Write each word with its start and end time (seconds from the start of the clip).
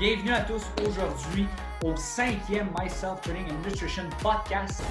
Bienvenue 0.00 0.30
à 0.30 0.40
tous 0.40 0.64
aujourd'hui 0.88 1.46
au 1.84 1.94
cinquième 1.94 2.72
Myself 2.80 3.20
Training 3.20 3.52
and 3.52 3.68
Nutrition 3.68 4.08
Podcast 4.22 4.82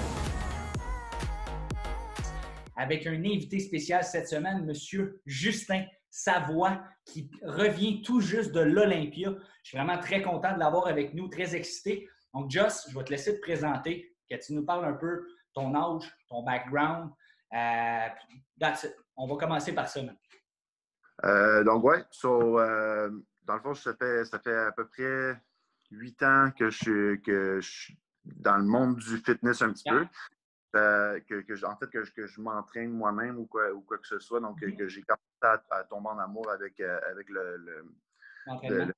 avec 2.76 3.08
un 3.08 3.16
invité 3.16 3.58
spécial 3.58 4.04
cette 4.04 4.28
semaine, 4.28 4.64
Monsieur 4.68 5.20
Justin 5.26 5.84
Savoie, 6.12 6.84
qui 7.06 7.32
revient 7.42 8.04
tout 8.04 8.22
juste 8.22 8.52
de 8.52 8.60
l'Olympia. 8.60 9.34
Je 9.64 9.70
suis 9.70 9.78
vraiment 9.80 9.98
très 9.98 10.22
content 10.22 10.54
de 10.54 10.60
l'avoir 10.60 10.86
avec 10.86 11.16
nous, 11.16 11.28
très 11.28 11.56
excité. 11.56 12.08
Donc, 12.36 12.52
Joss, 12.52 12.86
je 12.92 12.96
vais 12.96 13.04
te 13.04 13.10
laisser 13.10 13.36
te 13.36 13.42
présenter, 13.42 14.16
que 14.30 14.36
tu 14.36 14.54
nous 14.54 14.64
parles 14.64 14.86
un 14.86 14.94
peu 14.94 15.26
ton 15.56 15.74
âge, 15.74 16.04
ton 16.28 16.44
background. 16.44 17.10
Euh, 17.56 18.08
that's 18.60 18.84
it. 18.84 18.96
On 19.18 19.26
va 19.26 19.38
commencer 19.38 19.74
par 19.74 19.88
ça. 19.88 20.02
Euh, 21.26 21.64
donc, 21.64 21.84
ouais, 21.84 22.04
so, 22.12 22.60
euh, 22.60 23.10
dans 23.50 23.56
le 23.56 23.62
fond, 23.62 23.74
ça 23.74 23.96
fait, 23.96 24.26
ça 24.26 24.38
fait 24.38 24.56
à 24.56 24.72
peu 24.72 24.88
près 24.88 25.42
huit 25.90 26.22
ans 26.22 26.52
que 26.52 26.70
je, 26.70 27.16
que 27.16 27.60
je 27.60 27.68
suis 27.68 28.00
dans 28.24 28.58
le 28.58 28.64
monde 28.64 28.98
du 28.98 29.18
fitness 29.18 29.64
un 29.64 29.74
petit 29.74 29.90
peu. 29.90 30.06
Euh, 30.76 31.20
que, 31.22 31.42
que, 31.42 31.66
en 31.66 31.76
fait, 31.78 31.90
que, 31.90 32.08
que 32.12 32.28
je 32.28 32.40
m'entraîne 32.42 32.92
moi-même 32.92 33.40
ou 33.40 33.48
quoi, 33.48 33.72
ou 33.72 33.82
quoi 33.82 33.98
que 33.98 34.06
ce 34.06 34.20
soit. 34.20 34.40
Donc, 34.40 34.60
que 34.60 34.88
j'ai 34.88 35.02
commencé 35.02 35.64
à, 35.72 35.84
tomber 35.86 36.10
en 36.10 36.20
amour 36.20 36.52
avec, 36.52 36.80
euh, 36.80 37.00
avec 37.10 37.28
le, 37.28 37.58
le, 37.58 37.86
le, 38.70 38.94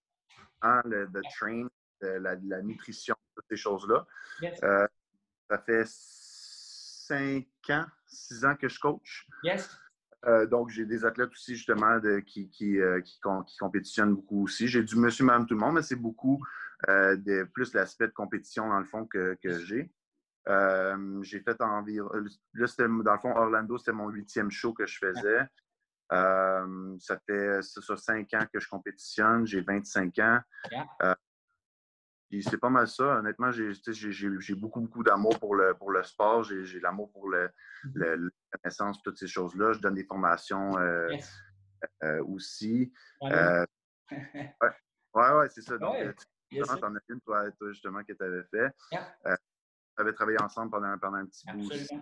le, 0.84 1.05
le 1.05 1.22
train, 1.34 1.68
la, 2.02 2.36
la, 2.36 2.62
nutrition, 2.62 3.16
toutes 3.34 3.46
ces 3.48 3.55
choses-là. 3.55 4.05
Euh, 4.63 4.86
ça 5.49 5.60
fait 5.60 5.86
cinq 5.88 7.48
ans, 7.70 7.86
six 8.05 8.44
ans 8.44 8.58
que 8.58 8.68
je 8.68 8.77
coach. 8.77 9.26
Yes. 9.44 9.80
Euh, 10.26 10.46
donc, 10.46 10.70
j'ai 10.70 10.86
des 10.86 11.04
athlètes 11.06 11.32
aussi, 11.32 11.56
justement, 11.56 12.00
de, 12.00 12.20
qui, 12.20 12.50
qui, 12.50 12.80
euh, 12.80 13.02
qui, 13.02 13.20
qui, 13.48 13.58
compétitionnent 13.58 14.16
beaucoup 14.16 14.44
aussi. 14.44 14.68
J'ai 14.68 14.84
du 14.84 14.96
monsieur, 14.96 15.26
madame, 15.26 15.48
tout 15.48 15.56
le 15.56 15.60
monde, 15.60 15.76
mais 15.76 15.82
c'est 15.82 15.96
beaucoup 15.96 16.44
euh, 16.90 17.16
de, 17.16 17.44
plus 17.54 17.74
l'aspect 17.74 18.08
de 18.08 18.13
compétition, 18.13 18.68
dans 18.70 18.80
le 18.80 18.86
fond, 18.86 19.05
que, 19.05 19.38
que 19.44 19.60
j'ai. 19.60 19.91
j'ai 21.22 21.40
fait 21.40 21.62
environ. 21.62 22.10
Là, 22.54 22.68
c'était, 22.68 22.88
dans 22.88 23.13
le 23.13 23.20
fond, 23.20 23.36
Orlando, 23.36 23.78
c'était 23.78 23.94
mon 23.94 24.10
huitième 24.10 24.52
show 24.52 24.74
que 24.74 24.86
je 24.86 25.00
faisais. 25.00 25.48
ça 26.10 27.20
fait 27.26 27.62
ça, 27.62 27.98
cinq 27.98 28.34
ans 28.35 28.46
que 28.54 28.60
je 28.60 28.68
compétitionne. 28.68 29.48
J'ai 29.48 29.62
25 29.62 30.20
ans 30.20 30.40
c'est 32.41 32.57
pas 32.57 32.70
mal 32.70 32.87
ça. 32.87 33.20
Honnêtement, 33.20 33.51
j'ai 33.51 34.55
beaucoup, 34.55 34.82
beaucoup 34.82 35.04
d'amour 35.04 35.37
pour 35.40 35.55
le, 35.55 35.74
pour 35.74 35.91
le 35.91 36.04
sport. 36.04 36.43
J'ai 36.43 36.79
l'amour 36.79 37.12
pour 37.12 37.29
le, 37.29 37.48
mm-hmm. 37.48 37.91
le, 37.96 38.15
la 38.26 38.57
connaissance, 38.57 39.01
toutes 39.04 39.18
ces 39.18 39.27
choses-là. 39.27 39.73
Je 39.73 39.79
donne 39.79 39.96
des 39.96 40.05
formations 40.05 40.77
euh, 40.77 41.10
euh, 42.04 42.23
aussi. 42.23 42.93
Euh, 43.23 43.65
ouais, 44.12 45.32
ouais, 45.34 45.49
c'est 45.49 45.62
ça. 45.62 45.77
Donc, 45.77 45.96
tu 46.49 46.62
en 46.63 46.96
as 46.96 46.99
une, 47.10 47.21
toi, 47.21 47.46
justement, 47.68 48.04
que 48.04 48.13
tu 48.13 48.23
avais 48.23 48.43
fait. 48.43 48.71
on 49.27 50.01
avait 50.01 50.13
travaillé 50.13 50.41
ensemble 50.41 50.71
pendant, 50.71 50.98
pendant 50.98 51.18
un 51.18 51.26
petit 51.26 51.45
bout 51.51 51.70
aussi. 51.71 51.99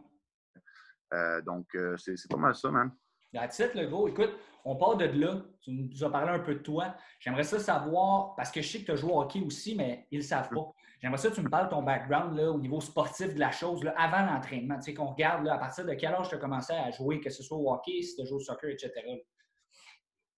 donc, 1.44 1.68
c'est 1.98 2.30
pas 2.30 2.38
mal 2.38 2.56
ça, 2.56 2.70
man. 2.70 2.92
That's 3.34 3.60
it, 3.60 3.76
le 3.76 3.88
gros. 3.88 4.08
Écoute, 4.08 4.32
on 4.66 4.76
part 4.76 4.98
de 4.98 5.06
là. 5.06 5.42
Tu 5.62 5.72
nous 5.72 6.04
as 6.04 6.12
parlé 6.12 6.32
un 6.32 6.40
peu 6.40 6.56
de 6.56 6.60
toi. 6.60 6.96
J'aimerais 7.20 7.44
ça 7.44 7.60
savoir, 7.60 8.36
parce 8.36 8.52
que 8.52 8.62
je 8.62 8.68
sais 8.68 8.80
que 8.80 8.86
tu 8.86 8.92
as 8.92 8.96
joué 8.96 9.12
au 9.12 9.22
hockey 9.22 9.42
aussi, 9.42 9.76
mais 9.76 10.08
ils 10.12 10.18
ne 10.18 10.24
le 10.24 10.28
savent 10.28 10.50
pas. 10.50 10.72
J'aimerais 11.02 11.18
ça 11.18 11.30
que 11.30 11.36
tu 11.36 11.42
me 11.42 11.50
parles 11.50 11.66
de 11.66 11.70
ton 11.70 11.84
background 11.84 12.36
là, 12.36 12.52
au 12.52 12.60
niveau 12.60 12.82
sportif 12.82 13.34
de 13.34 13.40
la 13.40 13.52
chose, 13.52 13.84
là, 13.84 13.94
avant 13.98 14.26
l'entraînement. 14.26 14.76
Tu 14.76 14.86
sais, 14.86 14.94
qu'on 14.94 15.08
regarde 15.08 15.46
là, 15.46 15.56
à 15.56 15.58
partir 15.58 15.86
de 15.86 15.94
quel 15.94 16.14
âge 16.14 16.30
tu 16.30 16.36
as 16.36 16.40
commencé 16.40 16.74
à 16.74 16.92
jouer, 16.92 17.22
que 17.22 17.30
ce 17.30 17.44
soit 17.44 17.58
au 17.58 17.72
hockey, 17.72 18.02
si 18.02 18.16
tu 18.16 18.22
as 18.22 18.26
joué 18.26 18.38
au 18.38 18.42
soccer, 18.42 18.70
etc. 18.70 18.92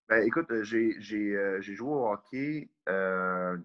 Ben, 0.08 0.24
écoute, 0.28 0.52
euh, 0.52 0.64
euh, 0.64 1.62
j'ai 1.62 1.74
joué 1.74 1.90
au 1.90 2.12
hockey. 2.12 2.70
Euh, 2.90 3.58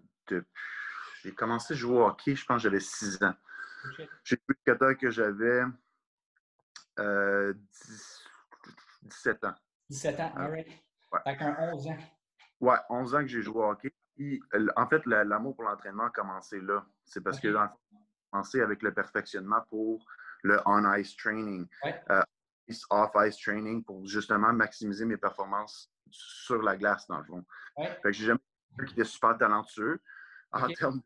j'ai 1.22 1.32
commencé 1.32 1.74
à 1.74 1.76
jouer 1.76 1.98
au 1.98 2.06
hockey, 2.06 2.34
je 2.34 2.44
pense 2.46 2.62
que 2.62 2.68
j'avais 2.68 2.80
6 2.80 3.22
ans. 3.22 3.34
J'ai 4.24 4.36
joué 4.36 4.54
jusqu'à 4.56 4.94
que 4.94 5.10
j'avais 5.10 5.62
euh, 6.98 7.52
17 9.06 9.44
ans. 9.44 9.54
17 9.90 10.20
ans, 10.20 10.32
all 10.36 10.50
right. 10.50 10.68
Ouais. 11.12 11.20
Fait 11.24 11.36
qu'un 11.36 11.56
11 11.72 11.86
ans. 11.88 11.98
Ouais, 12.60 12.76
11 12.90 13.14
ans 13.14 13.20
que 13.20 13.26
j'ai 13.26 13.42
joué 13.42 13.56
au 13.56 13.70
hockey. 13.70 13.92
en 14.76 14.88
fait, 14.88 15.06
l'amour 15.06 15.54
pour 15.54 15.64
l'entraînement 15.64 16.04
a 16.04 16.10
commencé 16.10 16.60
là. 16.60 16.84
C'est 17.04 17.22
parce 17.22 17.38
que 17.38 17.52
j'ai 17.52 17.58
commencé 18.30 18.60
avec 18.60 18.82
le 18.82 18.92
perfectionnement 18.92 19.60
pour 19.68 20.04
le 20.42 20.60
on-ice 20.64 21.16
training. 21.16 21.66
Euh, 22.10 22.22
off-ice 22.90 23.38
training 23.38 23.84
pour 23.84 24.04
justement 24.06 24.52
maximiser 24.52 25.04
mes 25.04 25.16
performances 25.16 25.90
sur 26.10 26.62
la 26.62 26.76
glace, 26.76 27.06
dans 27.06 27.18
le 27.18 27.24
fond. 27.24 27.44
Fait 27.76 28.00
que 28.02 28.12
j'ai 28.12 28.26
jamais 28.26 28.40
qui 28.86 28.92
était 28.92 29.04
super 29.04 29.38
talentueux 29.38 30.00
en 30.52 30.68
termes 30.68 31.00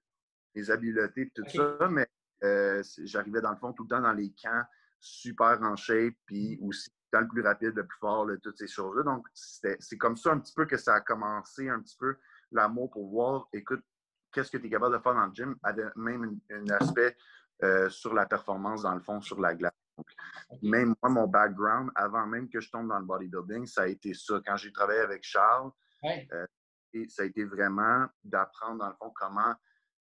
des 0.54 0.70
habiletés 0.70 1.22
et 1.22 1.30
tout 1.30 1.48
ça, 1.48 1.88
mais 1.88 2.08
euh, 2.42 2.82
j'arrivais 3.04 3.40
dans 3.40 3.50
le 3.50 3.56
fond 3.56 3.72
tout 3.72 3.84
le 3.84 3.88
temps 3.88 4.00
dans 4.00 4.12
les 4.12 4.32
camps 4.42 4.64
super 4.98 5.62
en 5.62 5.76
shape, 5.76 6.14
puis 6.26 6.58
mm. 6.60 6.66
aussi 6.66 6.90
le 7.18 7.28
plus 7.28 7.42
rapide, 7.42 7.74
le 7.74 7.86
plus 7.86 7.98
fort, 7.98 8.28
toutes 8.42 8.58
ces 8.58 8.68
choses-là. 8.68 9.02
Donc, 9.02 9.26
c'est 9.34 9.98
comme 9.98 10.16
ça 10.16 10.30
un 10.32 10.38
petit 10.38 10.54
peu 10.54 10.66
que 10.66 10.76
ça 10.76 10.94
a 10.94 11.00
commencé, 11.00 11.68
un 11.68 11.80
petit 11.80 11.96
peu 11.98 12.16
l'amour 12.52 12.90
pour 12.90 13.08
voir, 13.10 13.48
écoute, 13.52 13.82
qu'est-ce 14.32 14.50
que 14.50 14.58
tu 14.58 14.66
es 14.66 14.70
capable 14.70 14.96
de 14.96 15.02
faire 15.02 15.14
dans 15.14 15.26
le 15.26 15.34
gym, 15.34 15.56
avait 15.62 15.88
même 15.96 16.38
un 16.50 16.68
aspect 16.68 17.16
euh, 17.62 17.88
sur 17.90 18.14
la 18.14 18.26
performance, 18.26 18.82
dans 18.82 18.94
le 18.94 19.00
fond, 19.00 19.20
sur 19.20 19.40
la 19.40 19.54
glace. 19.54 19.72
même 20.62 20.94
moi, 21.02 21.10
mon 21.10 21.26
background, 21.26 21.90
avant 21.94 22.26
même 22.26 22.48
que 22.48 22.60
je 22.60 22.70
tombe 22.70 22.88
dans 22.88 22.98
le 22.98 23.04
bodybuilding, 23.04 23.66
ça 23.66 23.82
a 23.82 23.86
été 23.86 24.14
ça. 24.14 24.40
Quand 24.46 24.56
j'ai 24.56 24.72
travaillé 24.72 25.00
avec 25.00 25.22
Charles, 25.24 25.70
euh, 26.04 26.46
et 26.92 27.08
ça 27.08 27.22
a 27.22 27.26
été 27.26 27.44
vraiment 27.44 28.06
d'apprendre, 28.24 28.78
dans 28.78 28.88
le 28.88 28.94
fond, 28.94 29.12
comment 29.14 29.54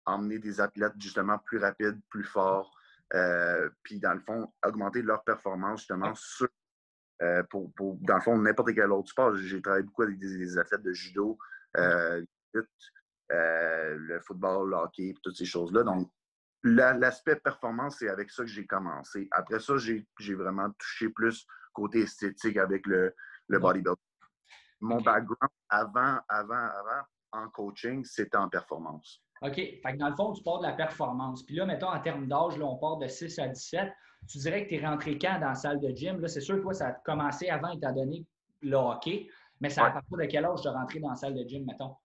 emmener 0.06 0.40
des 0.40 0.60
athlètes 0.62 0.94
justement 1.00 1.38
plus 1.40 1.58
rapides, 1.58 2.00
plus 2.10 2.24
forts, 2.24 2.76
euh, 3.14 3.70
puis 3.84 4.00
dans 4.00 4.14
le 4.14 4.20
fond, 4.20 4.52
augmenter 4.66 5.02
leur 5.02 5.24
performance 5.24 5.82
justement 5.82 6.14
sur 6.16 6.48
euh, 7.22 7.44
pour, 7.44 7.72
dans 8.02 8.16
le 8.16 8.22
fond, 8.22 8.38
n'importe 8.38 8.74
quel 8.74 8.92
autre 8.92 9.10
sport. 9.10 9.36
J'ai 9.38 9.62
travaillé 9.62 9.84
beaucoup 9.84 10.04
avec 10.04 10.20
des, 10.20 10.58
athlètes 10.58 10.84
de 10.84 10.94
judo, 10.94 11.38
euh, 11.78 12.24
euh, 13.32 13.96
le 13.98 14.20
football, 14.22 14.70
le 14.70 14.76
hockey, 14.76 15.14
toutes 15.24 15.38
ces 15.38 15.46
choses-là. 15.46 15.84
Donc, 15.84 16.12
l'aspect 16.64 17.38
performance, 17.38 17.98
c'est 18.00 18.10
avec 18.10 18.32
ça 18.32 18.44
que 18.44 18.50
j'ai 18.50 18.66
commencé. 18.66 19.28
Après 19.32 19.60
ça, 19.60 19.78
j'ai 19.78 20.06
vraiment 20.34 20.70
touché 20.72 21.10
plus 21.10 21.46
côté 21.74 22.02
esthétique 22.02 22.58
avec 22.58 22.86
le, 22.88 23.14
le 23.48 23.60
bodybuilding. 23.60 23.96
Mon 24.82 25.02
background 25.02 25.52
avant, 25.70 26.20
avant, 26.28 26.56
avant, 26.56 27.04
en 27.32 27.50
coaching, 27.50 28.04
c'était 28.04 28.38
en 28.38 28.50
performance. 28.50 29.25
OK? 29.42 29.56
Fait 29.56 29.82
que 29.82 29.98
dans 29.98 30.10
le 30.10 30.16
fond, 30.16 30.34
tu 30.34 30.44
parles 30.44 30.62
de 30.62 30.68
la 30.68 30.74
performance. 30.74 31.44
Puis 31.44 31.56
là, 31.56 31.66
mettons, 31.66 31.90
en 31.90 32.00
termes 32.00 32.28
d'âge, 32.28 32.60
on 32.60 32.78
part 32.78 32.98
de 32.98 33.08
6 33.08 33.38
à 33.40 33.48
17. 33.48 33.92
Tu 34.28 34.38
dirais 34.40 34.64
que 34.64 34.70
tu 34.70 34.76
es 34.76 34.86
rentré 34.86 35.18
quand 35.18 35.40
dans 35.40 35.50
la 35.50 35.56
salle 35.56 35.80
de 35.80 35.90
gym? 35.90 36.20
Là, 36.20 36.28
c'est 36.28 36.42
sûr 36.42 36.56
que 36.56 36.62
toi, 36.62 36.74
ça 36.74 36.88
a 36.88 36.92
commencé 36.94 37.50
avant, 37.50 37.70
étant 37.70 37.92
donné 37.92 38.26
le 38.62 38.76
hockey. 38.76 39.28
Mais 39.62 39.70
c'est 39.70 39.82
à 39.82 39.92
partir 39.92 40.18
de 40.18 40.26
quel 40.26 40.46
âge 40.46 40.62
tu 40.62 40.68
es 40.68 40.72
rentré 40.72 41.00
dans 41.00 41.10
la 41.10 41.16
salle 41.16 41.36
de 41.36 41.48
gym, 41.48 41.66
mettons? 41.66 41.96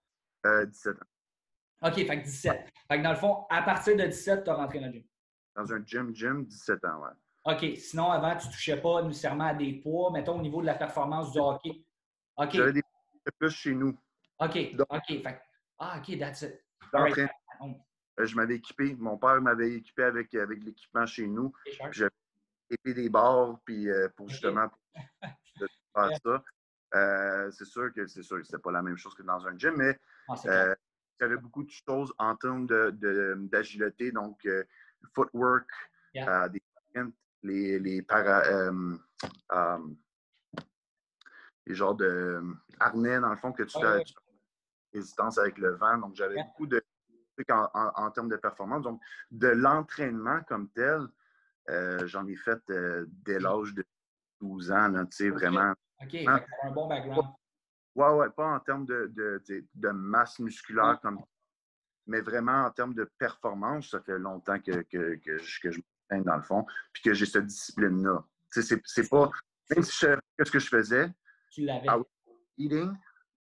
Euh, 0.46 0.66
17 0.66 0.96
ans. 0.96 1.88
OK, 1.88 1.94
fait 1.94 2.20
que 2.20 2.24
17. 2.24 2.72
Fait 2.88 2.98
que 2.98 3.02
dans 3.02 3.10
le 3.10 3.16
fond, 3.16 3.46
à 3.48 3.62
partir 3.62 3.96
de 3.96 4.04
17, 4.04 4.44
tu 4.44 4.50
as 4.50 4.54
rentré 4.54 4.80
dans 4.80 4.86
le 4.86 4.92
gym. 4.92 5.04
Dans 5.56 5.72
un 5.72 5.84
gym, 5.84 6.14
gym, 6.14 6.44
17 6.44 6.84
ans, 6.84 7.02
ouais. 7.02 7.10
OK. 7.44 7.78
Sinon, 7.78 8.10
avant, 8.10 8.36
tu 8.36 8.48
ne 8.48 8.52
touchais 8.52 8.80
pas 8.80 9.02
nécessairement 9.02 9.46
à 9.46 9.54
des 9.54 9.72
poids, 9.74 10.10
mettons, 10.12 10.38
au 10.38 10.42
niveau 10.42 10.60
de 10.60 10.66
la 10.66 10.74
performance 10.74 11.32
du 11.32 11.38
hockey. 11.38 11.84
OK. 12.36 12.50
J'avais 12.52 12.72
des 12.72 12.82
plus 13.38 13.50
chez 13.50 13.74
nous. 13.74 13.98
OK. 14.38 14.58
OK. 14.90 15.06
Fait... 15.06 15.40
Ah, 15.78 15.98
OK, 15.98 16.18
that's 16.18 16.42
it. 16.42 16.60
Euh, 18.20 18.26
je 18.26 18.36
m'avais 18.36 18.56
équipé, 18.56 18.96
mon 18.98 19.16
père 19.16 19.40
m'avait 19.40 19.72
équipé 19.72 20.02
avec, 20.04 20.34
avec 20.34 20.62
l'équipement 20.64 21.06
chez 21.06 21.26
nous. 21.26 21.52
J'avais 21.90 22.10
équipé 22.70 22.94
des 22.94 23.08
barres 23.08 23.58
puis, 23.64 23.88
euh, 23.88 24.08
pour 24.16 24.28
justement 24.28 24.70
faire 25.94 26.10
ça. 26.24 26.42
Euh, 26.94 27.50
c'est 27.52 27.64
sûr 27.64 27.92
que 27.94 28.06
c'est 28.06 28.22
sûr 28.22 28.38
que 28.38 28.44
c'était 28.44 28.58
pas 28.58 28.72
la 28.72 28.82
même 28.82 28.96
chose 28.96 29.14
que 29.14 29.22
dans 29.22 29.46
un 29.46 29.56
gym, 29.56 29.74
mais 29.76 29.96
ah, 30.28 30.34
il 30.44 31.22
y 31.22 31.24
avait 31.24 31.36
beaucoup 31.36 31.62
de 31.62 31.70
choses 31.70 32.12
en 32.18 32.34
termes 32.34 32.66
d'agilité, 32.66 34.10
de, 34.10 34.14
donc 34.14 34.46
footwork, 35.14 35.68
des, 36.14 36.62
les, 37.42 37.78
les 37.78 38.02
para, 38.02 38.42
les 41.66 41.74
genres 41.74 41.94
de 41.94 42.42
harnais, 42.80 43.20
dans 43.20 43.30
le 43.30 43.36
fond, 43.36 43.52
que 43.52 43.62
tu 43.62 43.78
as 43.78 44.02
résistance 44.92 45.38
avec 45.38 45.58
le 45.58 45.76
vent. 45.76 45.98
Donc, 45.98 46.14
j'avais 46.14 46.42
beaucoup 46.42 46.66
de 46.66 46.82
trucs 47.36 47.50
en, 47.50 48.10
termes 48.10 48.28
de 48.28 48.36
performance. 48.36 48.82
Donc, 48.82 49.00
de 49.30 49.48
l'entraînement 49.48 50.40
comme 50.48 50.68
tel, 50.70 51.06
euh, 51.68 52.06
j'en 52.06 52.26
ai 52.26 52.36
fait 52.36 52.60
euh, 52.70 53.06
dès 53.08 53.38
l'âge 53.38 53.74
de 53.74 53.84
12 54.40 54.72
ans, 54.72 55.04
tu 55.06 55.16
sais, 55.16 55.30
vraiment. 55.30 55.72
OK, 56.02 56.14
un 56.14 56.70
bon 56.70 56.88
background. 56.88 57.28
Ouais, 57.94 58.08
ouais, 58.10 58.30
pas 58.30 58.46
en 58.46 58.60
termes 58.60 58.86
de, 58.86 59.12
de, 59.74 59.88
masse 59.88 60.38
musculaire, 60.38 60.98
comme, 61.02 61.20
mais 62.06 62.20
vraiment 62.20 62.64
en 62.64 62.70
termes 62.70 62.94
de 62.94 63.04
performance. 63.18 63.90
Ça 63.90 64.00
fait 64.00 64.18
longtemps 64.18 64.58
que, 64.60 64.82
que, 64.82 65.16
que 65.16 65.38
je, 65.38 65.60
que 65.60 65.70
je 65.70 65.80
dans 66.18 66.36
le 66.36 66.42
fond, 66.42 66.66
puis 66.92 67.02
que 67.02 67.14
j'ai 67.14 67.26
cette 67.26 67.46
discipline-là. 67.46 68.24
Tu 68.52 68.62
sais, 68.62 68.80
c'est 68.84 69.08
pas. 69.08 69.30
Même 69.70 69.82
si 69.82 69.92
je 69.92 69.98
savais 69.98 70.20
ce 70.44 70.50
que 70.50 70.58
je 70.58 70.68
faisais, 70.68 71.12
tu 71.52 71.62
l'avais. 71.62 71.86
eating, 72.56 72.92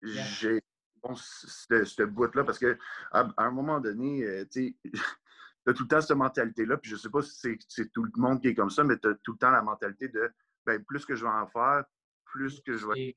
j'ai 0.03 0.63
bon, 1.03 1.15
ce 1.17 2.03
bout-là, 2.03 2.45
parce 2.45 2.59
qu'à 2.59 2.75
à 3.13 3.27
un 3.39 3.51
moment 3.51 3.81
donné, 3.81 4.25
euh, 4.25 4.45
tu 4.51 4.77
as 5.67 5.73
tout 5.73 5.85
le 5.85 5.89
temps 5.89 6.01
cette 6.01 6.17
mentalité-là, 6.17 6.77
puis 6.77 6.91
je 6.91 6.97
sais 6.97 7.11
pas 7.11 7.23
si 7.23 7.59
c'est 7.69 7.93
tout 7.93 8.05
le 8.05 8.11
monde 8.17 8.41
qui 8.41 8.49
est 8.49 8.55
comme 8.55 8.71
ça, 8.71 8.85
mais 8.85 8.99
tu 8.99 9.09
as 9.09 9.15
tout 9.23 9.33
le 9.33 9.39
temps 9.39 9.51
la 9.51 9.63
mentalité 9.63 10.09
de 10.09 10.31
ben, 10.65 10.83
plus 10.85 11.05
que 11.05 11.15
je 11.15 11.25
vais 11.25 11.31
en 11.31 11.47
faire, 11.47 11.85
plus 12.25 12.61
que 12.61 12.77
je 12.77 12.87
vais. 12.87 13.15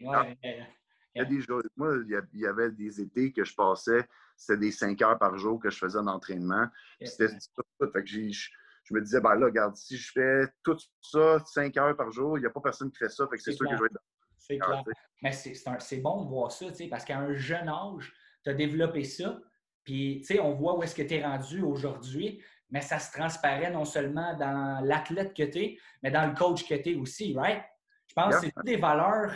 Il 1.15 1.19
y 1.19 1.21
a 1.21 1.25
des 1.25 1.39
jours, 1.39 1.61
moi, 1.77 1.95
il 2.05 2.21
y 2.33 2.45
avait 2.45 2.71
des 2.71 2.99
étés 2.99 3.31
que 3.31 3.45
je 3.45 3.55
passais, 3.55 4.05
c'était 4.35 4.59
des 4.59 4.71
cinq 4.71 5.01
heures 5.01 5.17
par 5.17 5.37
jour 5.37 5.61
que 5.61 5.69
je 5.69 5.77
faisais 5.77 6.01
d'entraînement. 6.03 6.67
C'était 7.01 7.29
tout. 7.29 7.91
Fait 7.93 8.03
que 8.03 8.09
je, 8.09 8.49
me 8.91 9.01
disais, 9.01 9.21
ben 9.21 9.35
là, 9.35 9.45
regarde, 9.45 9.75
si 9.77 9.95
je 9.97 10.11
fais 10.11 10.47
tout 10.61 10.77
ça 11.01 11.39
cinq 11.45 11.77
heures 11.77 11.95
par 11.95 12.11
jour, 12.11 12.37
il 12.37 12.41
n'y 12.41 12.47
a 12.47 12.49
pas 12.49 12.59
personne 12.59 12.91
qui 12.91 12.97
fait 12.97 13.09
ça. 13.09 13.25
Fait 13.29 13.37
que 13.37 13.43
c'est 13.43 13.53
sûr 13.53 13.65
que 13.65 13.75
je 13.77 13.81
vais 13.81 13.87
être 13.87 14.01
C'est 14.47 14.57
clair. 14.57 14.83
Mais 15.21 15.31
c'est 15.31 15.97
bon 15.97 16.23
de 16.23 16.29
voir 16.29 16.51
ça, 16.51 16.67
parce 16.89 17.05
qu'à 17.05 17.17
un 17.17 17.33
jeune 17.33 17.69
âge, 17.69 18.13
tu 18.43 18.49
as 18.49 18.53
développé 18.53 19.03
ça. 19.03 19.39
Puis, 19.83 20.25
on 20.41 20.53
voit 20.53 20.77
où 20.77 20.83
est-ce 20.83 20.95
que 20.95 21.01
tu 21.01 21.15
es 21.15 21.23
rendu 21.23 21.61
aujourd'hui, 21.61 22.41
mais 22.69 22.81
ça 22.81 22.99
se 22.99 23.11
transparaît 23.11 23.71
non 23.71 23.85
seulement 23.85 24.35
dans 24.35 24.83
l'athlète 24.83 25.33
que 25.33 25.43
tu 25.43 25.59
es, 25.59 25.77
mais 26.01 26.11
dans 26.11 26.27
le 26.27 26.33
coach 26.33 26.67
que 26.67 26.75
tu 26.75 26.91
es 26.91 26.95
aussi, 26.95 27.33
right? 27.35 27.63
Je 28.07 28.13
pense 28.13 28.35
que 28.35 28.41
c'est 28.41 28.51
toutes 28.51 28.65
des 28.65 28.77
valeurs 28.77 29.31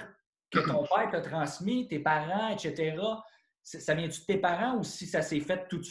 que 0.51 0.59
ton 0.59 0.83
père 0.83 1.09
t'a 1.11 1.21
transmis, 1.21 1.87
tes 1.87 1.99
parents, 1.99 2.49
etc. 2.49 2.97
Ça 3.61 3.93
vient-tu 3.93 4.21
de 4.21 4.25
tes 4.25 4.37
parents 4.37 4.77
ou 4.77 4.83
si 4.83 5.05
ça 5.05 5.21
s'est 5.21 5.39
fait 5.39 5.67
tout 5.67 5.83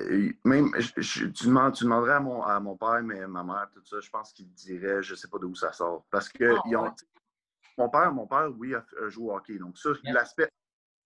Euh, 0.00 0.30
même, 0.44 0.72
tu, 1.00 1.28
demanderais 1.28 2.14
à 2.14 2.20
mon, 2.20 2.42
à 2.42 2.58
mon 2.60 2.76
père, 2.76 3.02
mais 3.02 3.26
ma 3.26 3.44
mère, 3.44 3.68
tout 3.72 3.84
ça, 3.84 4.00
je 4.00 4.10
pense 4.10 4.32
qu'il 4.32 4.50
dirait, 4.52 5.02
je 5.02 5.12
ne 5.12 5.16
sais 5.16 5.28
pas 5.28 5.38
d'où 5.38 5.54
ça 5.54 5.72
sort. 5.72 6.06
Parce 6.10 6.28
que 6.28 6.54
ah, 6.74 6.94
mon 7.78 7.88
père, 7.88 8.12
mon 8.12 8.26
père, 8.26 8.50
oui, 8.56 8.74
a, 8.74 8.84
joué 9.08 9.26
au 9.26 9.36
hockey. 9.36 9.58
Donc 9.58 9.78
ça, 9.78 9.90
l'aspect, 10.04 10.48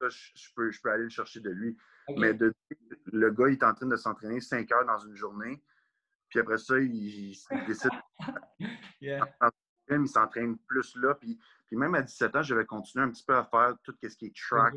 je, 0.01 0.49
peux, 0.55 0.71
je 0.71 0.81
peux 0.81 0.91
aller 0.91 1.05
le 1.05 1.09
chercher 1.09 1.41
de 1.41 1.51
lui. 1.51 1.77
Mais 2.17 2.35
de, 2.35 2.55
le 3.07 3.31
gars, 3.31 3.49
il 3.49 3.55
est 3.55 3.65
en 3.65 3.75
train 3.75 3.87
de 3.87 3.97
s'entraîner 3.97 4.41
cinq 4.41 4.71
heures 4.73 4.87
dans 4.87 4.99
une 4.99 5.17
journée. 5.17 5.63
Puis 6.29 6.41
après 6.41 6.59
ça, 6.59 6.79
il, 6.79 7.37
décide 7.67 7.91
il 9.01 10.09
s'entraîne 10.09 10.59
plus 10.59 10.97
là. 10.97 11.15
Puis, 11.15 11.39
puis 11.67 11.77
même 11.77 11.95
à 11.95 12.03
17 12.03 12.37
ans, 12.37 12.43
j'avais 12.43 12.65
continué 12.65 13.05
un 13.05 13.11
petit 13.11 13.25
peu 13.25 13.37
à 13.37 13.45
faire 13.45 13.75
tout 13.83 13.95
ce 14.01 14.17
qui 14.17 14.27
est 14.27 14.37
track. 14.37 14.75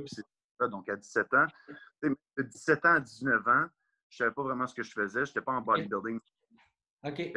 Donc 0.68 0.90
à 0.90 0.96
17 0.96 1.34
ans, 1.34 1.48
de 2.04 2.18
17 2.38 2.86
ans 2.86 2.94
à 2.96 3.00
19 3.00 3.48
ans, 3.48 3.66
je 4.10 4.16
ne 4.16 4.18
savais 4.18 4.34
pas 4.34 4.44
vraiment 4.44 4.68
ce 4.68 4.74
que 4.74 4.84
je 4.84 4.92
faisais. 4.92 5.26
Je 5.26 5.32
n'étais 5.32 5.42
pas 5.42 5.54
en 5.54 5.62
bodybuilding. 5.62 6.20
OK. 7.04 7.34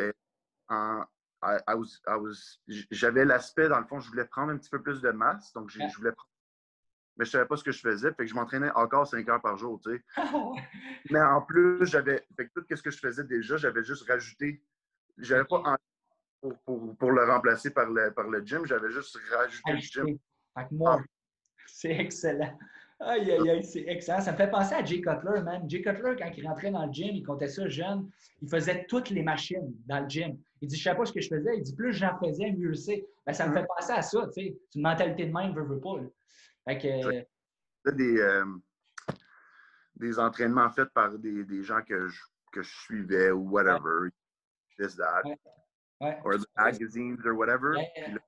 J'avais 2.91 3.25
l'aspect, 3.25 3.69
dans 3.69 3.81
le 3.81 3.87
fond, 3.87 4.01
je 4.01 4.09
voulais 4.09 4.25
prendre 4.25 4.53
un 4.53 4.57
petit 4.57 4.71
peu 4.71 4.83
plus 4.83 5.01
de 5.01 5.11
masse. 5.11 5.53
Donc, 5.53 5.69
je 5.71 5.79
voulais 5.97 6.13
prendre 6.13 6.33
mais 7.17 7.25
je 7.25 7.31
ne 7.31 7.33
savais 7.33 7.47
pas 7.47 7.57
ce 7.57 7.65
que 7.65 7.73
je 7.73 7.81
faisais. 7.81 8.09
Fait 8.13 8.25
que 8.25 8.27
je 8.27 8.35
m'entraînais 8.35 8.71
encore 8.75 9.07
5 9.07 9.29
heures 9.29 9.43
par 9.43 9.57
jour, 9.57 9.81
tu 9.81 9.91
sais. 9.91 10.03
mais 11.11 11.21
en 11.21 11.43
plus, 11.43 11.85
j'avais. 11.87 12.27
Fait 12.37 12.49
que 12.49 12.61
tout 12.61 12.65
ce 12.75 12.83
que 12.83 12.91
je 12.91 12.99
faisais 12.99 13.25
déjà, 13.25 13.57
j'avais 13.57 13.85
juste 13.85 14.09
rajouté. 14.09 14.63
J'avais 15.19 15.45
pas 15.45 15.77
pour, 16.41 16.97
pour, 16.97 17.13
le 17.13 17.25
remplacer 17.25 17.71
par 17.71 17.89
le, 17.91 18.13
par 18.13 18.29
le 18.29 18.45
gym. 18.45 18.65
J'avais 18.65 18.91
juste 18.91 19.17
rajouté 19.31 19.73
le 19.73 19.79
gym. 19.79 20.19
moi, 20.71 20.99
ah. 21.01 21.05
c'est 21.67 21.91
excellent. 21.91 22.59
Aïe, 23.05 23.33
aïe, 23.33 23.51
aïe, 23.51 23.65
c'est 23.65 23.85
excellent. 23.89 24.21
Ça 24.21 24.33
me 24.33 24.37
fait 24.37 24.51
penser 24.51 24.75
à 24.75 24.85
Jay 24.85 25.01
Cutler, 25.01 25.41
man. 25.43 25.69
Jay 25.69 25.83
Cutler, 25.83 26.15
quand 26.17 26.31
il 26.37 26.47
rentrait 26.47 26.71
dans 26.71 26.87
le 26.87 26.93
gym, 26.93 27.15
il 27.15 27.25
comptait 27.25 27.49
ça 27.49 27.69
jeune. 27.69 28.09
Il 28.41 28.49
faisait 28.49 28.85
toutes 28.89 29.11
les 29.11 29.23
machines 29.23 29.75
dans 29.87 30.01
le 30.01 30.09
gym. 30.09 30.39
Il 30.61 30.69
dit, 30.69 30.77
je 30.77 30.89
ne 30.89 30.93
sais 30.93 30.99
pas 30.99 31.05
ce 31.05 31.13
que 31.13 31.21
je 31.21 31.29
faisais. 31.29 31.57
Il 31.57 31.63
dit, 31.63 31.75
plus 31.75 31.93
j'en 31.93 32.17
faisais, 32.19 32.53
mieux 32.53 32.75
c'est. 32.75 33.05
Ben, 33.27 33.33
ça 33.33 33.49
me 33.49 33.55
fait 33.55 33.67
penser 33.67 33.93
à 33.93 34.03
ça, 34.03 34.27
tu 34.27 34.33
sais. 34.33 34.57
C'est 34.71 34.79
une 34.79 34.83
mentalité 34.83 35.27
de 35.27 35.33
même, 35.33 35.53
veut, 35.53 35.65
veut 35.65 35.81
pas. 35.81 35.97
Fait 36.65 36.79
que... 36.79 37.91
Des, 37.91 38.21
euh, 38.21 38.45
des 39.97 40.19
entraînements 40.21 40.71
faits 40.71 40.91
par 40.95 41.19
des, 41.19 41.45
des 41.45 41.63
gens 41.65 41.83
que 41.83 42.07
je, 42.07 42.21
que 42.53 42.63
je 42.63 42.71
suivais 42.71 43.33
ou 43.33 43.51
whatever. 43.51 44.11
This, 44.79 44.97
that. 44.97 45.23
Ouais. 46.01 46.19
Or 46.25 46.39
the 46.39 46.47
magazines 46.57 47.19
or 47.27 47.35
whatever. 47.35 47.75
Là, 47.75 48.19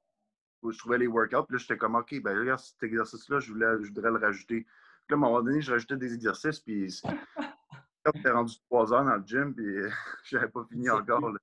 je 0.72 0.78
trouvais 0.78 0.98
les 0.98 1.06
workouts. 1.06 1.44
Puis 1.44 1.56
là, 1.56 1.58
j'étais 1.58 1.76
comme, 1.76 1.94
OK, 1.94 2.20
ben 2.22 2.38
regarde, 2.38 2.60
cet 2.60 2.82
exercice-là, 2.82 3.40
je, 3.40 3.52
voulais, 3.52 3.66
je 3.82 3.88
voudrais 3.88 4.10
le 4.10 4.18
rajouter. 4.18 4.66
Puis 5.06 5.10
là, 5.10 5.14
à 5.14 5.16
un 5.16 5.20
moment 5.20 5.42
donné, 5.42 5.60
je 5.60 5.72
rajoutais 5.72 5.96
des 5.96 6.14
exercices. 6.14 6.60
Puis 6.60 6.88
j'étais 8.14 8.30
rendu 8.30 8.54
trois 8.68 8.92
heures 8.92 9.04
dans 9.04 9.16
le 9.16 9.24
gym. 9.24 9.54
Puis 9.54 9.64
je 10.24 10.36
n'avais 10.36 10.50
pas 10.50 10.64
fini 10.70 10.88
encore. 10.90 11.30
Là. 11.30 11.38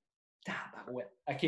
ouais. 0.89 1.07
OK. 1.27 1.45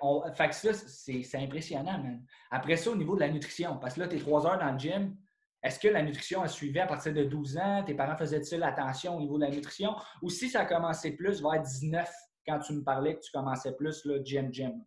On, 0.00 0.32
fait 0.32 0.48
que 0.48 0.54
ça, 0.54 0.72
c'est 0.74 1.38
impressionnant, 1.38 1.98
man. 2.02 2.22
Après 2.50 2.76
ça, 2.76 2.90
au 2.90 2.96
niveau 2.96 3.14
de 3.14 3.20
la 3.20 3.28
nutrition, 3.28 3.78
parce 3.78 3.94
que 3.94 4.00
là, 4.00 4.08
tu 4.08 4.16
es 4.16 4.18
trois 4.18 4.44
heures 4.46 4.58
dans 4.58 4.72
le 4.72 4.78
gym, 4.78 5.16
est-ce 5.62 5.78
que 5.78 5.88
la 5.88 6.02
nutrition 6.02 6.42
a 6.42 6.48
suivi 6.48 6.78
à 6.80 6.86
partir 6.86 7.14
de 7.14 7.24
12 7.24 7.58
ans? 7.58 7.82
Tes 7.84 7.94
parents 7.94 8.16
faisaient-ils 8.16 8.62
attention 8.62 9.16
au 9.16 9.20
niveau 9.20 9.38
de 9.38 9.44
la 9.44 9.50
nutrition? 9.50 9.94
Ou 10.22 10.30
si 10.30 10.48
ça 10.48 10.60
a 10.60 10.64
commencé 10.66 11.16
plus 11.16 11.42
vers 11.42 11.60
19, 11.60 12.08
quand 12.46 12.58
tu 12.60 12.72
me 12.74 12.82
parlais 12.82 13.16
que 13.16 13.20
tu 13.20 13.32
commençais 13.32 13.74
plus 13.74 14.04
le 14.04 14.22
gym 14.22 14.52
gym? 14.52 14.84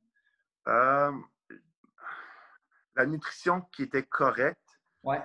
La 2.96 3.06
nutrition 3.06 3.62
qui 3.72 3.84
était 3.84 4.04
correcte. 4.04 4.80
Ouais. 5.04 5.22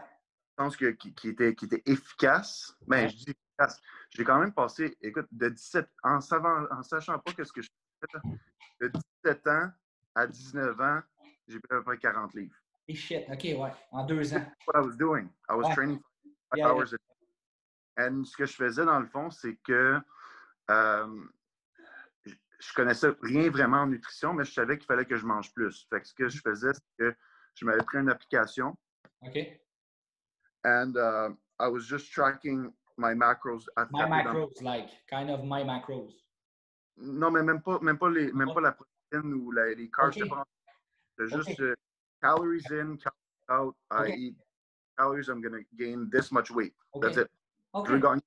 Je 0.50 0.62
pense 0.62 0.76
que 0.76 0.90
qui, 0.90 1.28
était, 1.28 1.54
qui 1.54 1.64
était 1.64 1.82
efficace. 1.86 2.76
Mais 2.86 3.02
ben, 3.02 3.08
je 3.08 3.16
dis 3.16 3.30
efficace. 3.30 3.80
J'ai 4.10 4.24
quand 4.24 4.38
même 4.38 4.52
passé, 4.52 4.96
écoute, 5.00 5.26
de 5.32 5.48
17, 5.48 5.88
en, 6.02 6.20
savant, 6.20 6.66
en 6.70 6.82
sachant 6.82 7.18
pas 7.18 7.32
que 7.32 7.44
ce 7.44 7.52
que 7.52 7.62
je 7.62 7.68
faisais, 8.00 8.36
de 8.80 8.92
17 9.24 9.46
ans 9.48 9.70
à 10.14 10.26
19 10.26 10.80
ans, 10.80 11.00
j'ai 11.48 11.58
pris 11.58 11.76
à 11.76 11.78
peu 11.78 11.84
près 11.84 11.98
40 11.98 12.34
livres. 12.34 12.54
Et 12.86 12.94
shit, 12.94 13.24
OK, 13.28 13.42
ouais, 13.42 13.72
en 13.90 14.04
deux 14.04 14.34
ans. 14.34 14.46
what 14.66 14.80
I 14.80 14.84
was 14.84 14.96
doing. 14.96 15.28
I 15.48 15.54
was 15.54 15.72
training 15.74 16.00
five 16.54 16.64
hours 16.64 16.92
a 16.92 16.96
day. 16.96 17.14
Et 17.96 18.24
ce 18.24 18.36
que 18.36 18.44
je 18.44 18.54
faisais, 18.54 18.84
dans 18.84 18.98
le 18.98 19.06
fond, 19.06 19.30
c'est 19.30 19.56
que 19.56 20.00
euh, 20.70 21.24
je 22.26 22.72
connaissais 22.74 23.08
rien 23.22 23.50
vraiment 23.50 23.82
en 23.82 23.86
nutrition, 23.86 24.34
mais 24.34 24.44
je 24.44 24.52
savais 24.52 24.78
qu'il 24.78 24.86
fallait 24.86 25.04
que 25.04 25.16
je 25.16 25.26
mange 25.26 25.52
plus. 25.52 25.86
Fait 25.90 26.00
que 26.00 26.08
ce 26.08 26.14
que 26.14 26.28
je 26.28 26.40
faisais, 26.40 26.72
c'est 26.72 26.96
que 26.98 27.16
je 27.54 27.64
m'avais 27.64 27.82
pris 27.84 27.98
une 27.98 28.10
application. 28.10 28.76
OK. 29.22 29.60
And 30.64 30.96
uh, 30.96 31.30
I 31.58 31.68
was 31.68 31.86
just 31.86 32.12
tracking 32.12 32.72
my 32.96 33.14
macros. 33.14 33.64
My 33.90 34.06
macros, 34.06 34.62
like, 34.62 34.90
kind 35.08 35.30
of 35.30 35.44
my 35.44 35.62
macros. 35.62 36.12
Non, 36.96 37.30
mais 37.30 37.42
même 37.42 37.60
pas, 37.62 37.78
même 37.80 37.98
pas, 37.98 38.08
les, 38.08 38.32
même 38.32 38.52
pas 38.54 38.60
la 38.60 38.72
protéine 38.72 39.34
ou 39.34 39.50
les 39.50 39.90
carbs. 39.90 40.14
C'est 41.18 41.28
juste 41.28 41.58
uh, 41.60 41.74
calories 42.22 42.66
in, 42.70 42.96
calories 42.96 43.24
out. 43.50 43.76
I 43.90 44.10
eat 44.10 44.36
calories, 44.98 45.28
I'm 45.28 45.40
going 45.40 45.52
to 45.54 45.64
gain 45.76 46.08
this 46.10 46.32
much 46.32 46.50
weight. 46.50 46.74
That's 47.00 47.16
it. 47.16 47.28
Je 47.74 47.92
veux 47.92 47.98
gagner 47.98 48.22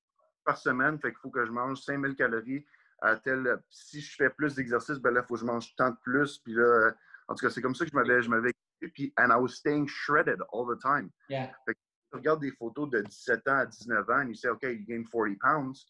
par 0.45 0.57
semaine, 0.57 0.99
fait 0.99 1.09
qu'il 1.11 1.19
faut 1.19 1.29
que 1.29 1.45
je 1.45 1.51
mange 1.51 1.81
5000 1.81 2.15
calories 2.15 2.65
à 3.01 3.15
tel. 3.15 3.61
Si 3.69 4.01
je 4.01 4.15
fais 4.15 4.29
plus 4.29 4.55
d'exercices, 4.55 4.99
ben 4.99 5.13
là, 5.13 5.21
il 5.21 5.27
faut 5.27 5.35
que 5.35 5.41
je 5.41 5.45
mange 5.45 5.75
tant 5.75 5.91
de 5.91 5.97
plus. 6.03 6.37
Puis 6.39 6.53
là, 6.53 6.91
en 7.27 7.35
tout 7.35 7.45
cas, 7.45 7.51
c'est 7.51 7.61
comme 7.61 7.75
ça 7.75 7.85
que 7.85 7.91
je 7.91 8.29
m'avais, 8.29 8.51
m'avais 8.81 8.91
puis 8.93 9.13
and 9.17 9.31
I 9.31 9.37
was 9.37 9.55
staying 9.55 9.87
shredded 9.87 10.39
all 10.51 10.65
the 10.65 10.79
time. 10.81 11.11
Yeah. 11.29 11.51
Fait 11.65 11.73
que, 11.73 11.79
tu 12.11 12.17
regardes 12.17 12.41
des 12.41 12.51
photos 12.51 12.89
de 12.89 13.01
17 13.01 13.47
ans 13.47 13.59
à 13.59 13.65
19 13.65 14.09
ans, 14.09 14.21
and 14.21 14.29
you 14.29 14.35
say, 14.35 14.49
okay, 14.49 14.73
you 14.73 14.85
gained 14.85 15.09
40 15.09 15.35
pounds. 15.39 15.85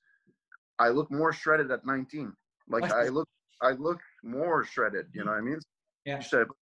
I 0.80 0.90
look 0.90 1.10
more 1.12 1.32
shredded 1.32 1.72
at 1.72 1.86
19. 1.86 2.34
Like 2.70 2.92
I 2.92 3.10
look, 3.10 3.28
I 3.62 3.72
look 3.72 4.00
more 4.24 4.64
shredded. 4.64 5.08
You 5.14 5.24
know 5.24 5.32
what 5.32 5.40
I 5.40 5.42
mean? 5.42 5.60
Yeah. 6.06 6.20
Je 6.20 6.30
savais 6.30 6.46
pas. 6.46 6.54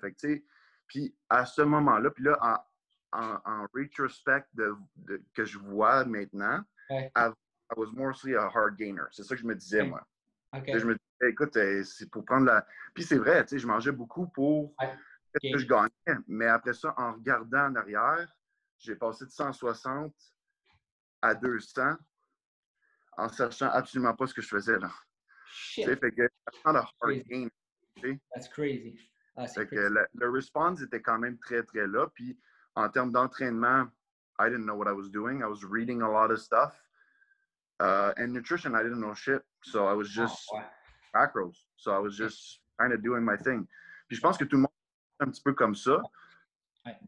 Fait 0.00 0.12
que, 0.12 0.42
puis 0.88 1.14
à 1.28 1.44
ce 1.44 1.62
moment-là, 1.62 2.10
puis 2.10 2.24
là, 2.24 2.38
en, 2.40 3.20
en, 3.20 3.38
en 3.44 3.66
retrospect 3.74 4.44
de, 4.54 4.74
de, 4.96 5.22
que 5.34 5.44
je 5.44 5.58
vois 5.58 6.04
maintenant, 6.06 6.64
ouais. 6.90 7.10
I 7.16 7.74
was 7.76 7.92
mostly 7.92 8.34
a 8.34 8.48
hard 8.48 8.76
gainer. 8.78 9.08
C'est 9.10 9.24
ça 9.24 9.34
que 9.34 9.40
je 9.40 9.46
me 9.46 9.54
disais, 9.54 9.82
moi. 9.82 10.02
Okay. 10.56 10.78
Je 10.78 10.86
me 10.86 10.94
disais, 10.94 11.30
écoute, 11.30 11.56
euh, 11.56 11.82
c'est 11.82 12.10
pour 12.10 12.24
prendre 12.24 12.46
la. 12.46 12.66
Puis 12.94 13.04
c'est 13.04 13.18
vrai, 13.18 13.44
tu 13.44 13.50
sais, 13.50 13.58
je 13.58 13.66
mangeais 13.66 13.92
beaucoup 13.92 14.28
pour 14.28 14.74
okay. 15.36 15.52
que 15.52 15.58
je 15.58 15.66
gagnais. 15.66 16.20
Mais 16.26 16.46
après 16.46 16.72
ça, 16.72 16.94
en 16.96 17.14
regardant 17.14 17.66
en 17.66 17.74
arrière, 17.76 18.28
j'ai 18.78 18.96
passé 18.96 19.24
de 19.24 19.30
160 19.30 20.14
à 21.22 21.34
200 21.34 21.96
en 23.16 23.28
sachant 23.28 23.68
absolument 23.70 24.14
pas 24.14 24.26
ce 24.26 24.34
que 24.34 24.42
je 24.42 24.48
faisais, 24.48 24.78
là. 24.78 24.90
Shit. 25.46 25.86
Fait 25.86 26.10
que 26.10 26.28
hard 26.64 26.86
gain. 27.28 27.48
That's 28.34 28.48
crazy. 28.48 28.98
Ah, 29.36 29.46
fait 29.46 29.66
que 29.66 29.76
le, 29.76 30.06
le, 30.14 30.30
response 30.30 30.80
était 30.82 31.00
quand 31.00 31.18
même 31.18 31.38
très, 31.38 31.62
très 31.62 31.86
là. 31.86 32.08
Puis 32.14 32.38
en 32.74 32.88
termes 32.88 33.12
d'entraînement, 33.12 33.88
I 34.38 34.48
didn't 34.48 34.64
know 34.64 34.76
what 34.76 34.88
I 34.88 34.92
was 34.92 35.08
doing. 35.10 35.42
I 35.42 35.46
was 35.46 35.64
reading 35.64 36.02
a 36.02 36.08
lot 36.08 36.30
of 36.30 36.40
stuff. 36.40 36.74
Uh, 37.80 38.12
and 38.16 38.32
nutrition, 38.32 38.74
I 38.74 38.82
didn't 38.82 39.00
know 39.00 39.14
shit. 39.14 39.42
So 39.62 39.86
I 39.86 39.94
was 39.94 40.08
oh, 40.16 40.22
just 40.22 40.48
oh, 40.52 40.56
wow. 40.56 41.26
macros. 41.26 41.56
So 41.76 41.92
I 41.92 41.98
was 41.98 42.16
just 42.16 42.60
kind 42.80 42.92
of 42.92 43.02
doing 43.02 43.24
my 43.24 43.36
thing. 43.36 43.66
Puis 44.08 44.16
je 44.16 44.20
pense 44.20 44.36
que 44.36 44.44
tout 44.44 44.56
le 44.56 44.62
monde 44.62 44.73
un 45.24 45.30
petit 45.30 45.42
peu 45.42 45.52
comme 45.54 45.74
ça. 45.74 46.00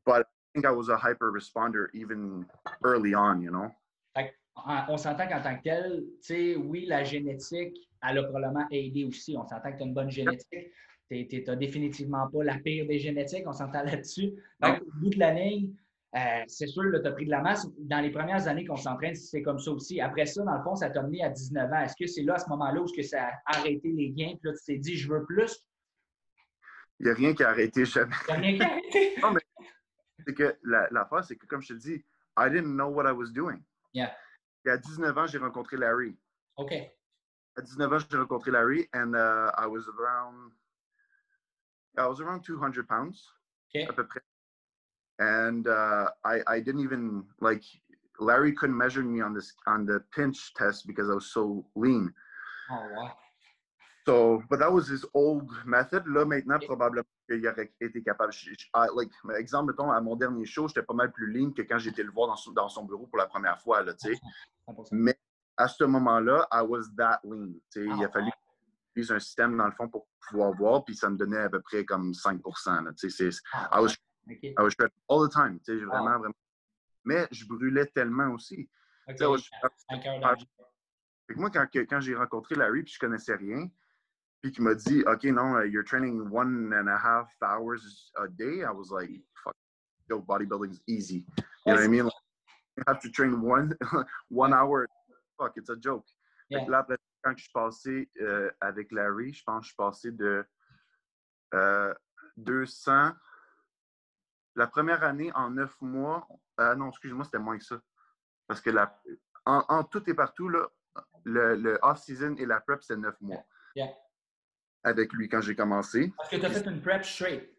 But 0.05 0.21
I 0.21 0.25
think 0.55 0.67
I 0.67 0.71
was 0.71 0.89
a 0.89 0.97
hyper 0.97 1.31
responder 1.31 1.89
even 1.93 2.47
early 2.85 3.15
on, 3.15 3.41
you 3.41 3.51
know? 3.51 3.71
On 4.89 4.97
s'entend 4.97 5.29
qu'en 5.29 5.43
tant 5.43 5.57
que 5.59 5.63
tel, 5.63 6.01
tu 6.01 6.17
sais, 6.23 6.57
oui, 6.57 6.87
la 6.87 7.05
génétique, 7.05 7.77
elle 8.03 8.19
a 8.19 8.23
probablement 8.23 8.67
aidé 8.71 9.05
aussi. 9.05 9.37
On 9.37 9.47
s'entend 9.47 9.71
que 9.71 9.77
tu 9.77 9.83
as 9.83 9.87
une 9.87 9.95
bonne 9.95 10.11
génétique. 10.11 10.73
Tu 11.11 11.43
n'as 11.47 11.57
définitivement 11.57 12.27
pas 12.29 12.43
la 12.43 12.59
pire 12.59 12.87
des 12.87 12.99
génétiques. 12.99 13.45
On 13.47 13.53
s'entend 13.53 13.83
là-dessus. 13.83 14.33
Au 14.63 15.01
bout 15.01 15.11
de 15.11 15.19
la 15.19 15.33
ligne, 15.35 15.75
Euh, 16.15 16.45
c'est 16.47 16.67
sûr, 16.67 16.83
tu 16.91 17.07
as 17.07 17.13
pris 17.13 17.27
de 17.27 17.31
la 17.31 17.43
masse. 17.43 17.69
Dans 17.79 18.01
les 18.01 18.11
premières 18.11 18.49
années 18.49 18.65
qu'on 18.65 18.77
s'entraîne, 18.77 19.15
c'est 19.15 19.43
comme 19.43 19.59
ça 19.59 19.71
aussi. 19.71 20.01
Après 20.01 20.25
ça, 20.25 20.43
dans 20.45 20.57
le 20.57 20.63
fond, 20.63 20.75
ça 20.75 20.89
t'a 20.89 21.03
mené 21.03 21.23
à 21.23 21.29
19 21.29 21.71
ans. 21.71 21.81
Est-ce 21.83 21.97
que 21.97 22.07
c'est 22.07 22.23
là, 22.23 22.35
à 22.35 22.39
ce 22.39 22.49
moment-là, 22.49 22.81
où 22.81 22.87
que 22.87 23.03
ça 23.03 23.27
a 23.45 23.59
arrêté 23.59 23.93
les 23.93 24.11
gains? 24.11 24.35
Puis 24.41 24.51
là, 24.51 24.53
tu 24.57 24.65
t'es 24.65 24.79
dit, 24.79 24.97
je 24.97 25.13
veux 25.13 25.25
plus? 25.27 25.67
Il 26.99 27.07
n'y 27.07 27.13
a 27.13 27.15
rien 27.15 27.35
qui 27.35 27.43
a 27.43 27.51
arrêté 27.51 27.85
jamais. 27.85 28.15
Il 28.29 28.31
n'y 28.31 28.37
a 28.37 28.41
rien 28.41 28.57
qui 28.57 28.63
a 28.63 28.71
arrêté. 28.71 29.15
non, 29.23 29.33
mais 29.33 29.41
c'est 30.27 30.35
que 30.35 30.57
la, 30.65 30.89
la 30.91 31.09
c'est 31.23 31.37
que, 31.37 31.47
comme 31.47 31.63
je 31.63 31.75
te 31.75 31.79
dis, 31.79 32.05
I 32.39 32.49
didn't 32.49 32.75
know 32.75 32.89
what 32.89 33.07
I 33.07 33.13
was 33.13 33.31
doing. 33.33 33.63
Yeah. 33.93 34.13
Et 34.65 34.71
à 34.71 34.77
19 34.77 35.17
ans, 35.17 35.27
j'ai 35.27 35.39
rencontré 35.39 35.77
Larry. 35.77 36.17
OK. 36.57 36.73
À 37.57 37.63
19 37.63 37.93
ans, 37.93 37.99
j'ai 38.11 38.19
rencontré 38.19 38.51
Larry, 38.51 38.89
and 38.95 39.15
uh, 39.15 39.51
I 39.57 39.67
was 39.67 39.85
around, 39.89 40.53
I 41.97 42.07
was 42.07 42.21
around 42.21 42.43
200 42.43 42.87
pounds, 42.87 43.33
okay. 43.71 43.87
à 43.87 43.93
peu 43.93 44.07
près. 44.07 44.21
And 45.19 45.67
uh, 45.67 46.11
I, 46.25 46.43
I 46.47 46.61
didn't 46.61 46.83
even 46.83 47.25
like 47.41 47.63
Larry 48.19 48.53
couldn't 48.53 48.77
measure 48.77 49.03
me 49.03 49.23
on 49.23 49.33
this 49.33 49.55
on 49.67 49.87
the 49.87 50.01
pinch 50.15 50.53
test 50.55 50.87
because 50.87 51.09
I 51.09 51.15
was 51.15 51.33
so 51.33 51.65
lean. 51.75 52.13
Oh 52.71 52.87
wow. 52.95 53.13
So, 54.07 54.41
but 54.49 54.61
that 54.61 54.73
was 54.73 54.89
his 54.89 55.05
old 55.15 55.51
method. 55.65 56.07
Là, 56.07 56.25
maintenant, 56.25 56.61
probablement 56.61 57.03
qu'il 57.29 57.45
aurait 57.49 57.73
été 57.81 58.05
capable. 58.05 58.33
I, 58.73 58.87
like, 58.95 59.11
exemple, 59.37 59.73
mettons, 59.73 59.91
à 59.91 60.01
mon 60.01 60.15
dernier 60.15 60.47
show, 60.47 60.69
j'étais 60.69 60.85
pas 60.85 60.95
mal 60.95 61.11
plus 61.11 61.33
lean 61.33 61.51
que 61.51 61.63
quand 61.63 61.79
j'étais 61.79 62.05
le 62.05 62.13
voir 62.13 62.29
dans 62.29 62.37
son, 62.37 62.53
dans 62.53 62.69
son 62.69 62.85
bureau 62.85 63.09
pour 63.09 63.19
la 63.19 63.27
première 63.27 63.61
fois, 63.61 63.83
là, 63.83 63.95
tu 63.95 64.15
sais. 64.15 64.21
Mais 64.93 65.19
à 65.57 65.67
ce 65.67 65.83
moment-là, 65.83 66.47
I 66.53 66.63
was 66.63 66.85
that 66.97 67.19
lean. 67.25 67.55
Tu 67.73 67.81
sais, 67.81 67.85
il 67.85 68.05
a 68.05 68.09
fallu 68.09 68.31
utiliser 68.93 69.13
un 69.13 69.19
système, 69.19 69.57
dans 69.57 69.67
le 69.67 69.73
fond, 69.73 69.89
pour 69.89 70.07
pouvoir 70.29 70.53
voir, 70.53 70.85
puis 70.85 70.95
ça 70.95 71.11
me 71.11 71.17
donnait 71.17 71.41
à 71.41 71.51
peu 71.51 71.61
près 71.61 71.85
comme 71.85 72.15
5 72.15 72.41
là, 72.67 72.93
tu 72.97 73.11
sais, 73.11 73.29
I 73.29 73.81
was, 73.81 73.97
I 74.29 74.55
was 74.59 74.77
all 75.09 75.29
the 75.29 75.33
time, 75.33 75.59
tu 75.65 75.81
sais, 75.81 75.85
vraiment, 75.85 76.21
vraiment. 76.21 76.33
Mais 77.05 77.27
je 77.33 77.45
brûlais 77.45 77.87
tellement 77.87 78.35
aussi. 78.35 78.71
Okay. 79.09 79.19
Tu 79.19 79.25
sais, 79.25 79.31
moi, 81.35 81.51
quand, 81.51 81.67
quand 81.73 82.01
j'ai 82.01 82.15
rencontré 82.15 82.55
Larry, 82.55 82.85
puis 82.85 82.93
je 82.93 83.01
connaissais 83.01 83.35
rien, 83.35 83.69
puis 84.47 84.53
qui 84.53 84.63
m'a 84.63 84.75
dit, 84.75 85.03
OK, 85.09 85.25
non, 85.25 85.57
uh, 85.57 85.65
you're 85.65 85.83
training 85.83 86.31
one 86.31 86.73
and 86.73 86.89
a 86.89 86.97
half 86.97 87.29
hours 87.43 88.13
a 88.17 88.29
day. 88.29 88.63
I 88.63 88.71
was 88.71 88.93
like, 88.93 89.11
fuck, 89.43 89.57
yo, 90.09 90.21
bodybuilding's 90.23 90.81
easy. 90.87 91.25
You 91.67 91.73
know 91.73 91.75
what 91.75 91.83
I 91.83 91.89
mean? 91.89 92.05
Like, 92.05 92.13
you 92.77 92.85
have 92.87 93.01
to 93.01 93.11
train 93.11 93.43
one, 93.43 93.77
one 94.29 94.55
hour. 94.55 94.87
Fuck, 95.37 95.55
it's 95.57 95.69
a 95.69 95.77
joke. 95.77 96.05
Yeah. 96.49 96.65
Là, 96.69 96.79
après, 96.79 96.97
quand 97.25 97.37
je 97.37 97.43
suis 97.43 97.53
passé 97.53 98.09
euh, 98.21 98.49
avec 98.61 98.93
Larry, 98.93 99.33
je 99.33 99.43
pense 99.43 99.63
que 99.63 99.65
je 99.65 99.69
suis 99.71 99.77
passé 99.77 100.13
de 100.13 100.45
euh, 101.55 101.93
200. 102.37 103.15
La 104.55 104.69
première 104.69 105.03
année, 105.03 105.33
en 105.35 105.51
neuf 105.51 105.75
mois, 105.81 106.29
euh, 106.61 106.77
non, 106.77 106.91
excuse-moi, 106.91 107.25
c'était 107.25 107.41
moins 107.41 107.59
que 107.59 107.65
ça. 107.65 107.81
Parce 108.47 108.61
que 108.61 108.71
la, 108.71 108.97
en, 109.45 109.65
en 109.69 109.83
tout 109.83 110.09
et 110.09 110.15
partout, 110.15 110.49
là, 110.49 110.69
le, 111.25 111.57
le 111.57 111.81
off-season 111.83 112.37
et 112.37 112.47
la 112.47 112.61
prep, 112.61 112.81
c'est 112.85 112.97
neuf 112.97 113.21
mois. 113.21 113.45
Yeah 113.75 113.93
avec 114.87 115.13
lui 115.13 115.29
quand 115.29 115.41
j'ai 115.41 115.57
commencé. 115.57 116.13
Parce 116.17 116.31
que 116.31 116.37
tu 116.37 116.47
as 116.47 116.51
fait 116.51 116.67
une 116.67 116.81
prep 116.81 117.05
straight. 117.05 117.53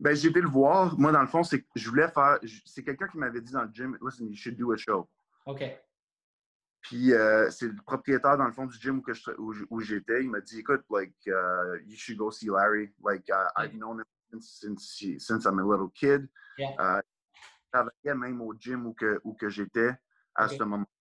Ben, 0.00 0.16
j'ai 0.16 0.28
été 0.30 0.40
le 0.40 0.48
voir. 0.48 0.98
Moi, 0.98 1.12
dans 1.12 1.20
le 1.20 1.28
fond, 1.28 1.42
c'est 1.42 1.64
je 1.76 1.88
voulais 1.88 2.08
faire. 2.08 2.38
C'est 2.64 2.82
quelqu'un 2.82 3.06
qui 3.06 3.18
m'avait 3.18 3.40
dit 3.40 3.52
dans 3.52 3.62
le 3.62 3.70
gym, 3.72 3.96
listen, 4.02 4.26
you 4.28 4.34
should 4.34 4.56
do 4.56 4.72
a 4.72 4.76
show. 4.76 5.08
OK. 5.46 5.62
Puis 6.80 7.12
euh, 7.12 7.48
c'est 7.50 7.68
le 7.68 7.76
propriétaire 7.86 8.36
dans 8.36 8.46
le 8.46 8.52
fond 8.52 8.66
du 8.66 8.76
gym 8.78 9.00
où, 9.38 9.54
où, 9.70 9.80
j'étais. 9.80 10.24
Il 10.24 10.30
m'a 10.30 10.40
dit, 10.40 10.58
écoute, 10.58 10.82
like, 10.90 11.14
uh, 11.26 11.78
you 11.86 11.96
should 11.96 12.16
go 12.16 12.30
see 12.30 12.48
Larry. 12.48 12.92
Like, 13.04 13.28
uh, 13.28 13.48
I've 13.56 13.74
known 13.74 14.00
him 14.32 14.40
since, 14.40 15.04
since 15.18 15.44
I'm 15.44 15.60
a 15.60 15.64
little 15.64 15.90
kid. 15.94 16.28
Yeah. 16.58 16.74
Uh, 16.78 17.00
je 17.34 17.78
travaillais 17.78 18.14
même 18.14 18.40
au 18.40 18.54
gym 18.58 18.86
où 18.86 18.94
que, 18.94 19.20
où 19.22 19.34
que 19.34 19.48
j'étais 19.48 19.92
à 20.34 20.46
okay. 20.46 20.56
ce 20.56 20.64
moment-là. 20.64 20.91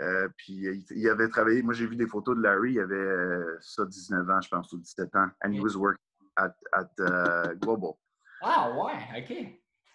Euh, 0.00 0.28
puis 0.36 0.84
il, 0.90 1.08
avait 1.08 1.28
travaillé, 1.28 1.62
moi 1.62 1.74
j'ai 1.74 1.86
vu 1.86 1.96
des 1.96 2.06
photos 2.06 2.36
de 2.36 2.42
Larry, 2.42 2.72
il 2.72 2.80
avait 2.80 2.94
euh, 2.94 3.58
ça 3.60 3.84
19 3.84 4.30
ans, 4.30 4.40
je 4.40 4.48
pense, 4.48 4.72
ou 4.72 4.78
17 4.78 5.14
ans, 5.16 5.28
and 5.44 5.52
he 5.52 5.60
was 5.60 5.76
working 5.76 6.00
at, 6.36 6.54
at 6.72 6.90
uh, 6.98 7.54
Global. 7.56 7.98
Ah 8.40 8.70
ouais, 8.70 9.20
ok. 9.20 9.30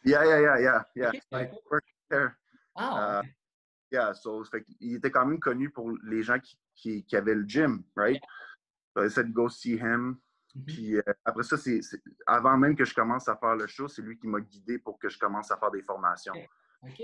Yeah, 0.05 0.23
yeah, 0.23 0.39
yeah, 0.39 0.59
yeah, 0.59 0.83
yeah. 0.95 1.07
Okay. 1.09 1.21
Like, 1.31 1.51
there. 2.09 2.37
Ah. 2.75 3.19
Uh, 3.19 3.23
yeah, 3.91 4.13
so 4.13 4.43
fait, 4.45 4.63
il 4.79 4.95
était 4.95 5.09
quand 5.09 5.25
même 5.25 5.39
connu 5.39 5.71
pour 5.71 5.91
les 6.03 6.21
gens 6.21 6.39
qui, 6.39 6.57
qui, 6.75 7.03
qui 7.03 7.15
avaient 7.15 7.35
le 7.35 7.45
gym, 7.47 7.83
right? 7.95 8.21
So 8.95 9.03
I 9.03 9.09
said 9.09 9.33
go 9.33 9.49
see 9.49 9.77
him. 9.77 10.19
Mhm. 10.55 10.65
Puis 10.65 10.95
euh, 10.97 11.01
après 11.25 11.43
ça, 11.43 11.57
c'est 11.57 11.81
avant 12.25 12.57
même 12.57 12.75
que 12.75 12.85
je 12.85 12.93
commence 12.93 13.27
à 13.27 13.35
faire 13.35 13.55
le 13.55 13.67
show, 13.67 13.87
c'est 13.87 14.01
lui 14.01 14.17
qui 14.17 14.27
m'a 14.27 14.39
guidé 14.41 14.77
pour 14.77 14.99
que 14.99 15.09
je 15.09 15.17
commence 15.17 15.51
à 15.51 15.57
faire 15.57 15.71
des 15.71 15.81
formations. 15.81 16.33
OK. 16.83 17.01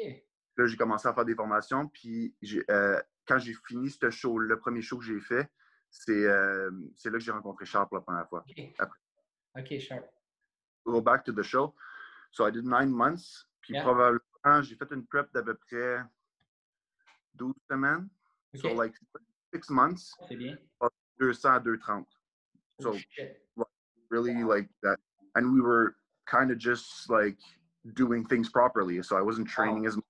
Là, 0.58 0.68
j'ai 0.68 0.78
commencé 0.78 1.08
à 1.08 1.14
faire 1.14 1.26
des 1.26 1.36
formations. 1.36 1.88
Puis 1.88 2.36
euh, 2.70 3.02
quand 3.28 3.40
j'ai 3.40 3.54
fini 3.68 3.90
ce 3.90 4.10
show, 4.10 4.38
le 4.38 4.60
premier 4.60 4.82
show 4.82 4.98
que 4.98 5.06
j'ai 5.06 5.20
fait, 5.20 5.50
c'est 5.90 6.26
euh, 6.26 6.70
là 7.06 7.12
que 7.12 7.20
j'ai 7.20 7.32
rencontré 7.32 7.66
Charles 7.66 7.88
pour 7.88 7.98
la 7.98 8.02
première 8.04 8.28
fois. 8.30 8.46
OK. 8.48 8.74
Après. 8.78 9.00
OK, 9.58 9.80
Charles. 9.80 10.08
Go 10.86 11.02
back 11.02 11.24
to 11.24 11.32
the 11.32 11.44
show. 11.44 11.74
So 12.32 12.46
I 12.48 12.52
did 12.52 12.66
nine 12.66 12.92
months. 12.92 13.48
Puis 13.62 13.74
Yeah. 13.74 13.84
probablement, 13.84 14.62
j'ai 14.62 14.76
fait 14.76 14.92
une 14.92 15.06
prep 15.08 15.32
d'à 15.34 15.42
peu 15.42 15.56
près 15.56 16.04
12 17.36 17.54
semaines. 17.70 18.10
OK. 18.54 18.62
So 18.62 18.74
like 18.74 18.94
six 19.54 19.70
months, 19.70 20.14
C'est 20.28 20.36
bien. 20.36 20.58
200 21.20 21.54
à 21.54 21.60
230. 21.60 22.08
So 22.82 22.92
Oh, 22.94 22.98
shit. 23.10 23.40
really 24.10 24.44
like 24.44 24.70
that. 24.84 24.98
And 25.36 25.52
we 25.54 25.62
were 25.62 25.96
kind 26.26 26.52
of 26.52 26.58
just 26.60 27.10
like 27.10 27.38
doing 27.96 28.26
things 28.28 28.50
properly. 28.50 29.02
So 29.02 29.16
I 29.18 29.22
wasn't 29.22 29.48
training 29.48 29.86
as 29.88 29.96
much. 29.96 30.06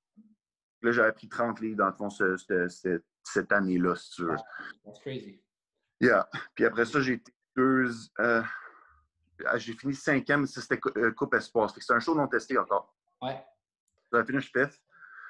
Là, 0.84 0.92
j'avais 0.92 1.14
pris 1.14 1.30
30 1.30 1.62
livres 1.62 1.78
dans 1.78 1.88
le 1.88 1.94
fond 1.94 2.10
ce- 2.10 2.36
ce- 2.38 2.68
ce- 2.68 3.02
cette 3.24 3.52
année-là, 3.52 3.96
si 3.96 4.12
tu 4.12 4.24
veux. 4.26 4.36
That's 4.84 5.00
crazy. 5.00 5.42
Yeah. 6.02 6.30
Puis 6.56 6.66
après 6.66 6.86
ça, 6.86 7.00
j'ai 7.00 7.14
été 7.14 7.34
deux. 7.56 7.90
euh, 8.20 8.44
ah, 9.46 9.58
j'ai 9.58 9.74
fini 9.74 9.96
cinquième, 9.96 10.46
c'était 10.46 10.80
euh, 10.98 11.12
Coupe 11.14 11.34
Espace. 11.36 11.74
C'était 11.78 11.94
un 11.94 12.00
show 12.00 12.14
non 12.16 12.28
testé 12.28 12.58
encore. 12.58 12.94
Ouais. 13.22 13.42
J'avais 14.12 14.26
fini 14.26 14.42
fifth. 14.42 14.80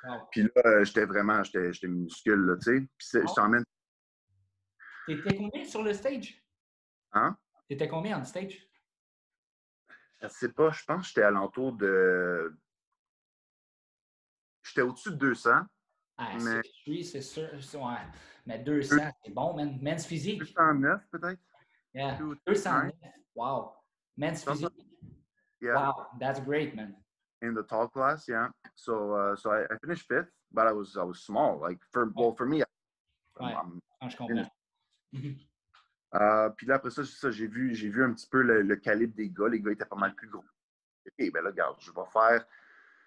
Wow. 0.05 0.27
Puis 0.31 0.41
là, 0.43 0.49
euh, 0.65 0.83
j'étais 0.83 1.05
vraiment, 1.05 1.43
j'étais 1.43 1.71
j'étais 1.71 1.87
minuscule, 1.87 2.39
là, 2.45 2.55
tu 2.57 2.63
sais. 2.63 2.79
Puis 2.97 3.07
c'est- 3.07 3.21
je 3.27 3.33
t'emmène. 3.35 3.63
T'étais 5.05 5.35
combien 5.35 5.63
sur 5.65 5.83
le 5.83 5.93
stage? 5.93 6.43
Hein? 7.11 7.37
T'étais 7.69 7.87
combien 7.87 8.19
on 8.19 8.23
stage? 8.23 8.67
Je 10.21 10.27
sais 10.29 10.51
pas, 10.51 10.71
je 10.71 10.83
pense 10.85 11.01
que 11.03 11.07
j'étais 11.09 11.23
alentour 11.23 11.73
de. 11.73 12.57
J'étais 14.63 14.81
au-dessus 14.81 15.11
de 15.11 15.15
200. 15.15 15.61
Ah, 16.17 16.29
Mais- 16.41 16.61
oui, 16.87 17.03
c'est 17.03 17.21
sûr. 17.21 17.49
Ouais. 17.75 17.97
Mais 18.45 18.59
200, 18.59 18.95
c'est 19.23 19.31
bon, 19.33 19.55
man. 19.55 19.77
Men's 19.81 20.05
physique. 20.05 20.39
209 20.39 21.01
peut-être? 21.11 21.39
Yeah. 21.93 22.17
Two- 22.17 22.35
209. 22.45 22.91
Wow. 23.35 23.73
Men's 24.17 24.43
physique. 24.43 24.69
Yeah. 25.61 25.75
Wow. 25.75 26.07
That's 26.19 26.39
great, 26.41 26.75
man. 26.75 26.95
in 27.41 27.53
the 27.53 27.63
tall 27.67 27.89
class, 27.89 28.25
yeah. 28.29 28.49
So 28.73 29.13
uh, 29.13 29.35
so 29.35 29.51
I, 29.51 29.63
I 29.65 29.77
finished 29.81 30.07
fifth, 30.07 30.31
but 30.49 30.65
I 30.65 30.71
was 30.71 30.95
I 30.95 31.03
was 31.03 31.25
small. 31.25 31.59
Like 31.59 31.77
for 31.91 32.09
well 32.15 32.33
for 32.33 32.45
me, 32.47 32.61
I'm, 32.61 33.45
Ouais. 33.45 33.51
I'm- 33.53 33.79
Ah, 33.99 34.07
je 34.07 34.15
comprends. 34.15 34.49
Mhm. 35.13 35.35
euh, 36.15 36.49
puis 36.57 36.67
là 36.67 36.75
après 36.75 36.89
ça, 36.91 37.03
j'ai 37.31 37.47
vu 37.47 37.75
j'ai 37.75 37.89
vu 37.89 38.01
un 38.01 38.13
petit 38.13 38.29
peu 38.29 38.41
le, 38.41 38.61
le 38.61 38.75
calibre 38.77 39.13
des 39.15 39.29
gars. 39.29 39.49
Les 39.49 39.59
gars 39.59 39.71
étaient 39.73 39.83
pas 39.85 39.97
mal 39.97 40.15
plus 40.15 40.29
gros. 40.29 40.45
Ok, 41.05 41.31
ben 41.33 41.43
là 41.43 41.49
regarde, 41.49 41.75
je 41.81 41.91
vais 41.91 42.05
faire, 42.13 42.45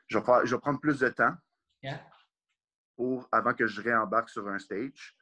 je 0.08 0.18
vais 0.18 0.24
faire, 0.24 0.44
je 0.44 0.54
vais 0.54 0.60
prendre 0.60 0.80
plus 0.80 0.98
de 0.98 1.08
temps 1.08 1.34
Yeah. 1.82 2.00
pour 2.96 3.28
avant 3.30 3.52
que 3.54 3.66
je 3.66 3.80
réembarque 3.82 4.30
sur 4.30 4.48
un 4.48 4.58
stage. 4.58 5.16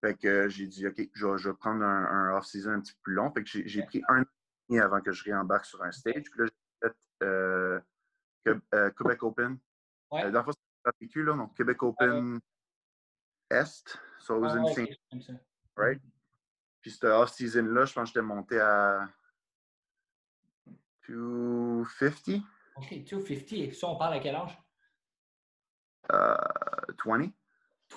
Fait 0.00 0.16
que 0.16 0.26
euh, 0.26 0.48
j'ai 0.48 0.66
dit 0.66 0.86
ok, 0.86 1.08
je 1.12 1.26
vais, 1.26 1.38
je 1.38 1.48
vais 1.50 1.54
prendre 1.56 1.84
un, 1.84 2.04
un 2.06 2.36
off-season 2.36 2.70
un 2.70 2.80
petit 2.80 2.94
peu 2.94 3.00
plus 3.02 3.14
long. 3.14 3.30
Fait 3.32 3.44
que 3.44 3.48
j'ai 3.50 3.82
pris 3.82 4.02
un 4.08 4.20
an 4.20 4.22
et 4.22 4.26
demi 4.70 4.80
avant 4.80 5.00
que 5.00 5.12
je 5.12 5.22
réembarque 5.24 5.66
sur 5.66 5.82
un 5.82 5.92
stage. 5.92 6.24
Puis 6.30 6.40
là 6.40 6.46
j'ai 6.46 6.88
fait 6.88 6.96
euh, 7.24 7.80
Que- 8.44 8.60
euh, 8.74 8.90
Quebec 8.92 9.22
Open. 9.22 9.58
Ouais. 10.10 10.30
Dans 10.32 10.38
le 10.38 10.44
fond, 10.44 10.52
c'est 10.52 10.82
pas 10.82 10.92
PQ, 10.92 11.24
là, 11.24 11.34
donc 11.34 11.54
Québec 11.56 11.82
Open 11.82 12.40
Est. 13.50 13.98
So 14.18 14.36
it 14.36 14.40
was 14.40 14.56
Ah, 14.56 14.62
ouais, 14.62 14.98
right? 15.76 16.02
Puis 16.80 16.92
cette 16.92 17.04
off-season-là, 17.04 17.84
je 17.84 17.92
pense 17.92 18.04
que 18.08 18.14
j'étais 18.14 18.22
monté 18.26 18.58
à 18.58 19.06
250, 21.06 22.42
OK, 22.76 23.04
250. 23.04 23.74
Ça, 23.74 23.88
on 23.88 23.96
parle 23.96 24.14
à 24.14 24.20
quel 24.20 24.34
âge? 24.34 24.56
Uh, 26.12 26.92
20. 27.04 27.32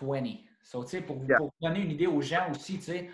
20. 0.01 0.38
So, 0.63 0.84
tu 0.84 0.89
sais, 0.91 1.01
pour, 1.01 1.17
Yeah. 1.27 1.38
pour 1.38 1.53
donner 1.62 1.82
une 1.82 1.91
idée 1.91 2.08
aux 2.08 2.22
gens 2.22 2.50
aussi, 2.51 2.77
tu 2.77 2.84
sais. 2.84 3.10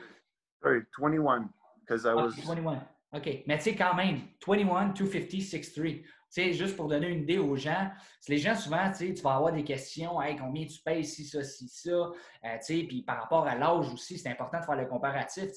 Sorry, 0.61 0.81
21, 0.99 1.49
because 1.81 2.05
I 2.05 2.13
was 2.13 2.31
21. 2.45 2.81
OK. 3.11 3.43
Mais 3.47 3.57
tu 3.57 3.63
sais, 3.63 3.75
quand 3.75 3.95
même, 3.95 4.21
21, 4.45 4.89
250, 4.89 5.41
6'3. 5.41 6.03
sais, 6.29 6.53
juste 6.53 6.75
pour 6.75 6.87
donner 6.87 7.07
une 7.07 7.23
idée 7.23 7.39
aux 7.39 7.55
gens, 7.55 7.89
les 8.27 8.37
gens, 8.37 8.53
souvent, 8.53 8.91
tu 8.95 9.11
vas 9.23 9.35
avoir 9.35 9.51
des 9.51 9.63
questions, 9.63 10.21
hey, 10.21 10.35
combien 10.35 10.63
tu 10.67 10.79
payes, 10.83 11.03
si 11.03 11.25
ça, 11.25 11.43
si 11.43 11.67
ça, 11.67 11.89
euh, 11.89 12.57
puis 12.67 13.01
par 13.01 13.19
rapport 13.21 13.47
à 13.47 13.55
l'âge 13.55 13.91
aussi, 13.91 14.19
c'est 14.19 14.29
important 14.29 14.59
de 14.59 14.65
faire 14.65 14.75
le 14.75 14.85
comparatif, 14.85 15.49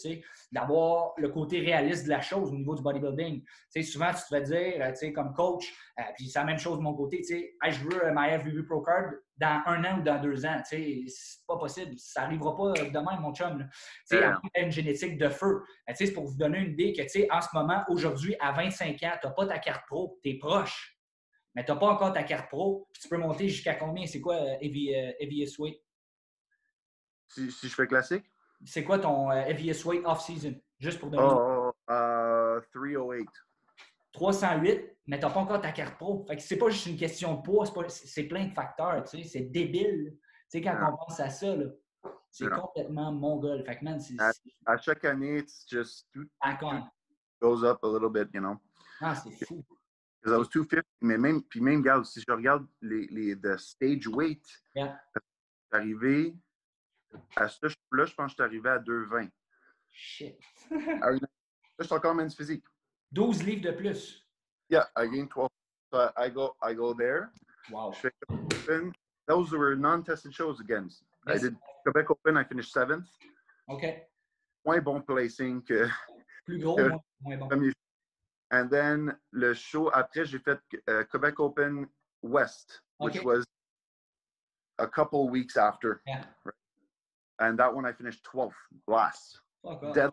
d'avoir 0.51 1.13
le 1.19 1.29
côté 1.29 1.61
réaliste 1.61 2.05
de 2.05 2.09
la 2.09 2.23
chose 2.23 2.51
au 2.51 2.57
niveau 2.57 2.75
du 2.75 2.83
bodybuilding. 2.83 3.45
sais, 3.69 3.83
souvent, 3.83 4.09
tu 4.15 4.23
te 4.23 4.29
fais 4.29 4.41
dire, 4.41 4.75
euh, 4.81 4.95
sais, 4.95 5.13
comme 5.13 5.35
coach, 5.35 5.75
euh, 5.99 6.03
puis 6.17 6.31
c'est 6.31 6.39
la 6.39 6.47
même 6.47 6.59
chose 6.59 6.79
de 6.79 6.83
mon 6.83 6.95
côté, 6.95 7.21
hey, 7.31 7.71
je 7.71 7.85
veux 7.85 8.11
ma 8.13 8.39
FVB 8.39 8.65
Pro 8.67 8.81
Card 8.81 9.11
dans 9.43 9.63
un 9.67 9.85
an 9.85 9.99
ou 9.99 10.03
dans 10.03 10.21
deux 10.21 10.47
ans. 10.47 10.63
C'est 10.65 11.05
pas 11.47 11.57
possible. 11.57 11.95
Ça 11.99 12.23
n'arrivera 12.23 12.57
pas 12.57 12.73
demain, 12.85 13.19
mon 13.21 13.35
chum. 13.35 13.69
Tu 14.09 14.17
sais, 14.17 14.25
une 14.57 14.71
génétique 14.71 15.19
de 15.19 15.29
feu. 15.29 15.63
C'est 15.95 16.13
pour 16.13 16.27
vous 16.27 16.37
donner 16.37 16.59
une 16.59 16.73
idée 16.73 16.93
que, 16.93 17.33
en 17.33 17.41
ce 17.41 17.49
moment, 17.53 17.85
aujourd'hui, 17.89 18.37
à 18.41 18.53
25 18.53 19.03
ans, 19.03 19.13
tu 19.21 19.27
n'as 19.27 19.33
pas 19.33 19.47
ta 19.47 19.59
carte 19.59 19.87
pro, 19.87 20.19
tu 20.23 20.31
es 20.31 20.39
proche 20.39 20.93
mais 21.55 21.65
tu 21.65 21.73
n'as 21.73 21.79
pas 21.79 21.87
encore 21.87 22.13
ta 22.13 22.23
carte 22.23 22.49
pro, 22.49 22.89
puis 22.93 23.03
tu 23.03 23.09
peux 23.09 23.19
monter 23.19 23.49
jusqu'à 23.49 23.75
combien? 23.75 24.07
C'est 24.07 24.21
quoi 24.21 24.37
euh, 24.37 24.57
EVS 24.61 25.59
Weight? 25.59 25.83
Si, 27.29 27.51
si, 27.51 27.69
je 27.69 27.75
fais 27.75 27.87
classique? 27.87 28.25
C'est 28.65 28.85
quoi 28.85 28.99
ton 28.99 29.31
euh, 29.31 29.45
EVS 29.45 29.85
Weight 29.85 30.03
off-season? 30.05 30.55
Juste 30.79 30.99
pour 30.99 31.11
donner. 31.11 31.23
Oh, 31.25 31.73
uh, 31.91 32.61
308. 32.73 33.29
308, 34.13 34.97
mais 35.07 35.19
tu 35.19 35.27
n'as 35.27 35.33
pas 35.33 35.41
encore 35.41 35.61
ta 35.61 35.73
carte 35.73 35.97
pro. 35.97 36.25
Fait 36.27 36.37
que 36.37 36.43
c'est 36.43 36.59
pas 36.59 36.71
juste 36.71 36.87
une 36.87 36.97
question 36.97 37.37
de 37.37 37.43
poids, 37.43 37.65
c'est 37.89 38.25
plein 38.25 38.47
de 38.47 38.53
facteurs, 38.53 39.05
tu 39.05 39.23
sais, 39.23 39.29
c'est 39.29 39.51
débile. 39.51 40.17
Tu 40.51 40.59
sais, 40.59 40.61
quand 40.63 40.77
on 40.93 40.97
pense 40.97 41.21
à 41.21 41.31
ça, 41.31 41.55
c'est 42.31 42.49
complètement 42.49 43.13
mongol. 43.13 43.65
Fait 43.65 43.79
que, 43.79 43.85
man, 43.85 44.01
c'est... 44.01 44.17
À, 44.67 44.77
chaque 44.79 45.05
année, 45.05 45.39
it's 45.39 45.67
just... 45.69 46.09
Tout, 46.13 46.29
tout 46.61 46.67
goes 47.43 47.65
up 47.65 47.83
a 47.83 47.89
little 47.89 48.09
bit, 48.11 48.29
you 48.33 48.41
know. 48.41 48.57
Ah, 49.01 49.15
c'est 49.17 49.45
fou. 49.45 49.65
Because 50.23 50.37
I 50.37 50.39
was 50.39 50.49
250, 50.49 50.85
mais 51.01 51.19
même, 51.19 51.43
puis 51.43 51.61
même, 51.61 51.83
si 52.05 52.21
je 52.21 52.33
regarde 52.33 52.65
les, 52.81 53.09
les 53.09 53.35
the 53.35 53.59
stage 53.59 54.07
weight, 54.07 54.47
yeah. 54.77 54.97
arrivé 55.73 56.37
à 57.35 57.49
ce 57.49 57.67
là 57.67 58.05
je 58.05 58.15
pense 58.15 58.15
que 58.17 58.29
je 58.29 58.35
suis 58.35 58.43
arrivé 58.43 58.69
à 58.71 58.79
2,20. 58.79 59.29
Shit. 59.91 60.39
là, 60.71 61.19
je 61.79 61.85
suis 61.85 61.95
encore 61.95 62.15
men's 62.15 62.37
physique. 62.37 62.65
12 63.15 63.43
livres 63.43 63.63
de 63.63 63.73
plus. 63.73 64.23
Yeah, 64.69 64.85
I 64.97 65.07
gained 65.07 65.31
12. 65.31 65.51
So 65.93 66.11
I 66.17 66.29
go, 66.29 66.55
I 66.63 66.73
go 66.73 66.95
there. 66.95 67.33
Wow. 67.71 67.93
Those 69.29 69.53
were 69.53 69.77
non-tested 69.77 70.35
shows 70.35 70.61
again. 70.61 70.91
Yes. 71.29 71.37
I 71.37 71.43
did 71.43 71.57
Quebec 71.85 72.11
Open, 72.11 72.37
I 72.37 72.45
finished 72.45 72.73
seventh. 72.73 73.09
OK. 73.69 74.03
Moins 74.67 74.81
bon 74.81 75.03
placing 75.03 75.63
que. 75.63 75.89
Plus 76.47 76.59
gros, 76.63 76.77
que 76.77 76.91
moins, 77.23 77.37
bon. 77.37 77.73
And 78.51 78.71
then 78.71 79.17
le 79.33 79.55
show 79.55 79.91
après, 79.95 80.27
j'ai 80.27 80.39
fait 80.39 80.59
uh, 80.89 81.05
Quebec 81.11 81.41
Open 81.41 81.89
West, 82.23 82.81
which 82.99 83.17
okay. 83.17 83.25
was 83.25 83.47
a 84.79 84.87
couple 84.87 85.29
weeks 85.31 85.57
after. 85.57 86.03
Yeah. 86.07 86.25
Right? 86.45 86.55
And 87.39 87.59
that 87.59 87.75
one 87.75 87.87
I 87.87 87.93
finished 87.93 88.25
12th, 88.25 88.53
last. 88.87 89.41
Oh, 89.65 89.93
Dead 89.95 90.11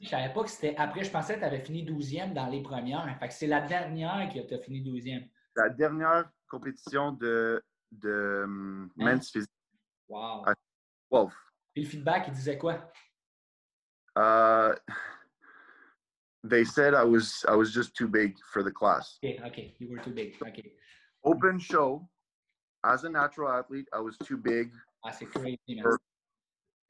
Je 0.00 0.08
savais 0.08 0.32
pas 0.32 0.44
que 0.44 0.50
c'était 0.50 0.76
après. 0.76 1.04
Je 1.04 1.10
pensais 1.10 1.34
que 1.34 1.40
tu 1.40 1.44
avais 1.44 1.60
fini 1.60 1.84
12e 1.84 2.32
dans 2.32 2.46
les 2.46 2.62
premières. 2.62 3.18
Fait 3.18 3.28
que 3.28 3.34
c'est 3.34 3.46
la 3.46 3.60
dernière 3.60 4.28
qui 4.30 4.40
a 4.40 4.58
fini 4.58 4.82
12e. 4.82 5.28
La 5.56 5.68
dernière 5.68 6.30
compétition 6.48 7.12
de, 7.12 7.62
de 7.90 8.42
um, 8.44 8.90
men's 8.96 9.30
physique. 9.30 9.50
Wow. 10.08 10.44
À 10.46 10.54
12. 11.10 11.32
Et 11.76 11.82
le 11.82 11.86
feedback, 11.86 12.28
il 12.28 12.34
disait 12.34 12.58
quoi? 12.58 12.90
Uh, 14.16 14.74
they 16.42 16.64
said 16.64 16.94
I 16.94 17.04
was 17.04 17.44
I 17.46 17.54
was 17.54 17.72
just 17.72 17.94
too 17.94 18.08
big 18.08 18.36
for 18.52 18.62
the 18.64 18.72
class. 18.72 19.18
Okay, 19.22 19.38
okay, 19.46 19.74
you 19.78 19.88
were 19.90 20.02
too 20.02 20.12
big. 20.12 20.34
Okay. 20.42 20.72
Open 21.24 21.58
show, 21.58 22.08
as 22.84 23.04
a 23.04 23.08
natural 23.08 23.48
athlete, 23.48 23.86
I 23.92 24.00
was 24.00 24.16
too 24.24 24.36
big. 24.36 24.72
Ah, 25.04 25.12
c'est 25.12 25.26
crazy, 25.26 25.58
man. 25.68 25.84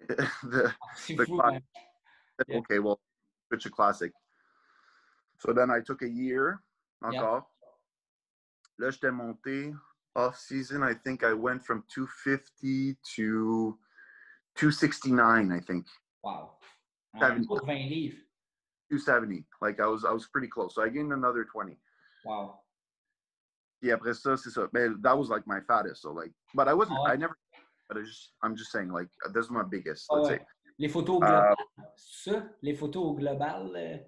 The, 0.09 0.73
fou, 0.97 1.17
class. 1.17 1.53
man. 1.53 1.63
Okay, 2.51 2.79
well, 2.79 3.01
switch 3.49 3.67
a 3.67 3.71
classic. 3.71 4.13
So 5.41 5.53
then 5.53 5.71
I 5.71 5.81
took 5.81 6.03
a 6.03 6.09
year 6.09 6.63
Yeah. 7.03 7.09
encore. 7.23 7.47
Là, 8.81 8.91
j'étais 8.91 9.11
monté 9.13 9.75
off 10.15 10.37
season. 10.39 10.83
I 10.83 10.95
think 10.95 11.25
I 11.25 11.33
went 11.33 11.65
from 11.65 11.85
250 11.89 12.97
to 13.17 13.79
269. 14.57 15.53
I 15.53 15.61
think 15.61 15.87
Wow. 16.23 16.59
Un 17.15 17.21
Seventy. 17.21 17.47
pour 17.47 17.61
20 17.61 17.89
livres. 17.89 18.17
270. 18.91 19.45
Like 19.61 19.81
I 19.81 19.87
was 19.87 20.05
I 20.05 20.13
was 20.13 20.27
pretty 20.29 20.49
close. 20.49 20.75
So 20.75 20.83
I 20.83 20.89
gained 20.89 21.13
another 21.13 21.45
20. 21.45 21.77
Wow. 22.25 22.61
Yeah, 23.81 23.95
après 23.97 24.15
ça, 24.15 24.37
c'est 24.37 24.51
ça. 24.51 24.69
Man, 24.73 25.01
that 25.03 25.17
was 25.17 25.29
like 25.29 25.47
my 25.47 25.61
fattest. 25.61 26.03
So 26.03 26.11
like, 26.13 26.33
but 26.55 26.69
I 26.69 26.75
wasn't. 26.75 26.99
Ouais. 27.05 27.13
I 27.13 27.17
never. 27.17 27.37
But 27.89 27.99
I 27.99 28.03
just, 28.03 28.33
I'm 28.43 28.55
just 28.57 28.71
saying, 28.71 28.91
like, 28.93 29.09
this 29.33 29.47
is 29.47 29.51
my 29.51 29.63
biggest. 29.63 30.07
Ah 30.11 30.17
Let's 30.17 30.29
say. 30.29 30.41
Les 30.79 30.89
photos 30.89 31.17
au 31.19 31.25
Euh, 31.25 31.27
global, 31.27 31.57
ça, 31.97 32.49
les 32.63 32.75
photos 32.75 33.03
au 33.05 33.15
global, 33.15 33.71
euh, 33.75 33.99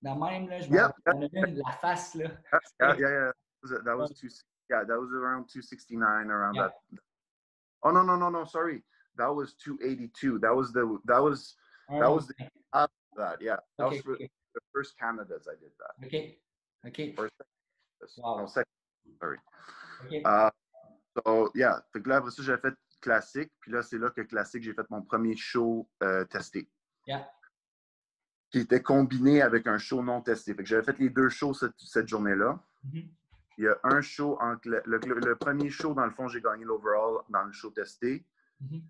dans 0.00 0.16
même, 0.16 0.48
là, 0.48 0.60
je 0.60 0.70
Yeah, 0.72 0.90
me 1.14 1.28
une, 1.48 1.56
la 1.58 1.72
face, 1.72 2.14
là. 2.14 2.30
Yeah, 2.80 2.96
yeah, 2.96 3.10
yeah. 3.10 3.32
That 3.62 3.62
was, 3.62 3.84
that 3.84 3.96
was 3.96 4.10
two. 4.18 4.28
Yeah, 4.70 4.84
that 4.84 4.98
was 4.98 5.10
around 5.12 5.48
269, 5.48 6.30
around 6.30 6.54
Yeah. 6.54 6.68
that. 6.68 7.00
Oh 7.82 7.90
no, 7.90 8.02
no, 8.02 8.16
no, 8.16 8.30
no. 8.30 8.44
Sorry, 8.44 8.82
that 9.16 9.28
was 9.34 9.54
282. 9.54 10.38
That 10.38 10.54
was 10.54 10.72
the. 10.72 10.98
That 11.04 11.22
was 11.22 11.54
That 11.88 12.10
was 12.10 12.26
the- 12.28 12.34
that. 13.16 13.40
Yeah, 13.40 13.56
that 13.78 13.84
OK, 13.86 13.96
was 13.96 14.02
for 14.02 14.14
OK, 14.14 14.30
the 14.54 14.60
first 14.72 14.98
Canada's. 14.98 15.46
I 15.46 15.54
did 15.60 15.72
that. 15.78 16.06
OK. 16.06 16.38
OK. 16.86 17.12
First. 17.14 17.32
Wow. 18.18 18.38
No, 18.40 18.46
second. 18.46 18.66
Sorry. 19.20 19.38
OK. 20.06 20.22
Uh, 20.24 20.50
so 21.24 21.50
yeah, 21.54 21.78
the 21.92 22.00
que 22.00 22.08
là 22.08 22.16
après 22.16 22.30
ça 22.30 22.42
j'ai 22.42 22.56
fait 22.58 22.74
classique, 23.04 23.52
puis 23.60 23.70
là 23.70 23.82
c'est 23.82 23.98
là 23.98 24.08
que 24.10 24.22
classique 24.22 24.62
j'ai 24.62 24.72
fait 24.74 24.88
mon 24.90 25.02
premier 25.02 25.36
show 25.36 25.88
euh, 26.02 26.24
testé. 26.24 26.68
Yeah. 27.06 27.28
Qui 28.50 28.60
était 28.60 28.82
combiné 28.82 29.42
avec 29.42 29.66
un 29.66 29.78
show 29.78 30.02
non 30.02 30.22
testé. 30.22 30.54
Fait 30.54 30.62
que 30.62 30.68
j'avais 30.68 30.82
fait 30.82 30.98
les 30.98 31.10
deux 31.10 31.28
shows 31.28 31.54
cette, 31.54 31.74
cette 31.78 32.08
journée-là. 32.08 32.58
Mhm. 32.84 33.08
Il 33.58 33.64
y 33.64 33.68
a 33.68 33.76
un 33.84 34.00
show 34.00 34.36
en 34.40 34.56
le, 34.64 34.82
le- 34.86 35.20
le 35.30 35.36
premier 35.36 35.70
show 35.70 35.92
dans 35.94 36.06
le 36.06 36.10
fond 36.12 36.26
j'ai 36.28 36.40
gagné 36.40 36.64
l'overall 36.64 37.22
dans 37.28 37.44
le 37.44 37.52
show 37.52 37.70
testé. 37.70 38.24
Mhm. 38.60 38.82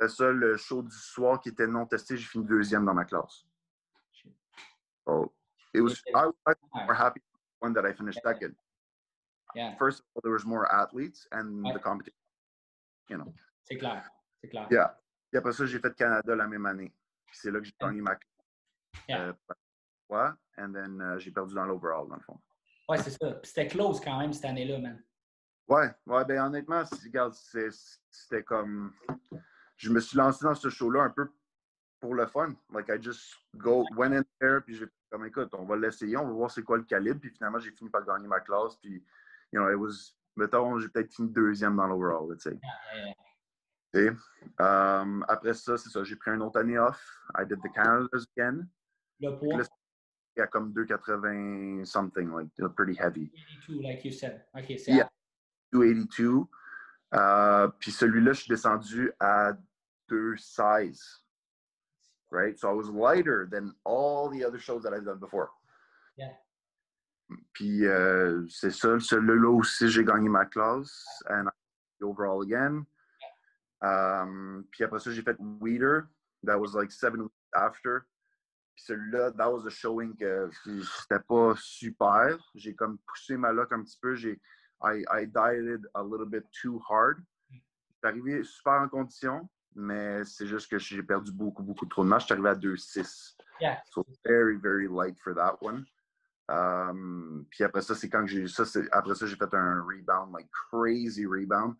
Le 0.00 0.08
seul 0.08 0.36
le 0.36 0.56
show 0.56 0.82
du 0.82 0.96
soir 0.96 1.40
qui 1.40 1.50
était 1.50 1.66
non 1.68 1.86
testé, 1.86 2.16
j'ai 2.16 2.26
fini 2.26 2.44
deuxième 2.44 2.84
dans 2.84 2.94
ma 2.94 3.04
classe. 3.04 3.44
So 5.06 5.32
it 5.74 5.80
was 5.80 6.02
I 6.08 6.26
was 6.26 6.56
more 6.74 6.94
happy 6.94 7.20
that 7.74 7.84
I 7.88 7.92
finished 7.94 8.20
second. 8.24 8.54
Yeah. 9.54 9.76
First 9.78 10.00
of 10.00 10.06
all, 10.14 10.22
there 10.22 10.32
was 10.32 10.44
more 10.44 10.66
athletes 10.72 11.26
and 11.32 11.62
the 11.74 11.78
competition. 11.78 12.16
You 13.08 13.18
know. 13.18 13.32
C'est 13.70 13.78
clair. 13.78 14.10
C'est 14.42 14.48
clair. 14.48 14.66
Yeah. 14.70 14.98
Puis 15.30 15.38
après 15.38 15.52
ça, 15.52 15.64
j'ai 15.64 15.78
fait 15.78 15.94
Canada 15.94 16.34
la 16.34 16.48
même 16.48 16.66
année. 16.66 16.92
Puis 17.26 17.36
c'est 17.40 17.50
là 17.50 17.60
que 17.60 17.64
j'ai 17.64 17.74
gagné 17.80 18.00
ma 18.00 18.18
Yeah. 19.08 19.28
euh, 19.28 19.32
ouais, 20.08 20.30
and 20.58 20.72
then 20.72 21.00
euh, 21.00 21.18
j'ai 21.18 21.30
perdu 21.30 21.54
dans 21.54 21.64
l'overall, 21.64 22.08
dans 22.08 22.16
le 22.16 22.22
fond. 22.22 22.40
Ouais, 22.88 22.98
c'est 22.98 23.10
ça. 23.10 23.30
Puis 23.34 23.48
c'était 23.48 23.68
close 23.68 24.00
quand 24.00 24.18
même 24.18 24.32
cette 24.32 24.46
année-là, 24.46 24.78
man. 24.78 25.00
Ouais, 25.68 25.94
ouais, 26.06 26.24
ben 26.24 26.44
honnêtement, 26.46 26.82
regarde, 27.04 27.34
c'était 27.34 28.42
comme. 28.42 28.92
Je 29.76 29.90
me 29.90 30.00
suis 30.00 30.18
lancé 30.18 30.44
dans 30.44 30.56
ce 30.56 30.68
show-là 30.68 31.02
un 31.04 31.10
peu 31.10 31.30
pour 32.00 32.16
le 32.16 32.26
fun. 32.26 32.52
Like, 32.72 32.88
I 32.88 33.00
just 33.00 33.36
go, 33.54 33.84
went 33.96 34.12
in 34.12 34.24
there, 34.40 34.60
puis 34.60 34.74
j'ai 34.74 34.86
comme, 35.08 35.24
écoute, 35.26 35.54
on 35.54 35.64
va 35.64 35.76
l'essayer, 35.76 36.16
on 36.16 36.26
va 36.26 36.32
voir 36.32 36.50
c'est 36.50 36.64
quoi 36.64 36.78
le 36.78 36.84
calibre. 36.84 37.20
Puis 37.20 37.30
finalement, 37.30 37.60
j'ai 37.60 37.70
fini 37.70 37.90
par 37.90 38.04
gagner 38.04 38.26
ma 38.26 38.40
classe. 38.40 38.76
Puis, 38.82 39.04
you 39.52 39.60
know, 39.60 39.70
it 39.70 39.76
was. 39.76 40.16
Mettons, 40.36 40.78
j'ai 40.78 40.88
peut-être 40.88 41.12
fini 41.12 41.28
deuxième 41.28 41.76
dans 41.76 41.86
l'overall, 41.86 42.36
tu 42.36 42.50
sais. 42.50 42.50
Yeah, 42.50 43.06
yeah, 43.06 43.14
Tu 43.92 44.06
sais. 44.06 44.08
Um, 44.58 45.24
après 45.28 45.54
ça, 45.54 45.76
c'est 45.76 45.88
ça, 45.90 46.04
j'ai 46.04 46.16
pris 46.16 46.30
une 46.30 46.42
autre 46.42 46.60
année 46.60 46.78
off. 46.78 47.00
I 47.38 47.44
did 47.44 47.58
the 47.62 47.72
Canada's 47.74 48.26
again. 48.36 48.68
Le 49.20 49.36
poids, 49.38 49.58
Là, 49.58 49.64
Il 50.36 50.40
y 50.40 50.42
a 50.42 50.46
comme 50.46 50.72
280 50.72 51.84
something, 51.84 52.30
like 52.30 52.48
pretty 52.76 52.94
heavy. 52.94 53.30
82, 53.66 53.82
like 53.82 54.04
you 54.04 54.12
said. 54.12 54.44
OK, 54.54 54.78
c'est 54.78 54.92
Yeah. 54.92 55.08
282. 55.72 56.46
Uh, 57.12 57.68
puis 57.80 57.90
celui-là, 57.90 58.32
je 58.32 58.42
suis 58.42 58.48
descendu 58.48 59.12
à 59.18 59.52
216. 60.08 61.24
Right? 62.30 62.56
So 62.56 62.70
I 62.70 62.74
was 62.74 62.88
lighter 62.90 63.48
than 63.50 63.74
all 63.84 64.30
the 64.30 64.44
other 64.44 64.58
shows 64.58 64.82
that 64.84 64.94
I've 64.94 65.04
done 65.04 65.18
before. 65.18 65.50
Yeah. 66.16 66.32
Puis 67.52 67.86
euh, 67.86 68.46
c'est 68.48 68.70
ça, 68.70 68.98
celui-là 69.00 69.50
aussi, 69.50 69.88
j'ai 69.88 70.04
gagné 70.04 70.28
ma 70.28 70.44
classe. 70.44 71.04
And 71.28 71.48
I 71.48 72.04
overall 72.04 72.42
again. 72.42 72.86
Um, 73.82 74.64
puis 74.70 74.84
après 74.84 75.00
ça, 75.00 75.10
j'ai 75.10 75.22
fait 75.22 75.36
Weeder. 75.60 76.08
That 76.44 76.58
was 76.58 76.74
like 76.74 76.90
seven 76.90 77.22
weeks 77.22 77.32
after. 77.54 78.06
Puis 78.74 78.84
celui-là, 78.86 79.32
that 79.32 79.50
was 79.50 79.66
a 79.66 79.70
showing 79.70 80.16
que 80.16 80.50
c'était 80.64 81.22
pas 81.26 81.54
super. 81.56 82.38
J'ai 82.54 82.74
comme 82.74 82.98
poussé 83.06 83.36
ma 83.36 83.52
luck 83.52 83.72
un 83.72 83.82
petit 83.82 83.98
peu. 84.00 84.14
J'ai 84.14 84.40
I, 84.82 85.04
I 85.10 85.26
dieted 85.26 85.86
a 85.94 86.02
little 86.02 86.26
bit 86.26 86.44
too 86.52 86.80
hard. 86.88 87.22
Je 87.50 87.56
suis 87.56 88.08
arrivé 88.08 88.44
super 88.44 88.80
en 88.80 88.88
condition, 88.88 89.48
mais 89.74 90.24
c'est 90.24 90.46
juste 90.46 90.70
que 90.70 90.78
j'ai 90.78 91.02
perdu 91.02 91.32
beaucoup, 91.32 91.62
beaucoup 91.62 91.86
trop 91.86 92.04
de. 92.04 92.18
Je 92.18 92.24
suis 92.24 92.32
arrivé 92.32 92.48
à 92.48 92.54
2,6. 92.54 93.36
Yeah. 93.60 93.82
So 93.92 94.06
very, 94.24 94.56
very 94.56 94.88
light 94.88 95.18
for 95.18 95.34
that 95.34 95.58
one. 95.60 95.84
Um, 96.48 97.46
puis 97.50 97.62
après 97.62 97.82
ça, 97.82 97.94
c'est 97.94 98.08
quand 98.08 98.26
j'ai 98.26 98.48
ça, 98.48 98.64
après 98.92 99.14
ça, 99.14 99.26
j'ai 99.26 99.36
fait 99.36 99.54
un 99.54 99.82
rebound, 99.82 100.32
like 100.32 100.48
crazy 100.50 101.26
rebound. 101.26 101.76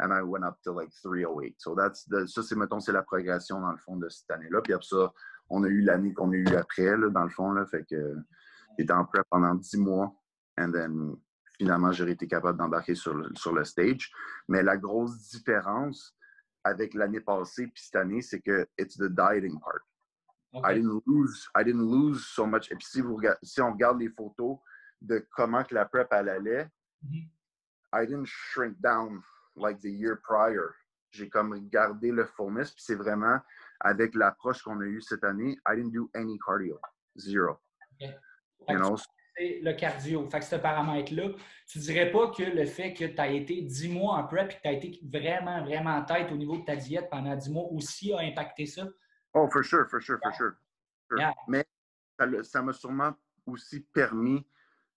And 0.00 0.12
I 0.12 0.22
went 0.22 0.44
up 0.44 0.58
to 0.64 0.72
like 0.72 0.90
308. 1.02 1.56
So 1.58 1.74
that's 1.74 2.06
ça, 2.26 2.42
c'est, 2.42 2.54
mettons, 2.54 2.80
c'est 2.80 2.92
la 2.92 3.02
progression 3.02 3.60
dans 3.60 3.72
le 3.72 3.78
fond 3.78 3.96
de 3.96 4.08
cette 4.08 4.30
année-là. 4.30 4.60
Puis 4.62 4.72
après 4.72 4.86
ça, 4.86 5.12
on 5.50 5.64
a 5.64 5.68
eu 5.68 5.80
l'année 5.80 6.14
qu'on 6.14 6.30
a 6.30 6.36
eu 6.36 6.46
après, 6.56 6.96
là, 6.96 7.08
dans 7.10 7.24
le 7.24 7.30
fond. 7.30 7.50
Là, 7.50 7.66
fait 7.66 7.84
que 7.84 8.16
j'étais 8.78 8.92
en 8.92 9.04
prep 9.04 9.24
pendant 9.28 9.54
10 9.54 9.76
mois. 9.78 10.14
And 10.56 10.72
then, 10.72 11.16
finalement, 11.56 11.92
j'ai 11.92 12.08
été 12.10 12.28
capable 12.28 12.58
d'embarquer 12.58 12.94
sur 12.94 13.14
le, 13.14 13.28
sur 13.34 13.52
le 13.52 13.64
stage. 13.64 14.12
Mais 14.48 14.62
la 14.62 14.76
grosse 14.76 15.30
différence 15.30 16.16
avec 16.64 16.94
l'année 16.94 17.20
passée 17.20 17.66
puis 17.66 17.82
cette 17.82 17.96
année, 17.96 18.22
c'est 18.22 18.40
que 18.40 18.66
it's 18.78 18.96
the 18.96 19.08
dieting 19.08 19.58
part. 19.60 19.80
I 20.54 20.74
didn't 20.74 21.02
lose, 21.06 21.48
I 21.54 21.62
didn't 21.62 21.90
lose 21.90 22.24
so 22.26 22.46
much. 22.46 22.70
Et 22.70 22.76
puis 22.76 22.86
si, 22.86 23.00
vous, 23.00 23.20
si 23.42 23.60
on 23.60 23.72
regarde 23.72 24.00
les 24.00 24.08
photos 24.08 24.58
de 25.00 25.26
comment 25.36 25.62
que 25.62 25.74
la 25.74 25.84
prep 25.84 26.08
elle 26.10 26.28
allait, 26.28 26.68
mm-hmm. 27.04 27.28
I 27.92 28.06
didn't 28.06 28.26
shrink 28.26 28.80
down 28.80 29.22
like 29.60 29.80
the 29.80 29.90
year 29.90 30.20
prior. 30.22 30.74
J'ai 31.10 31.28
comme 31.28 31.58
gardé 31.68 32.10
le 32.12 32.24
fullness, 32.24 32.72
puis 32.72 32.82
c'est 32.84 32.94
vraiment 32.94 33.38
avec 33.80 34.14
l'approche 34.14 34.62
qu'on 34.62 34.80
a 34.80 34.84
eue 34.84 35.00
cette 35.00 35.24
année, 35.24 35.58
I 35.66 35.76
didn't 35.76 35.92
do 35.92 36.10
any 36.14 36.38
cardio. 36.38 36.78
Zero. 37.16 37.58
Okay. 38.00 38.14
Le 39.62 39.72
cardio. 39.72 40.28
Fait 40.28 40.40
que 40.40 40.44
ce 40.44 40.56
paramètre-là, 40.56 41.30
tu 41.66 41.78
dirais 41.78 42.10
pas 42.10 42.30
que 42.30 42.42
le 42.42 42.66
fait 42.66 42.92
que 42.92 43.04
tu 43.04 43.20
as 43.20 43.28
été 43.28 43.62
10 43.62 43.88
mois 43.88 44.16
en 44.16 44.26
prep 44.26 44.50
et 44.50 44.54
que 44.56 44.60
tu 44.60 44.68
as 44.68 44.72
été 44.72 45.00
vraiment, 45.02 45.62
vraiment 45.62 45.96
en 45.96 46.04
tête 46.04 46.32
au 46.32 46.36
niveau 46.36 46.58
de 46.58 46.64
ta 46.64 46.74
diète 46.74 47.08
pendant 47.08 47.36
10 47.36 47.50
mois 47.50 47.64
aussi 47.70 48.12
a 48.12 48.18
impacté 48.18 48.66
ça? 48.66 48.88
Oh, 49.34 49.48
for 49.48 49.62
sure, 49.62 49.88
for 49.88 50.02
sure, 50.02 50.18
for 50.22 50.34
sure. 50.34 50.54
Mais 51.46 51.64
ça 52.42 52.60
m'a 52.62 52.72
sûrement 52.72 53.14
aussi 53.46 53.80
permis 53.80 54.44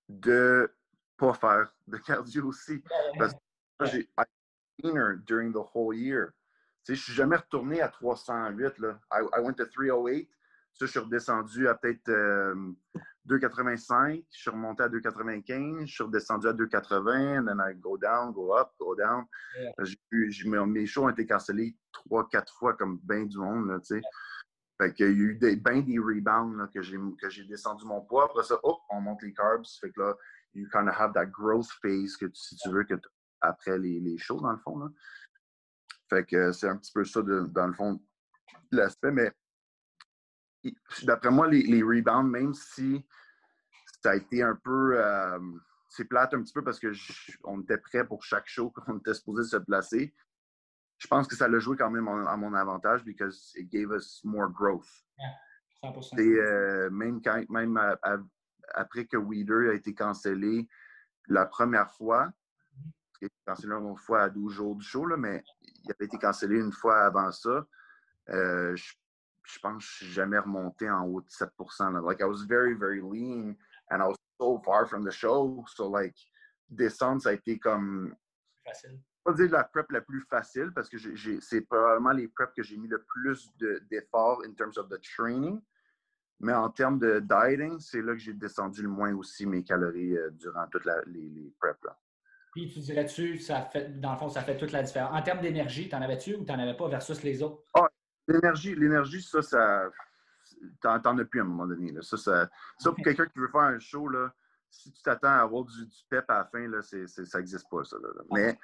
de 0.09 0.73
pas 1.17 1.33
faire 1.35 1.73
de 1.85 1.97
cardio 1.97 2.47
aussi. 2.47 2.83
Parce 3.19 3.33
que 3.33 3.85
j'ai 3.85 4.09
during 5.25 5.51
the 5.51 5.63
whole 5.73 5.93
year. 5.93 6.33
Tu 6.83 6.93
sais, 6.93 6.95
je 6.95 7.03
suis 7.03 7.13
jamais 7.13 7.35
retourné 7.35 7.81
à 7.81 7.89
308. 7.89 8.79
Là. 8.79 8.99
I, 9.11 9.21
I 9.37 9.39
went 9.41 9.53
to 9.53 9.65
308. 9.65 10.29
Ça, 10.73 10.85
je 10.85 10.91
suis 10.91 10.99
redescendu 10.99 11.67
à 11.67 11.75
peut-être 11.75 12.09
2,85. 13.27 14.17
Euh, 14.17 14.21
je 14.31 14.39
suis 14.39 14.49
remonté 14.49 14.83
à 14.83 14.89
2,95. 14.89 15.85
Je 15.85 15.93
suis 15.93 16.03
redescendu 16.03 16.47
à 16.47 16.53
2,80. 16.53 17.45
Then 17.45 17.59
I 17.59 17.75
go 17.75 17.97
down, 17.97 18.31
go 18.31 18.57
up, 18.57 18.71
go 18.79 18.95
down. 18.95 19.25
Yeah. 19.59 20.65
mes 20.65 20.85
shows 20.85 21.03
ont 21.05 21.09
été 21.09 21.27
cancellés 21.27 21.75
trois, 21.91 22.27
quatre 22.29 22.53
fois 22.53 22.73
comme 22.75 22.99
bien 23.03 23.25
du 23.25 23.37
monde. 23.37 23.67
Là, 23.67 23.79
tu 23.79 23.95
sais. 23.95 24.01
Fait 24.81 24.93
qu'il 24.93 25.05
y 25.05 25.09
a 25.09 25.11
eu 25.11 25.35
des, 25.35 25.55
bien 25.57 25.81
des 25.81 25.99
rebounds 25.99 26.57
là, 26.57 26.67
que 26.73 26.81
j'ai 26.81 27.43
descendu 27.43 27.85
mon 27.85 28.01
poids. 28.01 28.25
Après 28.25 28.43
ça, 28.43 28.59
hop, 28.63 28.79
on 28.89 29.01
monte 29.01 29.21
les 29.21 29.33
carbs. 29.33 29.65
Fait 29.79 29.91
que 29.91 30.01
là, 30.01 30.15
you 30.53 30.67
kind 30.71 30.87
of 30.87 30.95
have 30.95 31.13
that 31.13 31.27
growth 31.27 31.67
phase 31.81 32.17
que 32.17 32.25
si 32.33 32.55
tu 32.55 32.69
veux 32.69 32.83
que 32.83 32.95
après 33.41 33.77
les, 33.77 33.99
les 33.99 34.17
shows, 34.17 34.39
dans 34.39 34.51
le 34.51 34.57
fond. 34.59 34.79
Là. 34.79 34.89
Fait 36.09 36.25
que 36.25 36.51
c'est 36.51 36.67
un 36.67 36.77
petit 36.77 36.91
peu 36.91 37.03
ça, 37.05 37.21
dans 37.21 37.67
le 37.67 37.73
fond, 37.73 38.01
l'aspect. 38.71 39.11
Mais 39.11 39.31
d'après 41.03 41.31
moi, 41.31 41.47
les, 41.47 41.63
les, 41.63 41.81
rebounds, 41.81 42.29
même 42.29 42.53
si 42.53 43.05
ça 44.03 44.11
a 44.11 44.15
été 44.15 44.43
un 44.43 44.55
peu. 44.55 44.97
Euh, 44.97 45.39
c'est 45.89 46.05
plate 46.05 46.33
un 46.33 46.41
petit 46.41 46.53
peu 46.53 46.63
parce 46.63 46.79
qu'on 46.79 47.61
était 47.61 47.77
prêt 47.77 48.05
pour 48.05 48.23
chaque 48.23 48.47
show 48.47 48.69
qu'on 48.75 48.97
était 48.99 49.13
supposé 49.13 49.43
se 49.43 49.57
placer. 49.57 50.13
Je 50.97 51.07
pense 51.07 51.27
que 51.27 51.35
ça 51.35 51.47
l'a 51.47 51.59
joué 51.59 51.75
quand 51.75 51.89
même 51.89 52.07
à 52.07 52.37
mon 52.37 52.53
avantage 52.53 53.03
because 53.03 53.51
it 53.55 53.69
gave 53.69 53.91
us 53.91 54.21
more 54.23 54.47
growth. 54.49 54.87
Yeah, 55.17 55.91
100%. 55.91 56.19
Et, 56.19 56.37
euh, 56.37 56.89
même, 56.91 57.21
quand, 57.21 57.43
même 57.49 57.79
après 58.73 59.05
que 59.05 59.17
Weeder 59.17 59.71
a 59.71 59.73
été 59.73 59.93
cancellé 59.93 60.67
la 61.27 61.45
première 61.45 61.91
fois, 61.91 62.31
il 63.21 63.25
a 63.25 63.27
été 63.27 63.35
cancellé 63.45 63.73
une 63.73 63.97
fois 63.97 64.23
à 64.23 64.29
12 64.29 64.53
jours 64.53 64.75
du 64.75 64.85
show, 64.85 65.05
là, 65.05 65.17
mais 65.17 65.43
il 65.61 65.91
avait 65.91 66.05
été 66.05 66.17
cancellé 66.17 66.59
une 66.59 66.71
fois 66.71 67.05
avant 67.05 67.31
ça. 67.31 67.65
Euh, 68.29 68.75
je, 68.75 68.93
je, 69.43 69.59
pense 69.59 69.83
que 69.83 69.89
je 69.89 69.95
suis 69.97 70.13
jamais 70.13 70.39
remonté 70.39 70.89
en 70.89 71.05
haut 71.05 71.21
de 71.21 71.29
7 71.29 71.49
là. 71.79 72.01
Like, 72.01 72.19
I 72.19 72.25
was 72.25 72.45
very, 72.47 72.73
very 72.73 73.01
lean 73.01 73.55
and 73.89 74.01
I 74.01 74.07
was 74.07 74.15
so 74.39 74.59
far 74.65 74.87
from 74.87 75.03
the 75.03 75.11
show. 75.11 75.63
So, 75.67 75.89
like, 75.89 76.15
descendre, 76.69 77.21
ça 77.21 77.29
a 77.29 77.33
été 77.33 77.59
comme. 77.59 78.15
Facile. 78.65 78.99
Pas 79.23 79.33
dire 79.33 79.51
la 79.51 79.63
prep 79.63 79.91
la 79.91 80.01
plus 80.01 80.21
facile 80.21 80.71
parce 80.73 80.89
que 80.89 80.97
c'est 81.41 81.61
probablement 81.61 82.11
les 82.11 82.27
preps 82.27 82.53
que 82.55 82.63
j'ai 82.63 82.77
mis 82.77 82.87
le 82.87 83.03
plus 83.03 83.51
d'efforts 83.87 84.41
in 84.47 84.53
terms 84.53 84.77
of 84.77 84.89
the 84.89 84.99
training. 84.99 85.61
Mais 86.39 86.53
en 86.53 86.71
termes 86.71 86.97
de 86.97 87.19
dieting, 87.19 87.79
c'est 87.79 88.01
là 88.01 88.13
que 88.13 88.17
j'ai 88.17 88.33
descendu 88.33 88.81
le 88.81 88.89
moins 88.89 89.13
aussi 89.13 89.45
mes 89.45 89.63
calories 89.63 90.17
euh, 90.17 90.31
durant 90.31 90.65
toutes 90.71 90.85
les, 90.85 91.29
les 91.29 91.53
preps. 91.59 91.83
Là. 91.83 91.99
Puis 92.51 92.67
tu 92.67 92.79
dirais-tu, 92.79 93.39
ça 93.39 93.61
fait, 93.61 93.99
dans 93.99 94.11
le 94.11 94.17
fond, 94.17 94.27
ça 94.27 94.41
fait 94.41 94.57
toute 94.57 94.73
la 94.73 94.83
différence. 94.83 95.11
En 95.13 95.21
termes 95.21 95.39
d'énergie, 95.39 95.87
t'en 95.87 96.01
avais-tu 96.01 96.35
ou 96.35 96.43
t'en 96.43 96.59
avais 96.59 96.75
pas 96.75 96.89
versus 96.89 97.23
les 97.23 97.41
autres? 97.41 97.63
Ah, 97.73 97.87
l'énergie, 98.27 98.75
l'énergie, 98.75 99.21
ça, 99.21 99.41
ça. 99.41 99.89
T'en, 100.81 101.17
as 101.17 101.25
plus 101.25 101.39
à 101.39 101.43
un 101.43 101.47
moment 101.47 101.65
donné. 101.65 101.91
Là. 101.91 102.01
Ça, 102.01 102.17
ça, 102.17 102.49
ça 102.77 102.91
pour 102.91 103.03
quelqu'un 103.03 103.25
qui 103.25 103.39
veut 103.39 103.47
faire 103.47 103.61
un 103.61 103.79
show, 103.79 104.07
là, 104.09 104.33
si 104.69 104.91
tu 104.91 105.01
t'attends 105.01 105.29
à 105.29 105.41
avoir 105.41 105.63
du, 105.63 105.85
pep 106.09 106.29
à 106.29 106.39
la 106.39 106.45
fin, 106.45 106.67
là, 106.67 106.81
c'est, 106.81 107.07
ça 107.07 107.39
n'existe 107.39 107.67
pas, 107.69 107.83
ça. 107.85 107.97
Là, 107.97 108.09
Mais, 108.31 108.59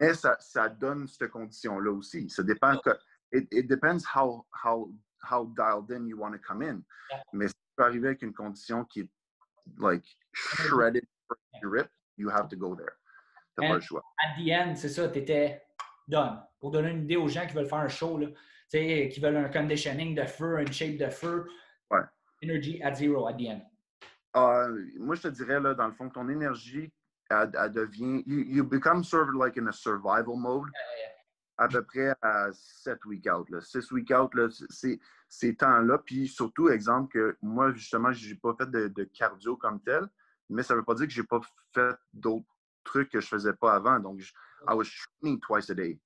mais 0.00 0.14
ça, 0.14 0.36
ça, 0.38 0.68
donne 0.68 1.08
cette 1.08 1.30
condition-là 1.30 1.90
aussi. 1.90 2.30
Ça 2.30 2.42
dépend 2.42 2.78
que. 2.78 2.90
It, 3.32 3.48
it 3.50 3.66
depends 3.66 4.04
how, 4.14 4.46
how, 4.64 4.92
how 5.28 5.46
dialed 5.56 5.90
in 5.90 6.06
you 6.06 6.18
want 6.18 6.32
to 6.32 6.38
come 6.38 6.62
in. 6.62 6.82
Mais 7.32 7.48
si 7.48 7.54
tu 7.54 7.60
peux 7.76 7.84
arriver 7.84 8.08
avec 8.08 8.22
une 8.22 8.34
condition 8.34 8.84
qui 8.84 9.00
est 9.00 9.10
like 9.78 10.04
shredded 10.32 11.06
grip, 11.62 11.88
you 12.16 12.30
have 12.30 12.48
to 12.48 12.56
go 12.56 12.76
there. 12.76 12.98
T'as 13.56 13.68
pas 13.68 13.74
le 13.74 13.80
choix. 13.80 14.02
At 14.18 14.40
the 14.40 14.50
end, 14.50 14.74
c'est 14.74 14.88
ça, 14.88 15.08
tu 15.08 15.18
étais 15.18 15.62
done. 16.08 16.42
Pour 16.60 16.70
donner 16.70 16.90
une 16.90 17.04
idée 17.04 17.16
aux 17.16 17.28
gens 17.28 17.46
qui 17.46 17.54
veulent 17.54 17.68
faire 17.68 17.78
un 17.78 17.88
show, 17.88 18.18
là, 18.18 18.28
qui 18.70 19.20
veulent 19.20 19.36
un 19.36 19.48
conditioning 19.48 20.14
de 20.14 20.24
feu, 20.24 20.60
une 20.60 20.72
shape 20.72 20.96
de 20.96 21.08
feu. 21.10 21.46
Ouais. 21.90 22.00
Energy 22.42 22.82
at 22.82 22.94
zero 22.94 23.26
at 23.28 23.34
the 23.34 23.48
end. 23.48 23.62
Uh, 24.34 24.98
moi, 24.98 25.14
je 25.14 25.22
te 25.22 25.28
dirais, 25.28 25.60
là, 25.60 25.74
dans 25.74 25.86
le 25.86 25.92
fond, 25.92 26.08
ton 26.08 26.28
énergie, 26.28 26.90
elle, 27.30 27.50
devient. 27.72 28.22
You, 28.26 28.44
you, 28.46 28.64
become 28.64 29.04
sort 29.04 29.28
of 29.28 29.34
like 29.34 29.58
in 29.58 29.66
a 29.68 29.72
survival 29.72 30.36
mode. 30.36 30.70
À 31.58 31.68
peu 31.68 31.84
près 31.84 32.14
à 32.22 32.48
7 32.52 33.04
week 33.04 33.26
out. 33.30 33.46
6 33.60 33.90
week 33.92 34.10
out, 34.10 34.34
là, 34.34 34.48
c'est 34.70 34.98
ces 35.28 35.54
temps-là. 35.54 35.98
Puis 35.98 36.26
surtout, 36.26 36.70
exemple, 36.70 37.12
que 37.12 37.36
moi, 37.42 37.72
justement, 37.72 38.10
je 38.12 38.30
n'ai 38.30 38.34
pas 38.36 38.54
fait 38.58 38.70
de, 38.70 38.88
de, 38.88 39.04
cardio 39.04 39.56
comme 39.56 39.80
tel, 39.82 40.08
mais 40.48 40.62
ça 40.62 40.74
ne 40.74 40.78
veut 40.78 40.84
pas 40.84 40.94
dire 40.94 41.06
que 41.06 41.12
je 41.12 41.20
n'ai 41.20 41.26
pas 41.26 41.40
fait 41.74 41.94
d'autres 42.12 42.46
trucs 42.84 43.10
que 43.10 43.20
je 43.20 43.28
faisais 43.28 43.52
pas 43.52 43.74
avant. 43.74 43.98
Donc, 44.00 44.20
I 44.68 44.74
was 44.74 44.88
training 45.20 45.40
twice 45.40 45.70
a 45.70 45.74
day. 45.74 45.98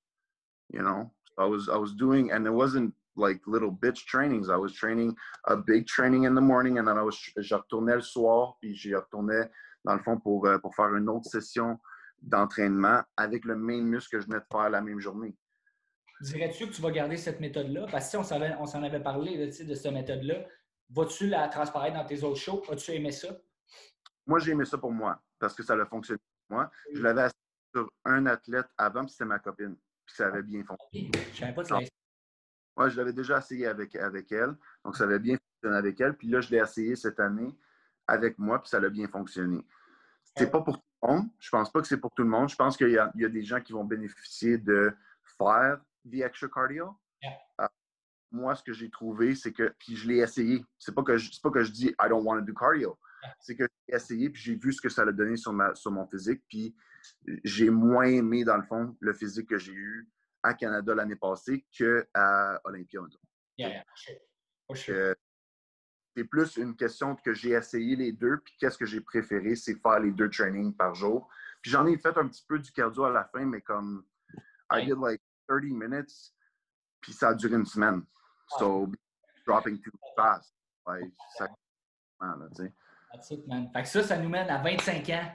You 0.72 0.82
know, 0.82 1.12
I 1.38 1.46
was 1.46 1.68
I 1.68 1.76
was 1.76 1.94
doing, 1.94 2.32
and 2.32 2.46
it 2.46 2.52
wasn't 2.52 2.94
like 3.16 3.40
little 3.46 3.70
bitch 3.70 4.06
trainings. 4.06 4.48
I 4.48 4.56
was 4.56 4.72
training 4.72 5.14
a 5.46 5.56
big 5.56 5.86
training 5.86 6.24
in 6.24 6.34
the 6.34 6.40
morning, 6.40 6.78
and 6.78 6.86
then 6.86 6.98
I 6.98 7.02
was 7.02 7.16
je 7.36 7.54
retournais 7.54 7.94
le 7.94 8.02
soir, 8.02 8.56
puis 8.60 8.74
je 8.74 8.94
retournais 8.96 9.50
dans 9.84 9.94
le 9.94 10.02
fond 10.02 10.18
pour 10.18 10.46
euh, 10.46 10.58
pour 10.58 10.74
faire 10.74 10.94
une 10.94 11.08
autre 11.08 11.28
session 11.28 11.78
d'entraînement 12.22 13.02
avec 13.16 13.44
le 13.44 13.56
même 13.56 13.84
muscle 13.84 14.16
que 14.16 14.20
je 14.20 14.26
venais 14.26 14.40
de 14.40 14.46
faire 14.50 14.70
la 14.70 14.80
même 14.80 14.98
journée. 14.98 15.36
Dirais-tu 16.20 16.66
que 16.66 16.72
tu 16.72 16.80
vas 16.80 16.90
garder 16.90 17.16
cette 17.16 17.40
méthode-là? 17.40 17.86
Parce 17.90 18.06
que 18.06 18.10
si 18.10 18.16
on 18.16 18.66
s'en 18.66 18.82
avait 18.82 19.02
parlé 19.02 19.36
de, 19.36 19.64
de 19.64 19.74
cette 19.74 19.92
méthode-là, 19.92 20.46
vas-tu 20.90 21.26
la 21.28 21.48
transparaître 21.48 21.96
dans 21.96 22.06
tes 22.06 22.24
autres 22.24 22.40
shows? 22.40 22.62
As-tu 22.70 22.92
aimé 22.92 23.12
ça? 23.12 23.28
Moi, 24.26 24.38
j'ai 24.38 24.52
aimé 24.52 24.64
ça 24.64 24.78
pour 24.78 24.92
moi 24.92 25.22
parce 25.38 25.54
que 25.54 25.62
ça 25.62 25.74
a 25.74 25.86
fonctionné 25.86 26.18
moi. 26.48 26.70
Je 26.92 27.02
l'avais 27.02 27.22
assis 27.22 27.34
sur 27.74 27.90
un 28.04 28.26
athlète 28.26 28.66
avant, 28.78 29.04
puis 29.04 29.12
c'était 29.12 29.24
ma 29.24 29.38
copine. 29.38 29.76
Puis 30.04 30.16
ça 30.16 30.28
avait 30.28 30.42
bien 30.42 30.64
fonctionné. 30.64 31.10
Je 31.32 31.38
savais 31.38 31.52
pas 31.52 31.62
je 32.88 32.96
l'avais 32.96 33.12
déjà 33.12 33.38
essayé 33.38 33.66
avec, 33.66 33.96
avec 33.96 34.30
elle. 34.32 34.54
Donc, 34.84 34.96
ça 34.96 35.04
avait 35.04 35.18
bien 35.18 35.36
fonctionné 35.36 35.76
avec 35.76 36.00
elle. 36.00 36.14
Puis 36.14 36.28
là, 36.28 36.40
je 36.40 36.50
l'ai 36.50 36.58
essayé 36.58 36.94
cette 36.94 37.18
année 37.20 37.56
avec 38.06 38.38
moi, 38.38 38.60
puis 38.60 38.68
ça 38.68 38.76
a 38.76 38.88
bien 38.88 39.08
fonctionné. 39.08 39.64
C'est 40.36 40.50
pas 40.50 40.60
pour 40.60 40.76
tout 40.76 40.84
le 41.02 41.08
monde. 41.08 41.28
Je 41.38 41.48
pense 41.50 41.72
pas 41.72 41.80
que 41.80 41.86
c'est 41.86 41.96
pour 41.96 42.12
tout 42.12 42.22
le 42.22 42.28
monde. 42.28 42.48
Je 42.48 42.56
pense 42.56 42.76
qu'il 42.76 42.90
y, 42.90 42.98
a 42.98 43.28
des 43.28 43.42
gens 43.42 43.60
qui 43.60 43.72
vont 43.72 43.84
bénéficier 43.84 44.58
de 44.58 44.94
faire 45.38 45.80
the 46.08 46.20
extra 46.20 46.48
cardio. 46.48 46.94
Ah, 47.56 47.70
moi, 48.30 48.54
ce 48.54 48.62
que 48.62 48.72
j'ai 48.72 48.90
trouvé, 48.90 49.34
c'est 49.34 49.52
que, 49.52 49.74
puis 49.78 49.96
je 49.96 50.06
l'ai 50.06 50.18
essayé. 50.18 50.64
C'est 50.78 50.94
pas 50.94 51.02
que 51.02 51.16
je, 51.16 51.40
pas 51.40 51.50
que 51.50 51.62
je 51.62 51.72
dis 51.72 51.86
I 51.86 52.08
don't 52.08 52.24
want 52.24 52.38
to 52.38 52.42
do 52.42 52.52
cardio 52.52 52.98
c'est 53.40 53.56
que 53.56 53.64
j'ai 53.88 53.94
essayé, 53.94 54.30
puis 54.30 54.42
j'ai 54.42 54.54
vu 54.56 54.72
ce 54.72 54.80
que 54.80 54.88
ça 54.88 55.02
a 55.02 55.12
donné 55.12 55.36
sur, 55.36 55.52
ma, 55.52 55.74
sur 55.74 55.90
mon 55.90 56.06
physique, 56.06 56.42
puis 56.48 56.74
j'ai 57.44 57.70
moins 57.70 58.06
aimé, 58.06 58.44
dans 58.44 58.56
le 58.56 58.64
fond, 58.64 58.96
le 59.00 59.12
physique 59.12 59.48
que 59.48 59.58
j'ai 59.58 59.72
eu 59.72 60.08
à 60.42 60.54
Canada 60.54 60.94
l'année 60.94 61.16
passée 61.16 61.66
qu'à 61.70 62.60
Olympia. 62.64 63.00
Yeah, 63.58 63.84
c'est 66.16 66.24
plus 66.24 66.56
une 66.56 66.74
question 66.74 67.14
que 67.14 67.34
j'ai 67.34 67.50
essayé 67.50 67.94
les 67.94 68.12
deux, 68.12 68.38
puis 68.38 68.54
qu'est-ce 68.58 68.78
que 68.78 68.86
j'ai 68.86 69.02
préféré, 69.02 69.54
c'est 69.54 69.74
faire 69.74 70.00
les 70.00 70.12
deux 70.12 70.30
trainings 70.30 70.74
par 70.74 70.94
jour. 70.94 71.28
Puis 71.60 71.70
j'en 71.70 71.86
ai 71.86 71.98
fait 71.98 72.16
un 72.16 72.26
petit 72.26 72.44
peu 72.48 72.58
du 72.58 72.72
cardio 72.72 73.04
à 73.04 73.10
la 73.10 73.24
fin, 73.24 73.44
mais 73.44 73.60
comme 73.60 74.02
I 74.72 74.86
did 74.86 74.98
like 74.98 75.20
30 75.46 75.64
minutes, 75.64 76.32
puis 77.02 77.12
ça 77.12 77.28
a 77.28 77.34
duré 77.34 77.56
une 77.56 77.66
semaine. 77.66 78.02
So, 78.58 78.90
dropping 79.46 79.78
too 79.80 79.90
fast. 80.16 80.54
Like, 80.86 81.12
ça, 81.36 81.48
Fait 83.12 83.82
que 83.82 83.88
ça, 83.88 84.02
ça 84.02 84.18
nous 84.18 84.28
mène 84.28 84.48
à 84.50 84.58
25 84.62 85.08
ans. 85.10 85.32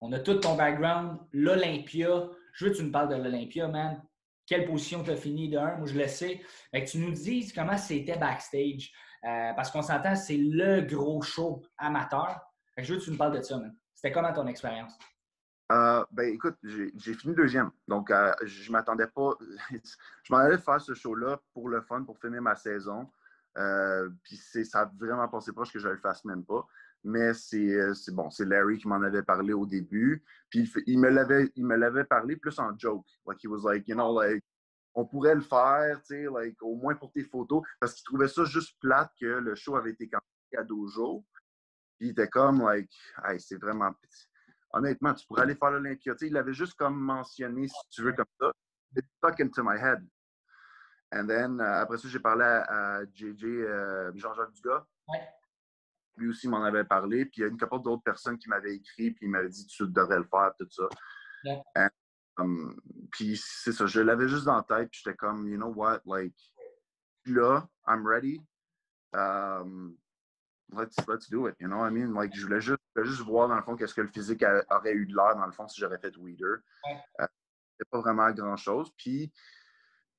On 0.00 0.12
a 0.12 0.18
tout 0.18 0.34
ton 0.34 0.56
background, 0.56 1.18
l'Olympia. 1.32 2.28
Je 2.54 2.64
veux 2.64 2.70
que 2.72 2.76
tu 2.76 2.84
nous 2.84 2.90
parles 2.90 3.10
de 3.10 3.22
l'Olympia, 3.22 3.68
man. 3.68 4.02
Quelle 4.46 4.66
position 4.66 5.04
tu 5.04 5.10
as 5.10 5.16
fini 5.16 5.48
de 5.48 5.58
un? 5.58 5.76
Moi, 5.76 5.86
je 5.86 5.96
le 5.96 6.08
sais. 6.08 6.40
Fait 6.70 6.84
que 6.84 6.90
tu 6.90 6.98
nous 6.98 7.12
dises 7.12 7.52
comment 7.52 7.76
c'était 7.76 8.18
backstage. 8.18 8.92
Euh, 9.24 9.52
parce 9.54 9.70
qu'on 9.70 9.82
s'entend, 9.82 10.16
c'est 10.16 10.38
le 10.38 10.80
gros 10.80 11.20
show 11.20 11.62
amateur. 11.76 12.40
Je 12.76 12.94
veux 12.94 12.98
que 12.98 13.04
tu 13.04 13.10
nous 13.10 13.18
parles 13.18 13.36
de 13.36 13.42
ça, 13.42 13.58
man. 13.58 13.74
C'était 13.94 14.12
comment 14.12 14.32
ton 14.32 14.46
expérience? 14.46 14.98
Euh, 15.70 16.04
ben 16.10 16.34
écoute, 16.34 16.56
j'ai 16.64 17.14
fini 17.14 17.34
deuxième. 17.34 17.70
Donc, 17.86 18.10
euh, 18.10 18.32
je 18.42 18.72
m'attendais 18.72 19.06
pas. 19.06 19.34
je 19.70 20.32
m'en 20.32 20.38
allais 20.38 20.58
faire 20.58 20.80
ce 20.80 20.94
show-là 20.94 21.38
pour 21.52 21.68
le 21.68 21.82
fun, 21.82 22.02
pour 22.02 22.18
finir 22.18 22.40
ma 22.40 22.56
saison. 22.56 23.08
Puis 24.24 24.36
ça 24.36 24.80
a 24.80 24.90
vraiment 24.98 25.28
passé 25.28 25.52
proche 25.52 25.72
que 25.72 25.78
je 25.78 25.88
le 25.88 25.98
fasse 25.98 26.24
même 26.24 26.44
pas. 26.44 26.66
Mais 27.02 27.32
c'est 27.32 28.12
bon, 28.12 28.30
c'est 28.30 28.44
Larry 28.44 28.78
qui 28.78 28.88
m'en 28.88 29.02
avait 29.02 29.22
parlé 29.22 29.52
au 29.52 29.66
début. 29.66 30.22
Puis 30.50 30.70
il, 30.86 30.98
me 30.98 31.08
l'avait 31.08 31.50
il 31.56 31.64
me 31.64 31.76
l'avait 31.76 32.04
parlé 32.04 32.36
plus 32.36 32.58
en 32.58 32.76
joke. 32.78 33.06
Like 33.26 33.42
he 33.42 33.46
was 33.46 33.62
like, 33.64 33.88
you 33.88 33.94
know, 33.94 34.12
like 34.12 34.44
on 34.94 35.06
pourrait 35.06 35.34
le 35.34 35.40
faire, 35.40 36.00
tu 36.02 36.14
sais, 36.14 36.24
like 36.24 36.62
au 36.62 36.76
moins 36.76 36.94
pour 36.94 37.10
tes 37.12 37.24
photos, 37.24 37.62
parce 37.78 37.94
qu'il 37.94 38.04
trouvait 38.04 38.28
ça 38.28 38.44
juste 38.44 38.78
plate 38.80 39.10
que 39.18 39.26
le 39.26 39.54
show 39.54 39.76
avait 39.76 39.92
été 39.92 40.08
cancellé 40.08 40.58
à 40.58 40.64
Dojo. 40.64 41.24
Puis 41.98 42.08
il 42.08 42.10
était 42.10 42.28
comme 42.28 42.60
like, 42.62 42.92
hey, 43.24 43.40
c'est 43.40 43.56
vraiment 43.56 43.94
honnêtement, 44.72 45.14
tu 45.14 45.26
pourrais 45.26 45.42
aller 45.42 45.54
faire 45.54 45.70
l'Olympia. 45.70 46.14
il 46.20 46.32
l'avait 46.32 46.52
juste 46.52 46.74
comme 46.74 46.98
mentionné, 46.98 47.68
si 47.68 47.88
tu 47.90 48.02
veux, 48.02 48.12
comme 48.12 48.26
ça. 48.40 48.52
It 48.96 49.04
stuck 49.18 49.40
into 49.40 49.62
my 49.62 49.78
head. 49.78 50.06
And 51.12 51.26
then, 51.26 51.60
euh, 51.60 51.80
après 51.80 51.98
ça, 51.98 52.08
j'ai 52.08 52.20
parlé 52.20 52.44
à, 52.44 53.02
JJ, 53.12 53.44
euh, 53.44 54.12
Jean-Jacques 54.14 54.52
Dugas. 54.52 54.84
Lui 56.20 56.28
aussi 56.28 56.48
m'en 56.48 56.62
avait 56.62 56.84
parlé. 56.84 57.24
Puis 57.24 57.38
il 57.38 57.40
y 57.40 57.44
a 57.44 57.48
une 57.48 57.58
couple 57.58 57.82
d'autres 57.82 58.02
personnes 58.02 58.38
qui 58.38 58.48
m'avaient 58.48 58.74
écrit, 58.74 59.10
puis 59.10 59.26
il 59.26 59.30
m'avait 59.30 59.48
dit 59.48 59.66
tu 59.66 59.88
devrais 59.88 60.18
le 60.18 60.28
faire, 60.30 60.52
tout 60.58 60.68
ça. 60.70 60.88
Um, 62.38 62.76
puis 63.10 63.36
c'est 63.42 63.72
ça, 63.72 63.86
je 63.86 64.00
l'avais 64.00 64.28
juste 64.28 64.44
dans 64.44 64.56
la 64.56 64.62
tête, 64.62 64.90
puis 64.90 65.00
j'étais 65.02 65.16
comme, 65.16 65.48
you 65.48 65.56
know 65.56 65.72
what, 65.74 66.00
like, 66.06 66.34
là, 67.26 67.68
I'm 67.86 68.06
ready. 68.06 68.40
Um, 69.12 69.96
let's, 70.72 70.96
let's 71.08 71.28
do 71.28 71.48
it, 71.48 71.56
you 71.58 71.68
know 71.68 71.84
I 71.84 71.90
mean? 71.90 72.14
Like, 72.14 72.34
je 72.34 72.42
voulais 72.42 72.60
juste, 72.60 72.80
juste 72.96 73.22
voir, 73.22 73.48
dans 73.48 73.56
le 73.56 73.62
fond, 73.62 73.76
qu'est-ce 73.76 73.94
que 73.94 74.00
le 74.00 74.08
physique 74.08 74.44
aurait 74.70 74.92
eu 74.92 75.06
de 75.06 75.14
l'air, 75.14 75.36
dans 75.36 75.46
le 75.46 75.52
fond, 75.52 75.66
si 75.68 75.80
j'aurais 75.80 75.98
fait 75.98 76.16
Weeder. 76.16 76.58
Ouais. 76.86 77.00
Euh, 77.20 77.26
pas 77.90 78.00
vraiment 78.00 78.30
grand-chose. 78.30 78.92
Puis, 78.96 79.32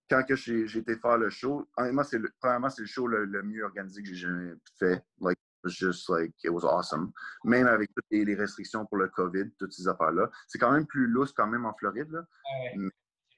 quand 0.10 0.24
que 0.24 0.36
j'ai 0.36 0.78
été 0.78 0.98
faire 0.98 1.18
le 1.18 1.30
show, 1.30 1.70
honnêtement, 1.78 2.04
c'est 2.04 2.18
le, 2.18 2.30
premièrement, 2.40 2.70
c'est 2.70 2.82
le 2.82 2.88
show 2.88 3.08
le, 3.08 3.44
mieux 3.44 3.64
organisé 3.64 4.02
que 4.02 4.10
j'ai 4.10 4.16
jamais 4.16 4.54
fait. 4.78 5.02
Like, 5.20 5.40
just 5.66 6.10
like, 6.10 6.34
it 6.44 6.50
was 6.50 6.64
awesome. 6.64 7.12
Même 7.44 7.68
avec 7.68 7.90
toutes 7.96 8.06
les, 8.12 8.36
restrictions 8.36 8.86
pour 8.86 8.98
le 8.98 9.08
COVID, 9.10 9.52
toutes 9.58 9.74
ces 9.74 9.88
affaires-là. 9.88 10.30
C'est 10.48 10.60
quand 10.60 10.72
même 10.72 10.86
plus 10.86 11.08
lousse 11.08 11.32
quand 11.32 11.48
même 11.48 11.66
en 11.66 11.74
Floride, 11.74 12.12
là. 12.12 12.20
Ouais. 12.20 12.74
Mais, 12.78 12.92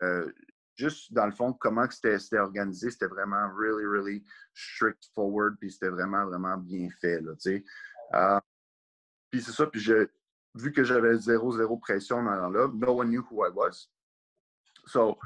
euh, 0.04 0.32
juste 0.76 1.14
dans 1.14 1.26
le 1.26 1.32
fond, 1.32 1.54
comment 1.54 1.86
c'était 1.90 2.38
organisé, 2.38 2.92
c'était 2.92 3.08
vraiment 3.08 3.50
really, 3.56 3.86
really 3.86 4.24
strict 4.54 5.10
forward, 5.14 5.56
puis 5.60 5.72
c'était 5.72 5.90
vraiment, 5.90 6.26
vraiment 6.26 6.58
bien 6.58 6.90
fait, 7.02 7.22
là, 7.22 7.34
tu 7.34 7.40
sais. 7.40 7.66
Euh, 8.14 8.40
puis 9.30 9.42
c'est 9.42 9.52
ça, 9.52 9.68
puis 9.68 9.80
je, 9.80 10.08
vu 10.56 10.72
que 10.72 10.84
j'avais 10.84 11.16
zéro, 11.18 11.52
zéro 11.52 11.78
pression 11.78 12.24
dans 12.24 12.50
là, 12.50 12.68
no 12.74 13.00
one 13.00 13.10
knew 13.10 13.26
who 13.30 13.46
I 13.46 13.50
was. 13.50 13.90
So, 14.86 15.18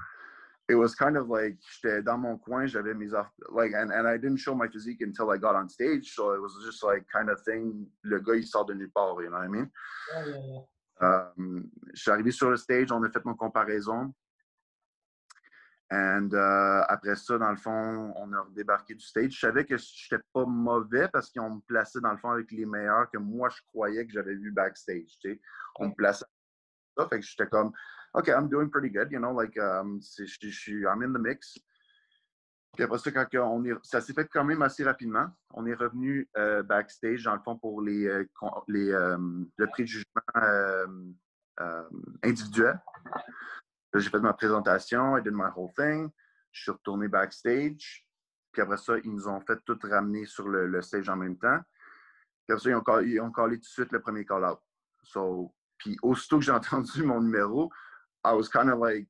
it 0.70 0.76
was 0.76 0.96
kind 0.96 1.16
of 1.18 1.30
like, 1.30 1.58
j'étais 1.62 2.04
dans 2.04 2.18
mon 2.18 2.38
coin, 2.38 2.66
j'avais 2.66 2.94
mes 2.94 3.12
like, 3.52 3.74
and, 3.74 3.92
and 3.92 4.08
I 4.08 4.18
didn't 4.18 4.38
show 4.38 4.54
my 4.54 4.68
physique 4.68 5.02
until 5.02 5.32
I 5.32 5.38
got 5.38 5.56
on 5.56 5.70
stage, 5.70 6.14
so 6.14 6.34
it 6.34 6.42
was 6.42 6.54
just 6.66 6.84
like 6.84 7.06
kind 7.12 7.30
of 7.30 7.42
thing, 7.42 7.88
le 8.04 8.20
gars, 8.20 8.36
il 8.36 8.46
sort 8.46 8.66
de 8.66 8.74
nulle 8.74 8.92
part, 8.92 9.22
you 9.22 9.30
know 9.30 9.38
what 9.38 9.46
I 9.46 9.48
mean? 9.48 9.72
Yeah, 10.14 10.26
yeah, 10.26 10.42
yeah. 10.54 10.62
Um, 11.00 11.70
je 11.94 12.02
suis 12.02 12.12
arrivé 12.12 12.32
sur 12.32 12.50
le 12.50 12.58
stage, 12.58 12.92
on 12.92 13.04
a 13.04 13.10
fait 13.10 13.24
nos 13.24 13.36
comparaisons. 13.36 14.14
And 15.90 16.34
uh, 16.34 16.84
après 16.90 17.16
ça, 17.16 17.38
dans 17.38 17.52
le 17.52 17.56
fond, 17.56 18.14
on 18.18 18.34
a 18.34 18.42
redébarqué 18.42 18.94
du 18.94 19.06
stage. 19.06 19.32
Je 19.32 19.40
savais 19.40 19.64
que 19.64 19.78
je 19.78 19.86
n'étais 20.12 20.24
pas 20.34 20.46
mauvais 20.46 21.08
parce 21.08 21.30
qu'ils 21.30 21.42
me 21.42 21.62
placé 21.62 22.02
dans 22.02 22.12
le 22.12 22.18
fond 22.18 22.32
avec 22.32 22.52
les 22.52 22.66
meilleurs 22.66 23.10
que 23.10 23.18
moi 23.18 23.48
je 23.48 23.62
croyais 23.68 24.06
que 24.06 24.12
j'avais 24.12 24.36
vu 24.36 24.52
backstage. 24.52 25.18
On 25.80 25.88
me 25.88 25.94
plaçait 25.94 26.26
ça. 26.98 27.08
Fait 27.08 27.20
que 27.22 27.26
j'étais 27.26 27.48
comme 27.48 27.72
OK, 28.18 28.30
I'm 28.30 28.50
doing 28.50 28.70
pretty 28.70 28.90
good, 28.90 29.12
you 29.12 29.20
know, 29.20 29.32
like 29.32 29.58
um, 29.60 30.00
je 30.02 30.50
suis 30.50 30.86
I'm 30.86 31.04
in 31.04 31.14
the 31.14 31.20
mix. 31.20 31.58
Puis 32.76 32.84
après 32.84 33.00
ça, 33.00 33.12
quand 33.12 33.28
on 33.34 33.64
est, 33.66 33.74
ça 33.84 34.02
s'est 34.02 34.14
fait 34.14 34.28
quand 34.28 34.44
même 34.44 34.62
assez 34.62 34.84
rapidement. 34.84 35.28
On 35.54 35.66
est 35.66 35.74
revenu 35.74 36.30
euh, 36.38 36.64
backstage, 36.64 37.24
dans 37.24 37.36
le 37.36 37.42
fond, 37.42 37.58
pour 37.58 37.82
les, 37.82 38.08
euh, 38.08 38.26
les 38.68 38.92
euh, 38.92 39.18
le 39.58 39.68
prix 39.68 39.84
de 39.84 39.88
jugement 39.88 40.22
individuel 42.24 42.80
j'ai 44.00 44.10
fait 44.10 44.20
ma 44.20 44.34
présentation, 44.34 45.18
I 45.18 45.22
did 45.22 45.34
my 45.34 45.50
whole 45.56 45.72
thing. 45.76 46.10
Je 46.52 46.62
suis 46.62 46.72
retourné 46.72 47.08
backstage. 47.08 48.06
Puis 48.52 48.62
après 48.62 48.78
ça, 48.78 48.98
ils 49.04 49.12
nous 49.12 49.28
ont 49.28 49.40
fait 49.42 49.58
tout 49.66 49.78
ramener 49.84 50.26
sur 50.26 50.48
le, 50.48 50.82
stage 50.82 51.10
en 51.10 51.16
même 51.16 51.38
temps. 51.38 51.60
Puis 52.48 52.54
après 52.54 52.64
ça, 52.64 52.70
ils 52.70 52.76
ont, 52.76 52.82
callé, 52.82 53.12
ils 53.12 53.22
ont 53.22 53.32
tout 53.32 53.50
de 53.56 53.64
suite 53.64 53.92
le 53.92 54.00
premier 54.00 54.26
call-out. 54.26 54.60
So, 55.04 55.54
puis 55.78 55.98
aussitôt 56.02 56.40
que 56.40 56.46
j'ai 56.46 56.52
entendu 56.54 57.04
mon 57.04 57.22
numéro, 57.22 57.72
I 58.28 58.34
was 58.34 58.50
kind 58.50 58.70
of 58.70 58.80
like, 58.80 59.08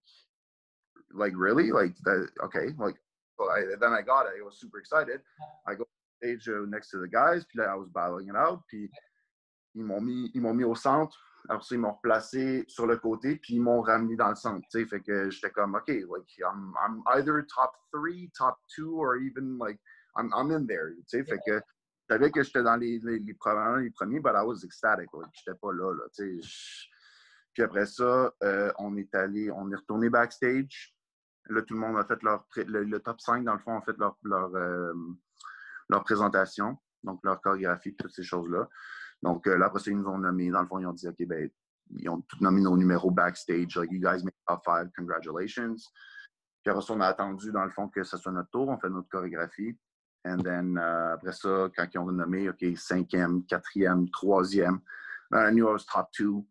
like, 1.14 1.34
really? 1.36 1.72
Like, 1.72 1.96
that, 2.04 2.30
okay. 2.46 2.68
Like, 2.78 2.96
well, 3.40 3.50
I, 3.50 3.62
then 3.80 3.94
I 3.94 4.02
got 4.02 4.28
it. 4.28 4.34
I 4.40 4.46
was 4.46 4.60
super 4.60 4.80
excited. 4.80 5.22
I 5.68 5.74
go 5.74 5.86
stage 6.22 6.48
uh, 6.48 6.66
next 6.68 6.92
to 6.92 6.98
the 6.98 7.08
guys. 7.08 7.46
Puis 7.46 7.58
là, 7.60 7.72
I 7.72 7.76
was 7.76 7.90
battling 7.90 8.30
it 8.30 8.36
out. 8.36 8.62
Puis 8.68 8.90
ils 9.76 9.84
m'ont 9.84 10.02
mis, 10.02 10.32
ils 10.34 10.42
m'ont 10.42 10.54
mis 10.54 10.64
au 10.64 10.76
centre. 10.76 11.18
Ça, 11.48 11.60
ils 11.72 11.80
m'ont 11.80 11.94
replacé 11.94 12.66
sur 12.68 12.86
le 12.86 12.98
côté, 12.98 13.38
puis 13.38 13.56
ils 13.56 13.62
m'ont 13.62 13.82
ramené 13.82 14.16
dans 14.18 14.30
le 14.30 14.36
centre. 14.36 14.66
sais. 14.70 14.86
Fait 14.86 15.00
que 15.00 15.30
j'étais 15.30 15.50
comme, 15.52 15.76
OK, 15.76 15.88
like, 15.88 16.28
I'm, 16.40 16.74
I'm 16.82 17.02
either 17.16 17.42
top 17.44 17.72
three, 17.92 18.30
top 18.38 18.58
two, 18.76 19.00
or 19.00 19.16
even, 19.18 19.58
like, 19.58 19.80
I'm, 20.18 20.30
I'm 20.34 20.52
in 20.52 20.68
there. 20.68 20.94
sais. 21.08 21.24
Fait 21.24 21.40
que 21.46 21.62
je 22.10 22.30
que 22.30 22.44
j'étais 22.44 22.64
dans 22.64 22.76
les, 22.76 23.00
les, 23.00 23.20
les, 23.20 23.34
premiers, 23.34 23.84
les 23.84 23.92
premiers, 23.92 24.20
but 24.20 24.36
I 24.36 24.44
was 24.44 24.64
ecstatic. 24.64 25.08
Like, 25.14 25.32
j'étais 25.34 25.58
pas 25.58 25.72
là. 25.72 25.94
là 25.94 26.04
sais. 26.12 26.40
Puis 27.58 27.64
après 27.64 27.88
ça, 27.88 28.32
euh, 28.44 28.72
on 28.78 28.96
est 28.98 29.16
allé, 29.16 29.50
on 29.50 29.72
est 29.72 29.76
retourné 29.76 30.12
backstage. 30.12 30.96
Là, 31.50 31.64
tout 31.64 31.74
le 31.74 31.80
monde 31.80 31.98
a 31.98 32.06
fait 32.06 32.22
leur. 32.22 32.46
Le, 32.56 33.00
top 33.00 33.20
5, 33.20 33.44
dans 33.44 33.54
le 33.54 33.60
fond, 33.60 33.76
a 33.76 33.82
fait 33.82 33.98
leur, 33.98 34.16
leur, 34.22 34.54
euh, 34.54 34.94
leur 35.90 36.04
présentation, 36.04 36.78
donc 37.02 37.20
leur 37.24 37.42
chorégraphie, 37.42 37.96
toutes 37.96 38.14
ces 38.14 38.22
choses-là. 38.22 38.70
Donc 39.24 39.48
euh, 39.48 39.58
là, 39.58 39.66
après 39.66 39.80
ça, 39.80 39.90
ils 39.90 39.98
nous 39.98 40.08
ont 40.08 40.20
nommé. 40.20 40.52
Dans 40.52 40.62
le 40.62 40.68
fond, 40.68 40.78
ils 40.78 40.86
ont 40.86 40.94
dit, 40.94 41.08
OK, 41.08 41.16
ben, 41.26 41.50
ils 41.98 42.08
ont 42.10 42.22
tout 42.22 42.38
nommé 42.42 42.62
nos 42.62 42.78
numéros 42.78 43.10
backstage. 43.10 43.76
Like, 43.76 43.92
you 43.92 44.00
guys 44.00 44.24
made 44.24 44.36
top 44.46 44.62
five, 44.64 44.92
congratulations. 44.96 45.78
Puis 46.62 46.70
après 46.70 46.84
ça, 46.84 46.94
on 46.94 47.02
a 47.02 47.08
attendu, 47.08 47.52
dans 47.52 47.66
le 47.66 47.72
fond, 47.72 47.88
que 47.88 48.04
ce 48.04 48.18
soit 48.18 48.32
notre 48.32 48.52
tour. 48.52 48.70
On 48.70 48.78
fait 48.78 48.92
notre 48.92 49.10
chorégraphie. 49.10 49.76
And 50.26 50.38
then, 50.44 50.78
après 50.78 51.34
ça, 51.34 51.72
quand 51.76 51.88
ils 51.92 51.98
ont 51.98 52.12
nommé, 52.12 52.50
OK, 52.50 52.64
cinquième, 52.76 53.44
quatrième, 53.48 54.08
troisième, 54.12 54.80
I 55.34 55.50
knew 55.52 55.68
I 55.68 55.72
was 55.72 55.86
top 55.92 56.12
two. 56.12 56.46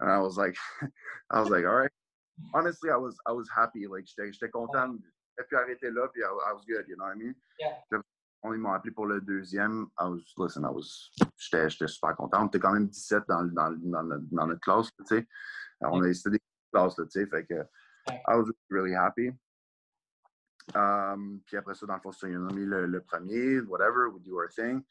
And 0.00 0.10
I 0.10 0.18
was 0.18 0.36
like, 0.36 0.56
I 1.30 1.40
was 1.40 1.50
like, 1.50 1.64
all 1.64 1.74
right. 1.74 1.90
Honestly, 2.54 2.90
I 2.90 2.96
was, 2.96 3.16
I 3.26 3.32
was 3.32 3.48
happy. 3.54 3.86
Like, 3.86 4.04
j'étais 4.06 4.50
content. 4.50 4.98
J'ai 5.38 5.44
pu 5.44 5.56
arrêter 5.56 5.90
là, 5.90 6.08
puis 6.12 6.22
I, 6.22 6.50
I, 6.50 6.52
was 6.52 6.64
good, 6.66 6.86
you 6.88 6.96
know 6.96 7.04
what 7.04 7.12
I 7.12 7.16
mean? 7.16 7.34
Yeah 7.58 8.00
ils 8.52 8.60
m'ont 8.60 8.72
appelé 8.72 8.92
pour 8.92 9.06
le 9.06 9.20
deuxième. 9.20 9.86
I 9.98 10.08
was, 10.08 10.22
listen, 10.38 10.64
I 10.64 10.70
was, 10.70 11.10
j'étais, 11.36 11.68
super 11.88 12.14
content. 12.16 12.44
On 12.44 12.46
était 12.46 12.58
quand 12.58 12.72
même 12.72 12.88
17 12.88 13.24
dans, 13.28 13.44
dans, 13.44 13.72
dans, 13.72 14.04
dans 14.30 14.46
notre 14.46 14.60
classe, 14.60 14.88
tu 14.98 15.04
sais. 15.06 15.26
On 15.80 16.02
a, 16.02 16.12
c'était 16.12 16.30
des 16.30 16.42
classes, 16.72 16.96
tu 16.96 17.04
sais. 17.10 17.26
Fait 17.26 17.46
que, 17.46 17.62
I 18.08 18.36
was 18.36 18.50
really 18.70 18.94
happy. 18.94 19.30
Um, 20.74 21.40
puis 21.46 21.56
après 21.56 21.74
ça, 21.74 21.86
dans 21.86 21.94
le 21.94 22.00
fond, 22.00 22.12
mis 22.54 22.66
le, 22.66 22.86
le, 22.86 23.00
premier, 23.00 23.60
whatever, 23.60 24.08
we 24.12 24.22
do 24.22 24.36
our 24.36 24.48
thing. 24.48 24.82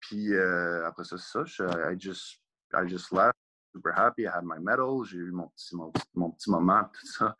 Puis 0.00 0.34
euh, 0.34 0.84
après 0.86 1.04
ça, 1.04 1.16
c'est 1.16 1.46
ça. 1.46 1.92
I 1.92 1.98
just, 1.98 2.40
I 2.74 2.86
just 2.88 3.12
left, 3.12 3.38
super 3.72 3.92
happy. 3.92 4.26
I 4.26 4.30
had 4.30 4.44
my 4.44 4.58
medal. 4.58 5.04
J'ai 5.04 5.18
eu 5.18 5.30
mon 5.30 5.48
petit, 5.48 5.74
mon, 5.74 5.92
mon 6.14 6.30
petit 6.30 6.50
moment, 6.50 6.84
tout 6.92 7.06
ça. 7.06 7.36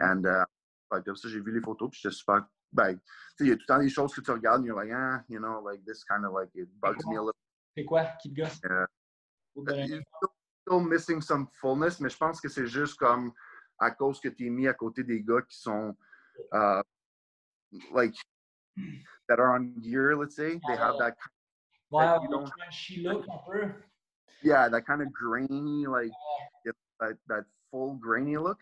And, 0.00 0.24
uh, 0.24 0.44
puis 0.90 1.16
ça, 1.16 1.28
j'ai 1.28 1.40
vu 1.40 1.52
les 1.52 1.60
photos, 1.60 1.90
puis 1.90 2.00
j'étais 2.02 2.14
super 2.14 2.46
ben, 2.72 2.98
il 3.40 3.46
y 3.46 3.52
a 3.52 3.54
tout 3.54 3.62
le 3.62 3.66
temps 3.66 3.78
des 3.78 3.88
choses 3.88 4.14
que 4.14 4.20
tu 4.20 4.30
regardes, 4.30 4.64
you're 4.64 4.76
like, 4.76 4.92
ah, 4.92 5.22
you 5.28 5.38
know, 5.38 5.60
like 5.60 5.84
this 5.84 6.04
kind 6.04 6.24
of 6.24 6.32
like, 6.32 6.50
it 6.54 6.68
bugs 6.80 7.04
me 7.06 7.16
a 7.16 7.20
little. 7.20 7.32
C'est 7.74 7.84
quoi? 7.84 8.04
Qui 8.20 8.32
te 8.32 8.40
gosse? 8.40 8.60
Yeah. 8.62 8.86
Still, 9.86 10.02
still 10.66 10.80
missing 10.80 11.20
some 11.20 11.48
fullness, 11.60 12.00
mais 12.00 12.10
je 12.10 12.16
pense 12.16 12.40
que 12.40 12.48
c'est 12.48 12.66
juste 12.66 12.98
comme 12.98 13.32
à 13.78 13.90
cause 13.90 14.20
que 14.20 14.28
tu 14.28 14.46
es 14.46 14.50
mis 14.50 14.66
à 14.68 14.74
côté 14.74 15.04
des 15.04 15.22
gars 15.22 15.42
qui 15.42 15.58
sont, 15.58 15.96
uh, 16.52 16.82
like, 17.92 18.14
that 19.28 19.38
are 19.38 19.54
on 19.54 19.74
gear, 19.80 20.16
let's 20.16 20.36
say. 20.36 20.60
They 20.66 20.76
have 20.76 20.98
that. 20.98 21.16
Wow, 21.90 22.20
you 22.22 22.28
don't, 22.28 22.50
crunchy 22.50 23.02
look 23.02 23.24
un 23.28 23.38
peu. 23.46 23.72
Yeah, 24.42 24.68
that 24.68 24.82
kind 24.82 25.02
of 25.02 25.12
grainy, 25.12 25.86
like, 25.86 26.12
that, 27.00 27.16
that 27.28 27.44
full 27.70 27.94
grainy 27.94 28.36
look. 28.36 28.58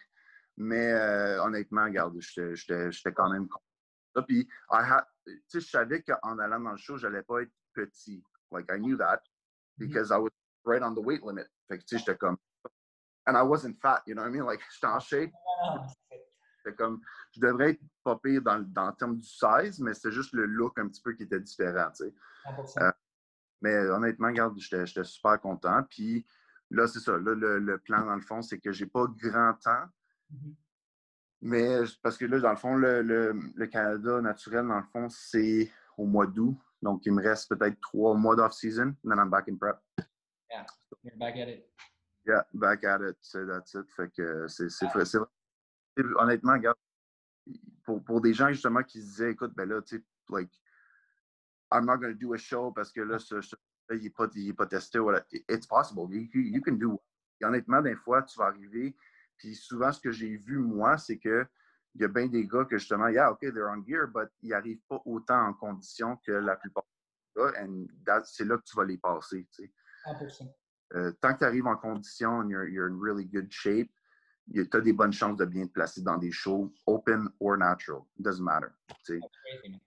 Mais 0.56 0.92
euh, 0.92 1.42
honnêtement, 1.42 1.84
regarde, 1.84 2.16
j'étais 2.20 3.12
quand 3.12 3.30
même 3.30 3.48
puis, 4.28 4.48
je 4.72 5.58
savais 5.58 6.02
qu'en 6.02 6.38
allant 6.38 6.60
dans 6.60 6.70
le 6.70 6.76
show, 6.76 6.96
je 6.96 7.08
n'allais 7.08 7.24
pas 7.24 7.42
être 7.42 7.50
petit. 7.74 8.22
Like, 8.52 8.70
I 8.70 8.78
knew 8.78 8.96
that. 8.96 9.20
because 9.78 10.10
I 10.12 10.18
was 10.18 10.30
right 10.64 10.82
on 10.82 10.94
the 10.94 11.00
weight 11.00 11.22
limit. 11.22 11.46
Fait 11.68 11.78
que, 11.78 11.84
tu 11.84 11.96
sais, 11.96 12.04
j'étais 12.04 12.16
comme. 12.16 12.36
And 13.26 13.36
I 13.36 13.42
wasn't 13.42 13.76
fat, 13.80 14.02
you 14.06 14.14
know 14.14 14.22
what 14.22 14.28
I 14.28 14.32
mean? 14.32 14.44
Like, 14.44 14.60
j'étais 14.72 14.92
en 14.92 15.00
shape. 15.00 15.32
C'était 16.58 16.76
comme. 16.76 17.00
Je 17.32 17.40
devrais 17.40 17.70
être 17.70 17.80
pas 18.02 18.16
pire 18.16 18.42
dans, 18.42 18.60
dans 18.60 18.88
le 18.88 18.94
terme 18.94 19.16
du 19.16 19.26
size, 19.26 19.80
mais 19.80 19.94
c'était 19.94 20.12
juste 20.12 20.32
le 20.32 20.46
look 20.46 20.78
un 20.78 20.88
petit 20.88 21.02
peu 21.02 21.12
qui 21.14 21.24
était 21.24 21.40
différent, 21.40 21.90
tu 21.90 22.04
sais. 22.04 22.84
Euh, 23.66 23.84
mais 23.84 23.90
honnêtement, 23.90 24.28
regarde, 24.28 24.58
j'étais 24.58 25.04
super 25.04 25.40
content. 25.40 25.82
Puis 25.88 26.26
là, 26.70 26.86
c'est 26.86 27.00
ça. 27.00 27.12
Là, 27.12 27.34
le, 27.34 27.58
le, 27.58 27.78
plan, 27.78 28.04
dans 28.04 28.14
le 28.14 28.20
fond, 28.20 28.42
c'est 28.42 28.58
que 28.58 28.72
j'ai 28.72 28.86
pas 28.86 29.06
grand 29.06 29.54
temps. 29.54 29.86
Mm-hmm. 30.32 30.54
Mais 31.42 31.78
parce 32.02 32.16
que 32.16 32.24
là, 32.24 32.40
dans 32.40 32.50
le 32.50 32.56
fond, 32.56 32.76
le, 32.76 33.02
le, 33.02 33.38
le 33.54 33.66
Canada 33.66 34.20
naturel, 34.20 34.66
dans 34.66 34.78
le 34.78 34.86
fond, 34.92 35.08
c'est 35.08 35.70
au 35.98 36.06
mois 36.06 36.26
d'août. 36.26 36.56
Donc, 36.82 37.04
il 37.06 37.12
me 37.12 37.22
reste 37.22 37.54
peut-être 37.54 37.78
trois 37.80 38.14
mois 38.14 38.36
d'off-season, 38.36 38.94
then 39.04 39.18
I'm 39.18 39.30
back 39.30 39.48
in 39.48 39.56
prep. 39.56 39.78
Yeah, 40.50 40.66
you're 41.02 41.16
back 41.16 41.36
at 41.36 41.48
it. 41.48 41.70
Yeah, 42.26 42.42
back 42.52 42.84
at 42.84 43.00
it. 43.00 43.16
So 43.20 43.46
that's 43.46 43.74
it. 43.74 43.90
Fait 43.94 44.10
que 44.10 44.46
c'est 44.48 45.18
vrai. 45.18 45.28
Honnêtement, 46.18 46.54
regarde, 46.54 46.76
pour, 47.84 48.02
pour 48.04 48.20
des 48.20 48.34
gens 48.34 48.48
justement 48.48 48.82
qui 48.82 49.00
se 49.00 49.06
disaient, 49.06 49.30
écoute, 49.32 49.52
ben 49.54 49.68
là, 49.68 49.80
tu 49.82 49.96
sais, 49.96 50.04
like, 50.30 50.50
I'm 51.72 51.86
not 51.86 51.96
going 51.98 52.12
to 52.12 52.18
do 52.18 52.34
a 52.34 52.38
show 52.38 52.72
parce 52.72 52.92
que 52.92 53.00
là, 53.00 53.18
ce, 53.18 53.40
ce 53.40 53.56
il 53.90 54.02
n'est 54.02 54.10
pas, 54.10 54.28
pas, 54.56 54.66
testé. 54.66 54.98
Voilà. 54.98 55.24
It's 55.48 55.66
possible. 55.66 56.08
You, 56.12 56.28
you, 56.32 56.60
can 56.62 56.78
do. 56.78 57.00
Et 57.40 57.44
honnêtement, 57.44 57.82
des 57.82 57.96
fois, 57.96 58.22
tu 58.22 58.38
vas 58.38 58.46
arriver. 58.46 58.96
Puis 59.36 59.54
souvent, 59.54 59.92
ce 59.92 60.00
que 60.00 60.10
j'ai 60.10 60.36
vu, 60.36 60.58
moi, 60.58 60.96
c'est 60.96 61.18
que 61.18 61.46
il 61.94 62.02
y 62.02 62.04
a 62.04 62.08
bien 62.08 62.26
des 62.26 62.46
gars 62.46 62.64
que 62.64 62.76
justement, 62.76 63.08
yeah, 63.08 63.30
OK, 63.30 63.40
they're 63.40 63.68
on 63.68 63.84
gear, 63.86 64.08
but 64.08 64.28
ils 64.42 64.50
n'arrivent 64.50 64.82
pas 64.88 65.00
autant 65.04 65.46
en 65.46 65.54
condition 65.54 66.16
que 66.26 66.32
la 66.32 66.56
plupart 66.56 66.84
des 67.36 67.42
gars. 67.42 67.64
Et 67.64 68.22
c'est 68.24 68.44
là 68.44 68.56
que 68.56 68.64
tu 68.64 68.76
vas 68.76 68.84
les 68.84 68.98
passer. 68.98 69.46
Tu 69.52 69.64
sais. 69.64 70.48
Euh, 70.94 71.12
tant 71.20 71.34
que 71.34 71.38
tu 71.38 71.44
arrives 71.44 71.66
en 71.66 71.76
condition, 71.76 72.48
you're, 72.48 72.68
you're 72.68 72.88
in 72.88 72.98
really 73.00 73.24
good 73.24 73.50
shape, 73.50 73.90
tu 74.52 74.68
as 74.72 74.80
des 74.80 74.92
bonnes 74.92 75.12
chances 75.12 75.36
de 75.36 75.44
bien 75.44 75.66
te 75.66 75.72
placer 75.72 76.02
dans 76.02 76.18
des 76.18 76.32
shows, 76.32 76.72
open 76.86 77.28
or 77.40 77.56
natural. 77.56 78.06
It 78.18 78.24
doesn't 78.24 78.44
matter. 78.44 78.72
Tu 79.04 79.20
sais. 79.20 79.80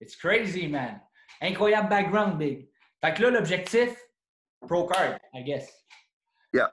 It's 0.00 0.16
crazy, 0.16 0.68
man. 0.68 1.00
Incroyable 1.40 1.88
background, 1.88 2.38
Big. 2.38 2.68
Fait 3.02 3.14
que 3.14 3.22
là, 3.22 3.30
l'objectif, 3.30 3.96
Pro 4.66 4.86
Card, 4.86 5.20
I 5.34 5.42
guess. 5.42 5.70
Yeah. 6.52 6.68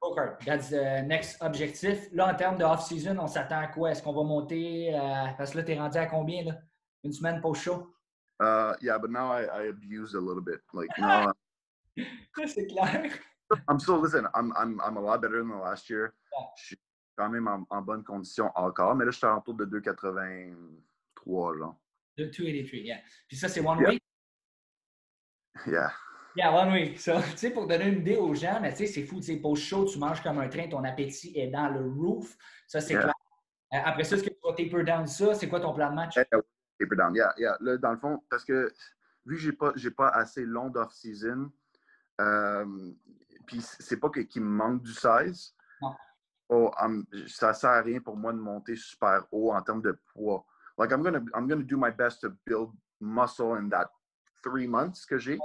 Pro 0.00 0.14
card. 0.14 0.40
That's 0.44 0.68
the 0.68 1.02
next 1.06 1.36
objectif. 1.40 2.08
Là, 2.12 2.28
en 2.28 2.36
termes 2.36 2.58
de 2.58 2.64
off-season, 2.64 3.18
on 3.18 3.26
s'attend 3.26 3.60
à 3.60 3.66
quoi? 3.68 3.90
Est-ce 3.90 4.02
qu'on 4.02 4.12
va 4.12 4.22
monter? 4.22 4.94
Euh, 4.94 5.26
parce 5.38 5.52
que 5.52 5.58
là, 5.58 5.64
tu 5.64 5.72
es 5.72 5.78
rendu 5.78 5.98
à 5.98 6.06
combien? 6.06 6.44
Là? 6.44 6.58
Une 7.04 7.12
semaine 7.12 7.40
post-show? 7.40 7.88
Uh, 8.40 8.74
yeah, 8.82 8.98
but 8.98 9.10
now 9.10 9.30
I, 9.30 9.44
I 9.44 9.68
abused 9.68 10.14
a 10.14 10.20
little 10.20 10.42
bit. 10.42 10.60
Like, 10.74 10.90
now 10.98 11.32
C'est 12.46 12.66
clair. 12.66 13.10
I'm 13.68 13.78
still, 13.78 14.00
listen, 14.00 14.26
I'm, 14.34 14.52
I'm, 14.56 14.80
I'm 14.80 14.96
a 14.96 15.00
lot 15.00 15.20
better 15.20 15.38
than 15.38 15.48
the 15.48 15.56
last 15.56 15.88
year. 15.88 16.14
Yeah. 16.32 16.46
Je 16.56 16.64
suis 16.64 16.76
quand 17.16 17.28
même 17.28 17.48
en, 17.48 17.66
en, 17.70 17.82
bonne 17.82 18.02
condition 18.02 18.50
encore, 18.54 18.94
mais 18.94 19.04
là, 19.04 19.10
je 19.10 19.18
suis 19.18 19.26
autour 19.26 19.54
de 19.54 19.66
2,83, 19.66 21.74
là. 22.16 22.24
283, 22.26 22.78
yeah. 22.80 22.98
Puis 23.28 23.36
ça, 23.36 23.48
c'est 23.48 23.60
one 23.60 23.80
yeah. 23.80 23.88
week? 23.90 24.02
Yeah. 25.66 25.92
Yeah, 26.34 26.52
one 26.52 26.72
week. 26.72 26.98
So, 26.98 27.20
tu 27.32 27.36
sais, 27.36 27.50
pour 27.50 27.66
donner 27.66 27.88
une 27.88 28.00
idée 28.00 28.16
aux 28.16 28.34
gens, 28.34 28.58
mais 28.60 28.72
tu 28.72 28.78
sais, 28.78 28.86
c'est 28.86 29.02
fou, 29.04 29.16
tu 29.16 29.26
sais, 29.26 29.36
post-show, 29.36 29.84
tu 29.84 29.98
manges 29.98 30.22
comme 30.22 30.38
un 30.38 30.48
train, 30.48 30.68
ton 30.68 30.84
appétit 30.84 31.38
est 31.38 31.48
dans 31.48 31.68
le 31.68 31.80
roof. 31.80 32.36
Ça, 32.66 32.80
c'est 32.80 32.94
clair. 32.94 33.12
Euh, 33.74 33.78
après 33.84 34.04
ça, 34.04 34.16
est-ce 34.16 34.24
que 34.24 34.30
tu 34.30 34.40
vas 34.42 34.52
taper 34.52 34.84
down 34.84 35.06
ça? 35.06 35.34
C'est 35.34 35.48
quoi 35.48 35.60
ton 35.60 35.72
plan 35.72 35.90
de 35.90 35.94
match? 35.94 36.16
Yeah, 36.16 36.24
taper 36.78 36.96
down, 36.96 37.14
yeah, 37.14 37.32
yeah. 37.38 37.56
Là, 37.60 37.76
dans 37.76 37.92
le 37.92 37.98
fond, 37.98 38.22
parce 38.28 38.44
que 38.44 38.72
vu 39.26 39.36
que 39.36 39.42
j'ai 39.42 39.52
pas, 39.52 39.72
pas 39.96 40.08
assez 40.08 40.44
long 40.44 40.68
d'off-season, 40.68 41.50
euh, 42.20 42.92
puis 43.46 43.60
c'est 43.60 43.98
pas 43.98 44.10
qu'il 44.10 44.42
me 44.42 44.48
manque 44.48 44.82
du 44.82 44.92
size. 44.92 45.54
Non. 45.80 45.94
Oh, 46.48 46.70
ça 47.28 47.54
sert 47.54 47.70
à 47.70 47.80
rien 47.80 48.00
pour 48.00 48.16
moi 48.16 48.32
de 48.32 48.38
monter 48.38 48.76
super 48.76 49.24
haut 49.30 49.52
en 49.52 49.62
termes 49.62 49.80
de 49.80 49.98
poids. 50.12 50.44
Like, 50.78 50.92
I'm 50.92 51.02
gonna, 51.02 51.22
I'm 51.34 51.46
gonna 51.46 51.64
do 51.64 51.76
my 51.76 51.90
best 51.90 52.20
to 52.22 52.30
build 52.46 52.72
muscle 53.00 53.54
in 53.56 53.68
that 53.70 53.90
three 54.42 54.66
months 54.66 55.04
que 55.04 55.18
j'ai. 55.18 55.38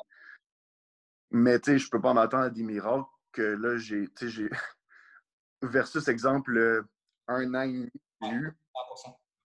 Mais 1.32 1.60
tu 1.60 1.72
sais, 1.72 1.80
je 1.80 1.90
peux 1.90 2.02
pas 2.02 2.14
m'attendre 2.14 2.46
à 2.46 2.50
des 2.50 2.64
miracles 2.64 3.10
que 3.34 3.42
là, 3.42 3.78
j'ai, 3.78 4.08
tu 4.10 4.26
sais, 4.26 4.30
j'ai, 4.30 4.50
versus 5.62 6.08
exemple, 6.08 6.86
un 7.28 7.54
an 7.54 7.62
et 7.62 7.68
demi 7.68 7.92
eu 8.24 8.52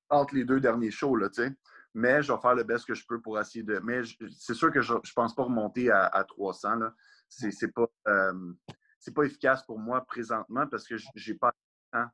entre 0.09 0.35
les 0.35 0.45
deux 0.45 0.61
derniers 0.61 0.91
shows, 0.91 1.17
là, 1.17 1.29
tu 1.29 1.43
sais. 1.43 1.53
Mais 1.95 2.23
je 2.23 2.33
vais 2.33 2.41
faire 2.41 2.55
le 2.55 2.65
best 2.65 2.87
que 2.87 2.95
je 2.95 3.05
peux 3.07 3.21
pour 3.21 3.39
essayer 3.39 3.63
de. 3.65 3.79
Mais 3.81 4.03
c'est 4.39 4.55
sûr 4.55 4.73
que 4.73 4.81
je, 4.81 4.95
je 5.03 5.13
pense 5.13 5.35
pas 5.35 5.43
remonter 5.43 5.91
à, 5.91 6.07
à 6.07 6.25
300, 6.25 6.77
là. 6.77 6.95
C'est, 7.29 7.73
pas, 7.73 7.87
euh, 8.09 8.53
c'est 8.99 9.15
pas 9.15 9.25
efficace 9.25 9.63
pour 9.65 9.79
moi 9.79 10.05
présentement 10.05 10.67
parce 10.67 10.87
que 10.87 10.97
j'ai 11.15 11.35
pas 11.35 11.51
le 11.93 11.99
temps. 11.99 12.11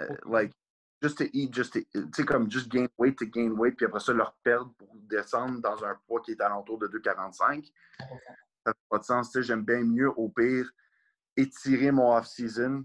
Euh, 0.00 0.16
like, 0.26 0.52
just 1.02 1.18
to 1.18 1.24
eat, 1.32 1.52
just 1.52 1.72
to, 1.72 1.80
tu 1.92 2.08
sais, 2.14 2.24
comme 2.24 2.50
just 2.50 2.70
gain 2.70 2.86
weight 2.96 3.18
to 3.18 3.26
gain 3.26 3.50
weight, 3.50 3.76
puis 3.76 3.86
après 3.86 4.00
ça, 4.00 4.12
leur 4.12 4.34
perdre 4.44 4.72
pour 4.78 4.94
descendre 4.94 5.60
dans 5.60 5.84
un 5.84 5.96
poids 6.06 6.20
qui 6.20 6.30
est 6.30 6.40
alentour 6.40 6.78
de 6.78 6.86
2,45 6.86 7.72
ça 8.64 8.70
n'a 8.70 8.74
pas 8.88 8.98
de 8.98 9.04
sens. 9.04 9.40
J'aime 9.40 9.64
bien 9.64 9.82
mieux, 9.82 10.10
au 10.16 10.28
pire, 10.28 10.70
étirer 11.36 11.90
mon 11.90 12.16
off-season. 12.16 12.84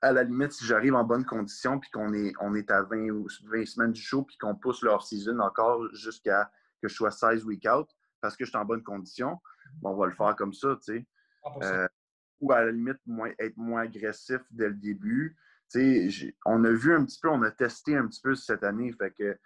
À 0.00 0.12
la 0.12 0.22
limite, 0.22 0.52
si 0.52 0.64
j'arrive 0.64 0.94
en 0.94 1.04
bonne 1.04 1.24
condition 1.24 1.80
puis 1.80 1.90
qu'on 1.90 2.12
est, 2.12 2.32
on 2.40 2.54
est 2.54 2.70
à 2.70 2.82
20, 2.82 3.10
ou 3.10 3.26
20 3.46 3.66
semaines 3.66 3.92
du 3.92 4.00
show 4.00 4.22
puis 4.22 4.36
qu'on 4.38 4.54
pousse 4.54 4.82
le 4.82 4.90
off-season 4.90 5.40
encore 5.40 5.92
jusqu'à 5.92 6.50
que 6.80 6.88
je 6.88 6.94
sois 6.94 7.10
16 7.10 7.44
week 7.44 7.66
out 7.68 7.88
parce 8.20 8.36
que 8.36 8.44
je 8.44 8.50
suis 8.50 8.58
en 8.58 8.64
bonne 8.64 8.82
condition, 8.82 9.40
on 9.82 9.94
va 9.94 10.06
le 10.06 10.12
faire 10.12 10.36
comme 10.36 10.52
ça, 10.52 10.76
tu 10.84 10.94
sais. 10.94 11.06
Euh, 11.62 11.88
ou 12.40 12.52
à 12.52 12.64
la 12.64 12.72
limite, 12.72 12.98
moins, 13.06 13.32
être 13.38 13.56
moins 13.56 13.82
agressif 13.82 14.40
dès 14.50 14.68
le 14.68 14.74
début. 14.74 15.36
On 16.46 16.64
a 16.64 16.70
vu 16.70 16.94
un 16.94 17.04
petit 17.04 17.18
peu, 17.20 17.28
on 17.28 17.42
a 17.42 17.50
testé 17.50 17.96
un 17.96 18.06
petit 18.06 18.20
peu 18.20 18.34
cette 18.34 18.64
année. 18.64 18.92
Fait 18.92 19.12
que 19.12 19.38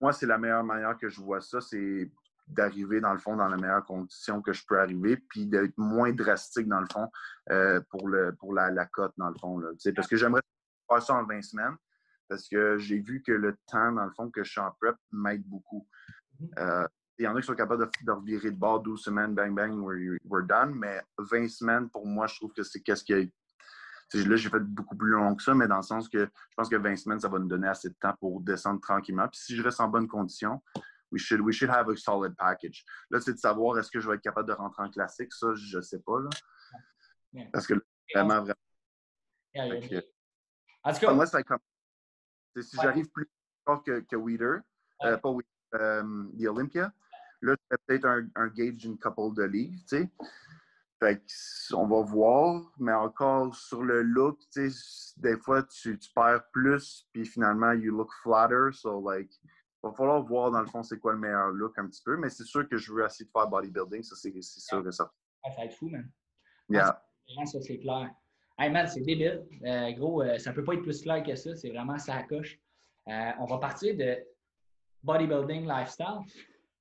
moi, 0.00 0.12
c'est 0.12 0.26
la 0.26 0.38
meilleure 0.38 0.64
manière 0.64 0.96
que 0.98 1.08
je 1.08 1.20
vois 1.20 1.40
ça, 1.40 1.60
c'est 1.60 2.10
d'arriver, 2.48 3.00
dans 3.00 3.12
le 3.12 3.18
fond, 3.18 3.36
dans 3.36 3.48
la 3.48 3.56
meilleure 3.56 3.84
condition 3.84 4.42
que 4.42 4.52
je 4.52 4.64
peux 4.66 4.78
arriver, 4.78 5.16
puis 5.16 5.46
d'être 5.46 5.78
moins 5.78 6.12
drastique, 6.12 6.68
dans 6.68 6.80
le 6.80 6.88
fond, 6.92 7.08
euh, 7.50 7.80
pour, 7.88 8.08
le, 8.08 8.34
pour 8.34 8.52
la, 8.52 8.70
la 8.70 8.86
cote, 8.86 9.12
dans 9.16 9.28
le 9.28 9.36
fond. 9.38 9.58
Là, 9.58 9.70
parce 9.94 10.08
que 10.08 10.16
j'aimerais 10.16 10.42
faire 10.88 11.02
ça 11.02 11.14
en 11.14 11.24
20 11.24 11.42
semaines, 11.42 11.76
parce 12.28 12.48
que 12.48 12.78
j'ai 12.78 12.98
vu 12.98 13.22
que 13.22 13.32
le 13.32 13.56
temps, 13.66 13.92
dans 13.92 14.04
le 14.04 14.10
fond, 14.10 14.30
que 14.30 14.42
je 14.42 14.50
suis 14.50 14.60
en 14.60 14.72
prep 14.80 14.96
m'aide 15.12 15.44
beaucoup. 15.44 15.86
Mm-hmm. 16.40 16.58
Euh, 16.58 16.88
il 17.18 17.24
y 17.24 17.28
en 17.28 17.36
a 17.36 17.40
qui 17.40 17.46
sont 17.46 17.54
capables 17.54 17.84
de, 17.84 17.90
de 18.04 18.10
revirer 18.10 18.50
de 18.50 18.56
bord 18.56 18.80
12 18.80 19.00
semaines, 19.00 19.34
bang, 19.34 19.54
bang, 19.54 19.78
we're, 19.78 20.18
we're, 20.24 20.46
done. 20.46 20.74
Mais 20.74 21.00
20 21.18 21.48
semaines, 21.48 21.90
pour 21.90 22.06
moi, 22.06 22.26
je 22.26 22.36
trouve 22.36 22.52
que 22.52 22.62
c'est 22.62 22.80
qu'est-ce 22.80 23.04
qui 23.04 23.14
a. 23.14 23.22
Là, 24.14 24.36
j'ai 24.36 24.50
fait 24.50 24.60
beaucoup 24.60 24.96
plus 24.96 25.10
long 25.10 25.34
que 25.34 25.42
ça, 25.42 25.54
mais 25.54 25.66
dans 25.66 25.76
le 25.76 25.82
sens 25.82 26.08
que 26.08 26.24
je 26.24 26.54
pense 26.56 26.68
que 26.68 26.76
20 26.76 26.96
semaines, 26.96 27.20
ça 27.20 27.28
va 27.28 27.38
me 27.38 27.48
donner 27.48 27.68
assez 27.68 27.88
de 27.88 27.94
temps 27.94 28.14
pour 28.20 28.40
descendre 28.40 28.80
tranquillement. 28.80 29.28
Puis 29.28 29.40
si 29.40 29.56
je 29.56 29.62
reste 29.62 29.80
en 29.80 29.88
bonne 29.88 30.08
condition, 30.08 30.62
we 31.10 31.20
should, 31.20 31.40
we 31.40 31.52
should 31.52 31.70
have 31.70 31.88
a 31.88 31.96
solid 31.96 32.34
package. 32.36 32.84
Là, 33.10 33.20
c'est 33.20 33.34
de 33.34 33.38
savoir 33.38 33.78
est-ce 33.78 33.90
que 33.90 34.00
je 34.00 34.08
vais 34.08 34.16
être 34.16 34.22
capable 34.22 34.48
de 34.48 34.54
rentrer 34.54 34.82
en 34.82 34.90
classique. 34.90 35.32
Ça, 35.32 35.48
je 35.54 35.76
ne 35.76 35.82
sais 35.82 36.00
pas. 36.00 36.20
Là. 36.20 36.30
Parce 37.52 37.66
que 37.66 37.74
vraiment, 38.14 38.42
vraiment. 38.42 39.80
en 40.84 40.92
tout 40.92 41.00
cas, 41.00 41.12
moi, 41.12 41.26
c'est 41.26 41.44
comme. 41.44 41.58
Si 42.60 42.76
j'arrive 42.82 43.08
plus 43.10 43.30
fort 43.64 43.82
que, 43.82 44.00
que 44.00 44.16
Weeder, 44.16 44.60
euh, 45.04 45.16
pas 45.16 45.30
Weeder, 45.30 45.46
euh, 45.74 46.24
The 46.38 46.46
Olympia, 46.48 46.92
là, 47.40 47.54
je 47.70 47.76
peut-être 47.86 48.04
un, 48.04 48.28
un, 48.34 48.48
gauge 48.48 48.76
d'une 48.76 48.98
couple 48.98 49.34
de 49.36 49.44
livres, 49.44 49.80
tu 49.88 49.96
sais. 49.96 50.10
Fait 51.02 51.20
on 51.74 51.88
va 51.88 52.00
voir, 52.02 52.62
mais 52.78 52.92
encore 52.92 53.52
sur 53.56 53.82
le 53.82 54.02
look, 54.02 54.38
des 54.54 55.36
fois, 55.36 55.64
tu, 55.64 55.98
tu 55.98 56.10
perds 56.14 56.44
plus, 56.52 57.08
puis 57.12 57.26
finalement, 57.26 57.72
you 57.72 57.92
look 57.92 58.12
flatter, 58.22 58.70
so 58.70 59.00
like, 59.00 59.28
il 59.42 59.88
va 59.88 59.92
falloir 59.94 60.22
voir 60.22 60.52
dans 60.52 60.60
le 60.60 60.68
fond 60.68 60.84
c'est 60.84 61.00
quoi 61.00 61.14
le 61.14 61.18
meilleur 61.18 61.48
look 61.48 61.76
un 61.76 61.88
petit 61.88 62.02
peu, 62.04 62.16
mais 62.16 62.30
c'est 62.30 62.44
sûr 62.44 62.68
que 62.68 62.76
je 62.76 62.92
veux 62.92 63.04
essayer 63.04 63.24
de 63.24 63.32
faire 63.32 63.48
bodybuilding, 63.48 64.04
ça 64.04 64.14
c'est 64.14 64.30
sûr 64.40 64.86
et 64.86 64.92
certain. 64.92 65.10
ça 65.42 65.50
va 65.56 65.64
être 65.64 65.74
fou, 65.74 65.88
man. 65.88 66.08
Yeah. 66.68 67.02
ça 67.46 67.60
c'est 67.60 67.78
clair. 67.78 68.08
Hey 68.56 68.70
man, 68.70 68.86
c'est 68.86 69.00
débile. 69.00 69.44
Euh, 69.64 69.90
gros, 69.94 70.22
euh, 70.22 70.38
ça 70.38 70.52
peut 70.52 70.62
pas 70.62 70.74
être 70.74 70.82
plus 70.82 71.02
clair 71.02 71.24
que 71.24 71.34
ça, 71.34 71.56
c'est 71.56 71.70
vraiment 71.70 71.98
ça 71.98 72.22
coche. 72.22 72.60
Euh, 73.08 73.30
on 73.40 73.46
va 73.46 73.58
partir 73.58 73.96
de 73.96 74.18
bodybuilding 75.02 75.66
lifestyle. 75.66 76.20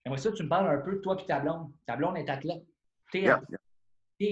J'aimerais 0.05 0.21
ça 0.21 0.29
que 0.29 0.35
tu 0.35 0.43
me 0.43 0.49
parles 0.49 0.67
un 0.67 0.81
peu 0.81 0.97
de 0.97 1.01
toi 1.01 1.17
et 1.19 1.25
ta 1.25 1.39
blonde. 1.39 1.71
Ta 1.87 1.95
blonde 1.95 2.17
est 2.17 2.29
athlète. 2.29 2.63
Tu 3.11 3.25
es, 3.25 3.31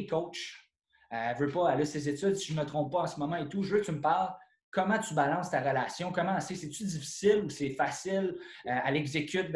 coach. 0.09 0.69
Elle 1.11 1.37
veut 1.37 1.49
pas 1.49 1.69
aller 1.69 1.83
à 1.83 1.85
ses 1.85 2.07
études, 2.07 2.35
si 2.35 2.53
je 2.53 2.57
ne 2.57 2.61
me 2.61 2.65
trompe 2.67 2.91
pas 2.91 2.99
en 2.99 3.07
ce 3.07 3.19
moment 3.19 3.35
et 3.35 3.49
tout. 3.49 3.63
Je 3.63 3.73
veux 3.73 3.81
que 3.81 3.85
tu 3.85 3.91
me 3.91 4.01
parles 4.01 4.31
comment 4.71 4.99
tu 4.99 5.13
balances 5.13 5.49
ta 5.49 5.59
relation? 5.59 6.11
Comment 6.11 6.39
c'est? 6.39 6.55
C'est-tu 6.55 6.83
difficile 6.83 7.43
ou 7.45 7.49
c'est 7.49 7.71
facile? 7.71 8.37
Euh, 8.65 8.69
à 8.83 8.91
l'exécute 8.91 9.51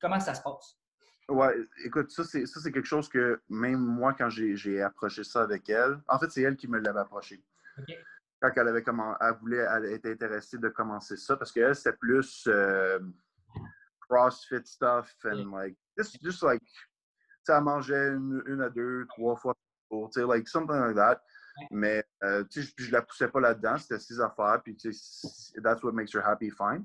Comment 0.00 0.20
ça 0.20 0.34
se 0.34 0.42
passe? 0.42 0.78
Ouais, 1.28 1.54
écoute, 1.84 2.10
ça, 2.10 2.22
c'est 2.24 2.72
quelque 2.72 2.86
chose 2.86 3.08
que 3.08 3.40
même 3.48 3.80
moi, 3.80 4.14
quand 4.14 4.28
j'ai 4.30 4.80
approché 4.80 5.24
ça 5.24 5.42
avec 5.42 5.68
elle, 5.68 5.98
en 6.08 6.18
fait, 6.18 6.30
c'est 6.30 6.42
elle 6.42 6.56
qui 6.56 6.68
me 6.68 6.78
l'avait 6.78 7.00
approché. 7.00 7.42
Quand 8.40 8.50
elle 8.54 8.68
avait 8.68 8.82
comment, 8.82 9.16
elle 9.20 9.34
voulait, 9.40 9.66
elle 9.74 9.86
était 9.86 10.12
intéressée 10.12 10.58
de 10.58 10.68
commencer 10.68 11.16
ça, 11.16 11.36
parce 11.36 11.50
qu'elle, 11.50 11.74
c'était 11.74 11.96
plus 11.96 12.44
euh, 12.46 13.00
CrossFit 14.08 14.64
stuff 14.64 15.16
and 15.24 15.50
like, 15.50 15.76
just, 15.98 16.22
just 16.22 16.42
like 16.44 16.62
elle 17.52 17.62
mangeait 17.62 18.08
une, 18.08 18.42
une, 18.46 18.60
à 18.62 18.70
deux, 18.70 19.06
trois 19.08 19.36
fois 19.36 19.54
par 19.54 19.98
jour, 19.98 20.10
tu 20.10 20.20
sais, 20.20 20.26
like 20.26 20.48
something 20.48 20.76
like 20.76 20.96
that. 20.96 21.20
Mais, 21.70 22.04
euh, 22.22 22.44
je, 22.50 22.62
je 22.76 22.92
la 22.92 23.02
poussais 23.02 23.28
pas 23.28 23.40
là-dedans, 23.40 23.78
c'était 23.78 23.98
ses 23.98 24.20
affaires, 24.20 24.60
puis 24.62 24.76
tu 24.76 24.92
sais, 24.92 25.60
that's 25.62 25.82
what 25.82 25.92
makes 25.92 26.14
her 26.14 26.22
happy, 26.24 26.50
fine. 26.50 26.84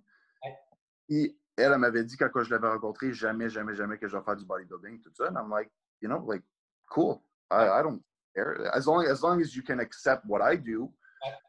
Et 1.09 1.36
elle, 1.57 1.74
elle 1.74 1.78
m'avait 1.78 2.03
dit 2.03 2.16
quand 2.16 2.43
je 2.43 2.49
l'avais 2.49 2.70
rencontrée, 2.70 3.12
jamais, 3.14 3.49
jamais, 3.49 3.76
jamais 3.76 3.97
que 3.97 4.07
je 4.07 4.16
vais 4.16 4.24
faire 4.24 4.38
du 4.38 4.45
bodybuilding, 4.45 5.01
tout 5.01 5.12
ça. 5.14 5.28
And 5.28 5.36
I'm 5.38 5.49
like, 5.49 5.70
you 6.01 6.07
know, 6.07 6.24
like, 6.26 6.43
cool. 6.89 7.22
I, 7.51 7.80
I 7.80 7.84
don't 7.84 8.01
care. 8.34 8.72
As 8.74 8.86
long, 8.88 9.05
as 9.05 9.22
long 9.22 9.41
as 9.41 9.55
you 9.55 9.62
can 9.62 9.80
accept 9.80 10.26
what 10.26 10.41
I 10.41 10.55
do 10.55 10.89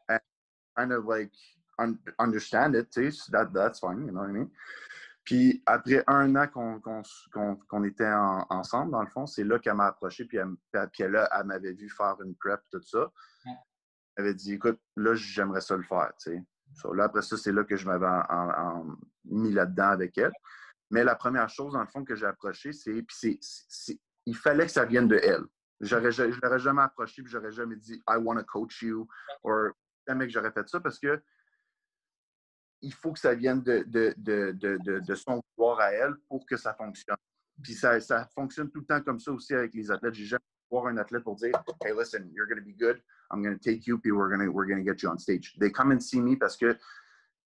and 0.09 0.19
kind 0.77 0.91
of 0.91 1.05
like 1.05 1.31
un, 1.79 1.97
understand 2.19 2.75
it, 2.75 2.91
tu 2.91 3.09
sais, 3.09 3.31
that, 3.31 3.53
that's 3.53 3.79
fine, 3.79 4.05
you 4.05 4.11
know 4.11 4.19
what 4.19 4.29
I 4.29 4.33
mean? 4.33 4.51
Puis 5.23 5.63
après 5.65 6.03
un 6.07 6.35
an 6.35 6.47
qu'on 6.47 6.79
qu 6.79 7.69
qu 7.69 7.87
était 7.87 8.11
en, 8.11 8.45
ensemble, 8.49 8.91
dans 8.91 9.01
le 9.01 9.07
fond, 9.07 9.25
c'est 9.25 9.43
là 9.43 9.57
qu'elle 9.59 9.75
m'a 9.75 9.87
approché, 9.87 10.25
puis, 10.25 10.37
elle, 10.37 10.55
puis 10.91 11.03
là, 11.07 11.29
elle 11.31 11.45
m'avait 11.45 11.73
vu 11.73 11.89
faire 11.89 12.17
une 12.23 12.35
prep, 12.35 12.59
tout 12.71 12.81
ça. 12.81 13.09
Elle 14.15 14.25
avait 14.25 14.33
dit, 14.33 14.53
écoute, 14.53 14.79
là, 14.95 15.15
j'aimerais 15.15 15.61
ça 15.61 15.77
le 15.77 15.83
faire, 15.83 16.11
tu 16.19 16.31
sais. 16.31 16.43
So, 16.75 16.93
là, 16.93 17.05
après 17.05 17.21
ça, 17.21 17.37
c'est 17.37 17.51
là 17.51 17.63
que 17.63 17.75
je 17.75 17.85
m'avais 17.85 18.07
mis 19.25 19.51
là-dedans 19.51 19.89
avec 19.89 20.17
elle. 20.17 20.33
Mais 20.91 21.03
la 21.03 21.15
première 21.15 21.49
chose, 21.49 21.73
dans 21.73 21.81
le 21.81 21.87
fond, 21.87 22.03
que 22.03 22.15
j'ai 22.15 22.25
approché, 22.25 22.73
c'est, 22.73 23.05
il 24.25 24.35
fallait 24.35 24.65
que 24.65 24.71
ça 24.71 24.85
vienne 24.85 25.07
de 25.07 25.15
elle. 25.15 25.43
J'aurais, 25.79 26.11
je 26.11 26.23
l'aurais 26.41 26.59
jamais 26.59 26.81
approché, 26.81 27.21
puis 27.21 27.31
j'aurais 27.31 27.51
jamais 27.51 27.75
dit, 27.75 28.01
I 28.07 28.17
want 28.17 28.37
to 28.37 28.43
coach 28.43 28.81
you, 28.81 29.07
ou 29.43 29.51
jamais 30.07 30.27
que 30.27 30.33
j'aurais 30.33 30.51
fait 30.51 30.67
ça, 30.67 30.79
parce 30.79 30.99
que 30.99 31.21
il 32.83 32.93
faut 32.93 33.13
que 33.13 33.19
ça 33.19 33.33
vienne 33.33 33.61
de, 33.61 33.83
de, 33.87 34.13
de, 34.17 34.99
de, 34.99 35.15
son 35.15 35.41
pouvoir 35.55 35.79
à 35.79 35.91
elle 35.91 36.15
pour 36.27 36.45
que 36.45 36.57
ça 36.57 36.73
fonctionne. 36.73 37.17
Puis 37.61 37.73
ça, 37.73 37.99
ça 38.01 38.27
fonctionne 38.35 38.69
tout 38.69 38.81
le 38.81 38.85
temps 38.85 39.01
comme 39.01 39.19
ça 39.19 39.31
aussi 39.31 39.53
avec 39.53 39.73
les 39.73 39.89
athlètes. 39.89 40.13
J'ai 40.13 40.25
jamais 40.25 40.43
voir 40.69 40.87
un 40.87 40.97
athlète 40.97 41.23
pour 41.23 41.35
dire 41.35 41.53
Hey, 41.83 41.93
listen, 41.97 42.29
you're 42.33 42.47
going 42.47 42.59
to 42.59 42.65
be 42.65 42.77
good. 42.77 43.01
I'm 43.31 43.41
going 43.41 43.57
to 43.57 43.63
take 43.63 43.87
you, 43.87 43.97
puis 43.97 44.11
we're 44.11 44.29
going 44.29 44.45
we're 44.49 44.67
to 44.67 44.83
get 44.83 45.01
you 45.01 45.09
on 45.09 45.17
stage. 45.17 45.55
They 45.59 45.71
come 45.71 45.91
and 45.91 46.01
see 46.01 46.19
me 46.19 46.35
parce 46.35 46.57
que 46.57 46.77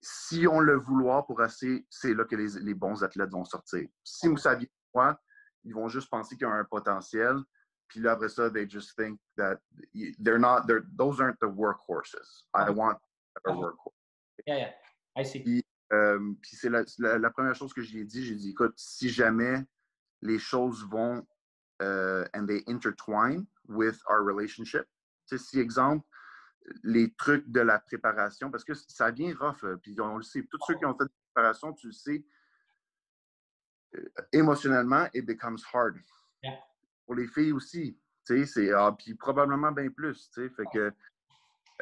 si 0.03 0.47
on 0.49 0.61
le 0.61 0.77
vouloir 0.77 1.27
pour 1.27 1.41
assez, 1.41 1.87
c'est 1.91 2.15
là 2.15 2.25
que 2.25 2.35
les, 2.35 2.59
les, 2.61 2.75
bons 2.75 3.05
athlètes 3.05 3.31
vont 3.31 3.45
sortir. 3.45 3.87
Si 4.03 4.27
vient 4.27 4.57
de 4.57 4.69
moi, 4.95 5.21
ils 5.65 5.75
vont 5.75 5.89
juste 5.89 6.11
penser 6.11 6.37
qu'ils 6.37 6.47
ont 6.47 6.53
un 6.53 6.65
potentiel. 6.65 7.37
Puis 7.87 8.01
là, 8.01 8.13
après 8.13 8.29
ça, 8.29 8.51
they 8.51 8.69
just 8.69 8.97
think 8.97 9.21
that 9.37 9.59
they're 10.19 10.39
not, 10.39 10.67
they're, 10.67 10.85
those 10.97 11.21
aren't 11.21 11.39
the 11.41 11.49
workhorses. 11.49 12.47
I 12.55 12.71
want 12.71 12.99
a 13.47 13.53
workhorse. 13.53 13.93
Yeah, 14.47 14.57
yeah. 14.57 14.73
Puis, 15.15 15.65
euh, 15.93 16.33
puis 16.41 16.57
c'est 16.57 16.71
la, 16.71 16.85
la, 16.99 17.19
la, 17.19 17.31
première 17.31 17.55
chose 17.55 17.73
que 17.73 17.83
j'ai 17.83 18.05
dit, 18.05 18.25
j'ai 18.25 18.37
dit, 18.37 18.51
écoute, 18.51 18.75
si 18.77 19.09
jamais 19.09 19.65
les 20.23 20.39
choses 20.39 20.87
vont 20.89 21.27
uh, 21.81 22.25
and 22.35 22.47
they 22.47 22.63
intertwine 22.67 23.47
with 23.67 24.01
our 24.09 24.23
relationship. 24.23 24.87
Si, 25.27 25.61
exemple, 25.61 26.05
les 26.83 27.13
trucs 27.15 27.49
de 27.51 27.61
la 27.61 27.79
préparation, 27.79 28.51
parce 28.51 28.65
que 28.65 28.75
ça 28.75 29.11
vient 29.11 29.35
rough, 29.39 29.65
puis 29.83 29.99
on 30.01 30.17
le 30.17 30.23
sait, 30.23 30.43
tous 30.51 30.59
ceux 30.67 30.75
qui 30.75 30.85
ont 30.85 30.97
fait 30.97 31.05
de 31.05 31.11
la 31.11 31.33
préparation, 31.35 31.73
tu 31.73 31.87
le 31.87 31.93
sais, 31.93 32.25
euh, 33.95 34.05
émotionnellement, 34.33 35.09
it 35.15 35.25
becomes 35.25 35.59
hard. 35.73 35.99
Yeah. 36.43 36.59
Pour 37.07 37.15
les 37.15 37.29
filles 37.29 37.53
aussi, 37.53 37.99
tu 38.27 38.45
sais, 38.45 38.47
c'est, 38.47 38.73
ah, 38.73 38.95
puis 38.97 39.15
probablement 39.15 39.73
bien 39.73 39.89
plus, 39.89 40.31
tu 40.31 40.43
sais, 40.43 40.51
fait 40.51 40.67
que, 40.73 40.93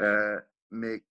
euh, 0.01 0.41
mais 0.71 1.05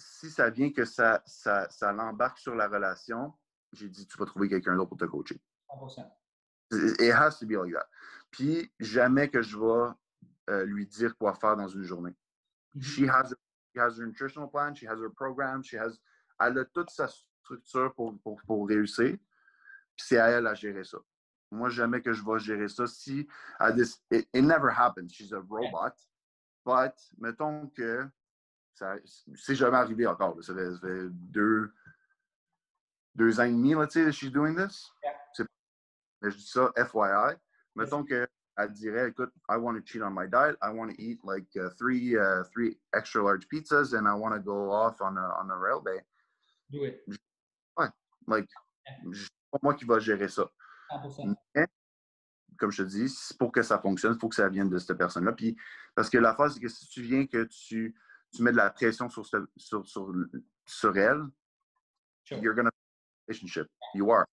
si 0.00 0.30
ça 0.30 0.50
vient 0.50 0.72
que 0.72 0.84
ça, 0.84 1.22
ça, 1.26 1.68
ça 1.70 1.92
l'embarque 1.92 2.38
sur 2.38 2.54
la 2.54 2.68
relation, 2.68 3.32
j'ai 3.72 3.88
dit, 3.88 4.06
tu 4.06 4.16
vas 4.18 4.26
trouver 4.26 4.48
quelqu'un 4.48 4.76
d'autre 4.76 4.88
pour 4.88 4.98
te 4.98 5.04
coacher. 5.04 5.40
100%. 5.68 6.10
It 6.72 7.12
has 7.12 7.38
to 7.38 7.46
be 7.46 7.52
like 7.52 7.72
that. 7.72 7.88
Puis 8.30 8.72
jamais 8.78 9.28
que 9.28 9.42
je 9.42 9.58
vais 9.58 9.92
euh, 10.50 10.64
lui 10.64 10.86
dire 10.86 11.16
quoi 11.16 11.34
faire 11.34 11.56
dans 11.56 11.68
une 11.68 11.82
journée. 11.82 12.16
Mm 12.74 12.80
-hmm. 12.80 12.84
She 12.84 13.08
has, 13.08 13.34
she 13.72 13.78
has 13.80 13.98
her 13.98 14.06
nutritional 14.06 14.48
plan, 14.48 14.74
she 14.74 14.86
has 14.86 15.00
her 15.00 15.10
program, 15.10 15.62
she 15.62 15.76
has, 15.76 15.98
elle 16.38 16.58
a 16.58 16.64
toute 16.64 16.90
sa 16.90 17.08
structure 17.08 17.92
pour, 17.94 18.18
pour, 18.22 18.40
pour 18.46 18.68
réussir. 18.68 19.18
Puis 19.96 20.06
c'est 20.06 20.18
à 20.18 20.28
elle 20.30 20.46
à 20.46 20.54
gérer 20.54 20.84
ça. 20.84 20.98
Moi, 21.50 21.68
jamais 21.68 22.00
que 22.00 22.12
je 22.12 22.22
vais 22.24 22.38
gérer 22.38 22.68
ça. 22.68 22.86
Si, 22.86 23.26
this, 23.74 24.00
it, 24.10 24.28
it, 24.32 24.44
never 24.44 24.70
happens. 24.70 25.12
She's 25.12 25.32
a 25.32 25.40
robot. 25.40 25.94
But, 26.64 26.94
mettons 27.18 27.68
que 27.70 28.08
c'est 29.34 29.54
jamais 29.54 29.76
arrivé 29.76 30.06
encore. 30.06 30.42
Ça 30.42 30.54
fait, 30.54 30.72
ça 30.72 30.80
fait, 30.80 31.08
deux, 31.10 31.72
deux 33.14 33.40
ans 33.40 33.44
et 33.44 33.50
demi, 33.50 33.74
là, 33.74 33.86
tu 33.86 34.04
sais, 34.04 34.12
she's 34.12 34.32
doing 34.32 34.54
this? 34.54 34.90
Yeah. 35.02 35.46
Mais 36.22 36.30
je 36.30 36.36
dis 36.36 36.46
ça 36.46 36.70
FYI. 36.76 37.36
Mettons 37.74 38.04
qu'elle 38.04 38.28
dirait, 38.70 39.08
écoute, 39.08 39.32
I 39.48 39.56
want 39.56 39.74
to 39.74 39.80
cheat 39.84 40.02
on 40.02 40.10
my 40.10 40.28
diet. 40.28 40.56
I 40.62 40.70
want 40.70 40.90
to 40.90 41.00
eat 41.00 41.20
like 41.24 41.48
uh, 41.56 41.70
three, 41.78 42.16
uh, 42.16 42.44
three 42.52 42.78
extra 42.94 43.22
large 43.22 43.48
pizzas 43.48 43.94
and 43.94 44.06
I 44.06 44.14
want 44.14 44.34
to 44.34 44.40
go 44.40 44.70
off 44.70 45.00
on 45.00 45.16
a, 45.16 45.38
on 45.42 45.50
a 45.50 45.56
rail 45.56 45.80
day. 45.80 46.02
Do 46.70 46.84
it. 46.84 47.02
Ouais. 47.76 47.88
Like, 48.26 48.48
c'est 49.12 49.30
pas 49.50 49.58
moi 49.62 49.74
qui 49.74 49.84
va 49.84 49.98
gérer 49.98 50.28
ça. 50.28 50.48
100%. 50.92 51.34
Mais, 51.54 51.66
comme 52.58 52.70
je 52.70 52.82
te 52.82 52.88
dis, 52.88 53.34
pour 53.38 53.52
que 53.52 53.62
ça 53.62 53.78
fonctionne, 53.78 54.14
il 54.14 54.20
faut 54.20 54.28
que 54.28 54.34
ça 54.34 54.48
vienne 54.48 54.68
de 54.68 54.78
cette 54.78 54.98
personne-là. 54.98 55.32
Puis, 55.32 55.56
parce 55.94 56.10
que 56.10 56.18
la 56.18 56.34
phase, 56.34 56.54
c'est 56.54 56.60
que 56.60 56.68
si 56.68 56.86
tu 56.88 57.02
viens 57.02 57.26
que 57.26 57.44
tu, 57.44 57.94
tu 58.32 58.42
mets 58.42 58.52
de 58.52 58.56
la 58.56 58.70
pression 58.70 59.08
sur, 59.08 59.26
sur, 59.26 59.46
sur, 59.56 60.14
sur 60.66 60.96
elle, 60.96 61.22
sure. 62.24 62.38
you're 62.38 62.54
gonna 62.54 62.70
relationship. 63.30 63.66
You 63.94 64.10
are. 64.10 64.26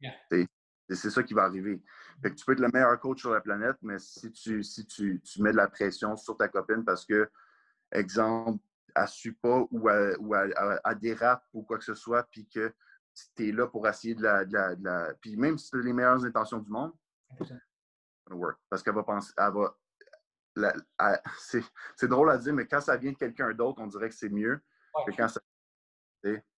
Yeah. 0.00 0.46
C'est 0.90 1.10
ça 1.10 1.22
qui 1.22 1.32
va 1.32 1.44
arriver. 1.44 1.82
Fait 2.22 2.30
que 2.30 2.34
tu 2.34 2.44
peux 2.44 2.52
être 2.52 2.60
le 2.60 2.68
meilleur 2.68 2.98
coach 3.00 3.20
sur 3.20 3.30
la 3.30 3.40
planète, 3.40 3.76
mais 3.80 3.98
si 3.98 4.30
tu, 4.30 4.62
si 4.62 4.86
tu, 4.86 5.20
tu 5.22 5.42
mets 5.42 5.52
de 5.52 5.56
la 5.56 5.68
pression 5.68 6.14
sur 6.16 6.36
ta 6.36 6.48
copine 6.48 6.84
parce 6.84 7.06
que, 7.06 7.30
exemple, 7.90 8.62
elle 8.94 9.02
ne 9.02 9.08
suit 9.08 9.32
pas 9.32 9.66
ou 9.70 9.88
elle, 9.88 10.16
ou 10.18 10.34
elle, 10.34 10.54
elle, 10.84 10.98
dérape 10.98 11.44
ou 11.54 11.62
quoi 11.62 11.78
que 11.78 11.84
ce 11.84 11.94
soit, 11.94 12.22
puis 12.24 12.46
que 12.46 12.72
tu 13.34 13.48
es 13.48 13.52
là 13.52 13.66
pour 13.66 13.88
essayer 13.88 14.14
de 14.14 14.22
la, 14.22 14.44
de 14.44 14.52
la, 14.52 14.74
de 14.74 14.84
la... 14.84 15.14
Puis 15.20 15.36
même 15.36 15.56
si 15.56 15.70
tu 15.70 15.78
as 15.78 15.82
les 15.82 15.92
meilleures 15.92 16.22
intentions 16.22 16.58
du 16.58 16.70
monde, 16.70 16.92
ça 17.38 17.44
va 18.26 18.36
work. 18.36 18.58
Parce 18.68 18.82
qu'elle 18.82 18.94
va 18.94 19.04
penser... 19.04 19.32
Elle 19.38 19.52
va, 19.54 19.76
c'est 21.38 22.08
drôle 22.08 22.30
à 22.30 22.38
dire, 22.38 22.54
mais 22.54 22.66
quand 22.66 22.80
ça 22.80 22.96
vient 22.96 23.12
de 23.12 23.16
quelqu'un 23.16 23.52
d'autre, 23.52 23.80
on 23.80 23.86
dirait 23.86 24.08
que 24.08 24.14
c'est 24.14 24.28
mieux 24.28 24.60
ouais. 24.94 25.04
que 25.06 25.16
quand 25.16 25.28
ça. 25.28 25.40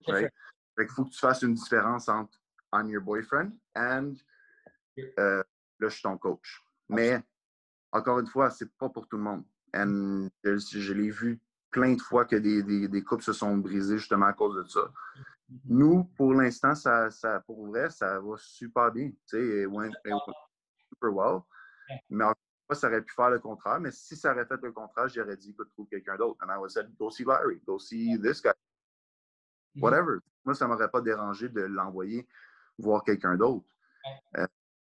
Right? 0.06 0.32
Fait 0.76 0.86
qu'il 0.86 0.94
faut 0.94 1.04
que 1.04 1.10
tu 1.10 1.18
fasses 1.18 1.42
une 1.42 1.54
différence 1.54 2.08
entre 2.08 2.38
I'm 2.72 2.88
your 2.88 3.02
boyfriend 3.02 3.52
and 3.74 4.14
euh, 5.18 5.42
là, 5.80 5.88
je 5.88 5.94
suis 5.94 6.02
ton 6.02 6.16
coach. 6.18 6.62
Mais 6.88 7.20
encore 7.92 8.20
une 8.20 8.26
fois, 8.26 8.50
c'est 8.50 8.70
pas 8.76 8.88
pour 8.88 9.08
tout 9.08 9.16
le 9.16 9.22
monde. 9.22 9.44
And, 9.74 10.28
je, 10.44 10.58
je 10.58 10.92
l'ai 10.92 11.10
vu 11.10 11.40
plein 11.70 11.94
de 11.94 12.00
fois 12.00 12.24
que 12.24 12.36
des, 12.36 12.62
des, 12.62 12.88
des, 12.88 13.02
couples 13.02 13.24
se 13.24 13.32
sont 13.32 13.56
brisés 13.56 13.98
justement 13.98 14.26
à 14.26 14.32
cause 14.32 14.56
de 14.56 14.68
ça. 14.68 14.80
Mm-hmm. 14.80 15.58
Nous, 15.66 16.04
pour 16.16 16.32
l'instant, 16.34 16.74
ça, 16.74 17.10
ça, 17.10 17.40
pour 17.40 17.66
vrai, 17.66 17.90
ça 17.90 18.20
va 18.20 18.36
super 18.38 18.92
bien. 18.92 19.10
Tu 19.10 19.16
sais, 19.26 19.62
it 19.62 19.66
went, 19.66 19.92
it 20.04 20.12
went 20.12 20.34
super 20.88 21.12
well. 21.12 21.40
Mais 22.08 22.24
encore 22.24 22.36
fois, 22.66 22.76
ça 22.76 22.88
aurait 22.88 23.02
pu 23.02 23.14
faire 23.14 23.30
le 23.30 23.38
contraire. 23.38 23.80
Mais 23.80 23.90
si 23.90 24.16
ça 24.16 24.32
aurait 24.32 24.46
fait 24.46 24.60
le 24.62 24.72
contraire, 24.72 25.08
j'aurais 25.08 25.36
dit, 25.36 25.50
écoute, 25.50 25.70
trouve 25.72 25.86
quelqu'un 25.88 26.16
d'autre. 26.16 26.38
And 26.42 26.52
I 26.52 26.58
would 26.58 26.70
said, 26.70 26.94
go 26.98 27.10
see 27.10 27.24
Larry, 27.24 27.60
go 27.66 27.78
see 27.78 28.18
this 28.20 28.42
guy. 28.42 28.50
Mm-hmm. 28.50 29.80
Whatever. 29.80 30.18
Moi, 30.44 30.54
ça 30.54 30.66
ne 30.66 30.72
m'aurait 30.72 30.90
pas 30.90 31.00
dérangé 31.00 31.48
de 31.48 31.62
l'envoyer 31.62 32.26
voir 32.78 33.02
quelqu'un 33.04 33.36
d'autre. 33.36 33.66
Euh, 34.36 34.46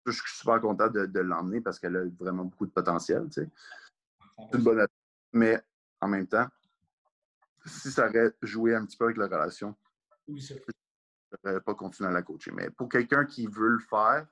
je 0.06 0.12
suis 0.12 0.38
super 0.38 0.60
content 0.62 0.88
de, 0.88 1.06
de 1.06 1.20
l'emmener 1.20 1.62
parce 1.62 1.80
qu'elle 1.80 1.96
a 1.96 2.06
vraiment 2.20 2.46
beaucoup 2.46 2.66
de 2.66 2.72
potentiel. 2.72 3.26
Tu 3.28 3.42
sais. 3.42 3.50
C'est 4.52 4.58
une 4.58 4.64
bonne 4.64 4.86
Mais 5.34 5.62
en 6.02 6.08
même 6.08 6.28
temps, 6.28 6.48
si 7.66 7.92
ça 7.92 8.08
aurait 8.08 8.34
joué 8.42 8.76
un 8.76 8.86
petit 8.86 8.98
peu 8.98 9.06
avec 9.06 9.18
la 9.18 9.26
relation, 9.26 9.76
oui, 10.28 10.40
je 10.40 10.56
n'aurais 11.44 11.62
pas 11.62 11.76
continué 11.76 12.10
à 12.10 12.14
la 12.14 12.22
coacher. 12.22 12.52
Mais 12.52 12.70
pour 12.70 12.90
quelqu'un 12.90 13.26
qui 13.26 13.48
veut 13.48 13.70
le 13.70 13.80
faire, 13.80 14.28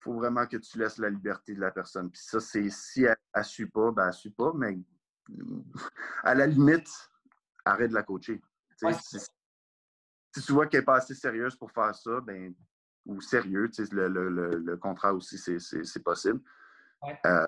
faut 0.00 0.14
vraiment 0.14 0.46
que 0.46 0.56
tu 0.56 0.78
laisses 0.78 0.98
la 0.98 1.10
liberté 1.10 1.54
de 1.54 1.60
la 1.60 1.70
personne. 1.70 2.10
Puis 2.10 2.20
ça, 2.22 2.40
c'est 2.40 2.68
si 2.70 3.04
elle 3.04 3.16
ne 3.36 3.42
suit 3.42 3.66
pas, 3.66 3.90
ben 3.90 4.02
elle 4.02 4.08
ne 4.08 4.12
suit 4.12 4.30
pas, 4.30 4.52
mais 4.54 4.78
à 6.22 6.34
la 6.34 6.46
limite, 6.46 6.88
arrête 7.64 7.90
de 7.90 7.94
la 7.94 8.02
coacher. 8.02 8.40
Ouais, 8.82 8.92
si 8.92 10.42
tu 10.42 10.52
vois 10.52 10.66
qu'elle 10.66 10.80
n'est 10.80 10.84
pas 10.84 10.96
assez 10.96 11.14
sérieuse 11.14 11.56
pour 11.56 11.72
faire 11.72 11.94
ça, 11.94 12.20
ben, 12.20 12.54
ou 13.06 13.20
sérieux, 13.20 13.70
le, 13.92 14.08
le, 14.08 14.28
le, 14.28 14.50
le, 14.58 14.76
contrat 14.76 15.14
aussi, 15.14 15.38
c'est 15.38 16.02
possible. 16.02 16.40
Ouais. 17.02 17.18
Uh, 17.24 17.46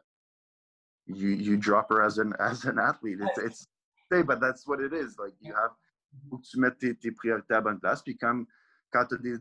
you, 1.07 1.30
you 1.30 1.57
drop 1.57 1.90
her 1.90 2.03
as 2.03 2.18
an, 2.18 2.32
as 2.38 2.64
an 2.64 2.78
athlete. 2.78 3.20
It's, 3.20 3.38
it's, 3.38 3.66
but 4.11 4.40
that's 4.40 4.66
what 4.66 4.80
it 4.80 4.92
is. 4.92 5.18
Like, 5.18 5.34
you 5.40 5.55
have, 5.55 5.72
faut 6.30 6.38
que 6.38 6.46
tu 6.46 6.59
mettes 6.59 6.78
tes, 6.78 6.94
tes 6.94 7.12
priorités 7.12 7.55
à 7.55 7.61
bonne 7.61 7.80
place. 7.80 8.03
Puis 8.03 8.16
comme, 8.16 8.46
quand 8.91 9.07
tu 9.07 9.14
as 9.14 9.18
des, 9.18 9.36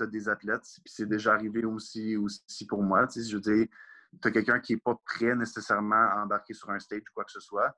as, 0.00 0.06
des 0.06 0.28
athlètes, 0.28 0.64
puis 0.84 0.92
c'est 0.92 1.08
déjà 1.08 1.34
arrivé 1.34 1.64
aussi, 1.64 2.16
aussi 2.16 2.66
pour 2.66 2.82
moi, 2.82 3.06
tu 3.06 3.22
sais, 3.22 3.28
je 3.28 3.36
veux 3.36 3.42
dire, 3.42 3.66
tu 4.22 4.28
as 4.28 4.30
quelqu'un 4.30 4.60
qui 4.60 4.74
n'est 4.74 4.80
pas 4.80 4.94
prêt 5.04 5.34
nécessairement 5.34 6.08
à 6.10 6.22
embarquer 6.22 6.54
sur 6.54 6.70
un 6.70 6.78
stage 6.78 7.00
ou 7.00 7.14
quoi 7.14 7.24
que 7.24 7.32
ce 7.32 7.40
soit, 7.40 7.74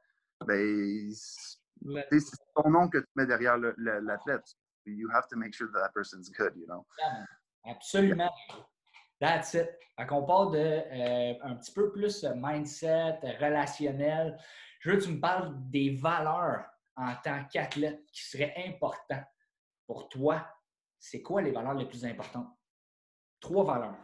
ben, 0.46 1.10
c'est 1.12 2.38
ton 2.54 2.70
nom 2.70 2.88
que 2.88 2.98
tu 2.98 3.06
mets 3.16 3.26
derrière 3.26 3.56
l'athlète 3.58 4.56
you 4.86 5.08
have 5.14 5.28
to 5.28 5.36
make 5.36 5.54
sure 5.54 5.68
that, 5.72 5.80
that 5.80 5.94
person's 5.94 6.28
good, 6.28 6.52
you 6.56 6.66
know? 6.66 6.84
Absolument. 7.66 8.30
That's 9.20 9.54
it. 9.54 9.70
On 9.98 10.24
parle 10.24 10.52
de 10.52 10.58
euh, 10.58 11.34
un 11.42 11.56
petit 11.56 11.72
peu 11.72 11.92
plus 11.92 12.24
mindset, 12.34 13.18
relationnel. 13.38 14.38
Je 14.80 14.90
veux 14.90 14.96
que 14.96 15.04
tu 15.04 15.12
me 15.12 15.20
parles 15.20 15.52
des 15.70 15.90
valeurs 15.90 16.64
en 16.96 17.14
tant 17.22 17.44
qu'athlète 17.52 18.00
qui 18.10 18.22
seraient 18.24 18.54
importantes 18.66 19.26
pour 19.86 20.08
toi. 20.08 20.46
C'est 21.00 21.22
quoi 21.22 21.40
les 21.40 21.50
valeurs 21.50 21.74
les 21.74 21.86
plus 21.86 22.04
importantes? 22.04 22.54
Trois 23.40 23.64
valeurs. 23.64 23.96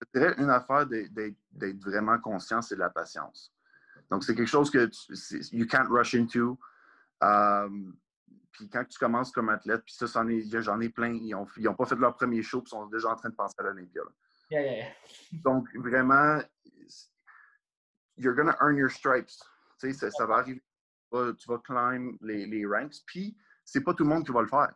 Je 0.00 0.20
dirais 0.20 0.34
une 0.36 0.50
affaire 0.50 0.84
d'être 0.86 1.80
vraiment 1.80 2.18
conscient, 2.18 2.60
c'est 2.60 2.74
de 2.74 2.80
la 2.80 2.90
patience. 2.90 3.54
Donc, 4.10 4.24
c'est 4.24 4.34
quelque 4.34 4.48
chose 4.48 4.68
que 4.68 4.86
tu, 4.86 5.56
you 5.56 5.66
can't 5.66 5.86
rush 5.88 6.14
into. 6.14 6.58
Um, 7.22 7.96
puis 8.50 8.68
quand 8.68 8.84
tu 8.84 8.98
commences 8.98 9.30
comme 9.30 9.48
athlète, 9.48 9.82
puis 9.84 9.94
ça, 9.94 10.06
j'en 10.06 10.80
ai, 10.80 10.88
plein, 10.88 11.14
ils 11.14 11.30
n'ont 11.30 11.74
pas 11.74 11.86
fait 11.86 11.94
leur 11.94 12.14
premier 12.14 12.42
show, 12.42 12.60
puis 12.60 12.70
sont 12.70 12.86
déjà 12.86 13.10
en 13.10 13.16
train 13.16 13.30
de 13.30 13.34
penser 13.34 13.54
à 13.58 13.62
l'Olympia. 13.62 14.02
Donc, 15.32 15.68
vraiment, 15.76 16.40
you're 18.16 18.34
gonna 18.34 18.56
earn 18.60 18.76
your 18.76 18.90
stripes. 18.90 19.30
Tu 19.80 19.92
sais, 19.92 20.10
ça, 20.10 20.26
va 20.26 20.38
arriver. 20.38 20.62
Tu 21.12 21.48
vas, 21.48 21.58
climb 21.58 22.18
les, 22.20 22.44
les 22.46 22.66
ranks, 22.66 23.02
puis 23.06 23.36
c'est 23.64 23.82
pas 23.82 23.94
tout 23.94 24.02
le 24.02 24.10
monde 24.10 24.26
qui 24.26 24.32
va 24.32 24.42
le 24.42 24.48
faire. 24.48 24.74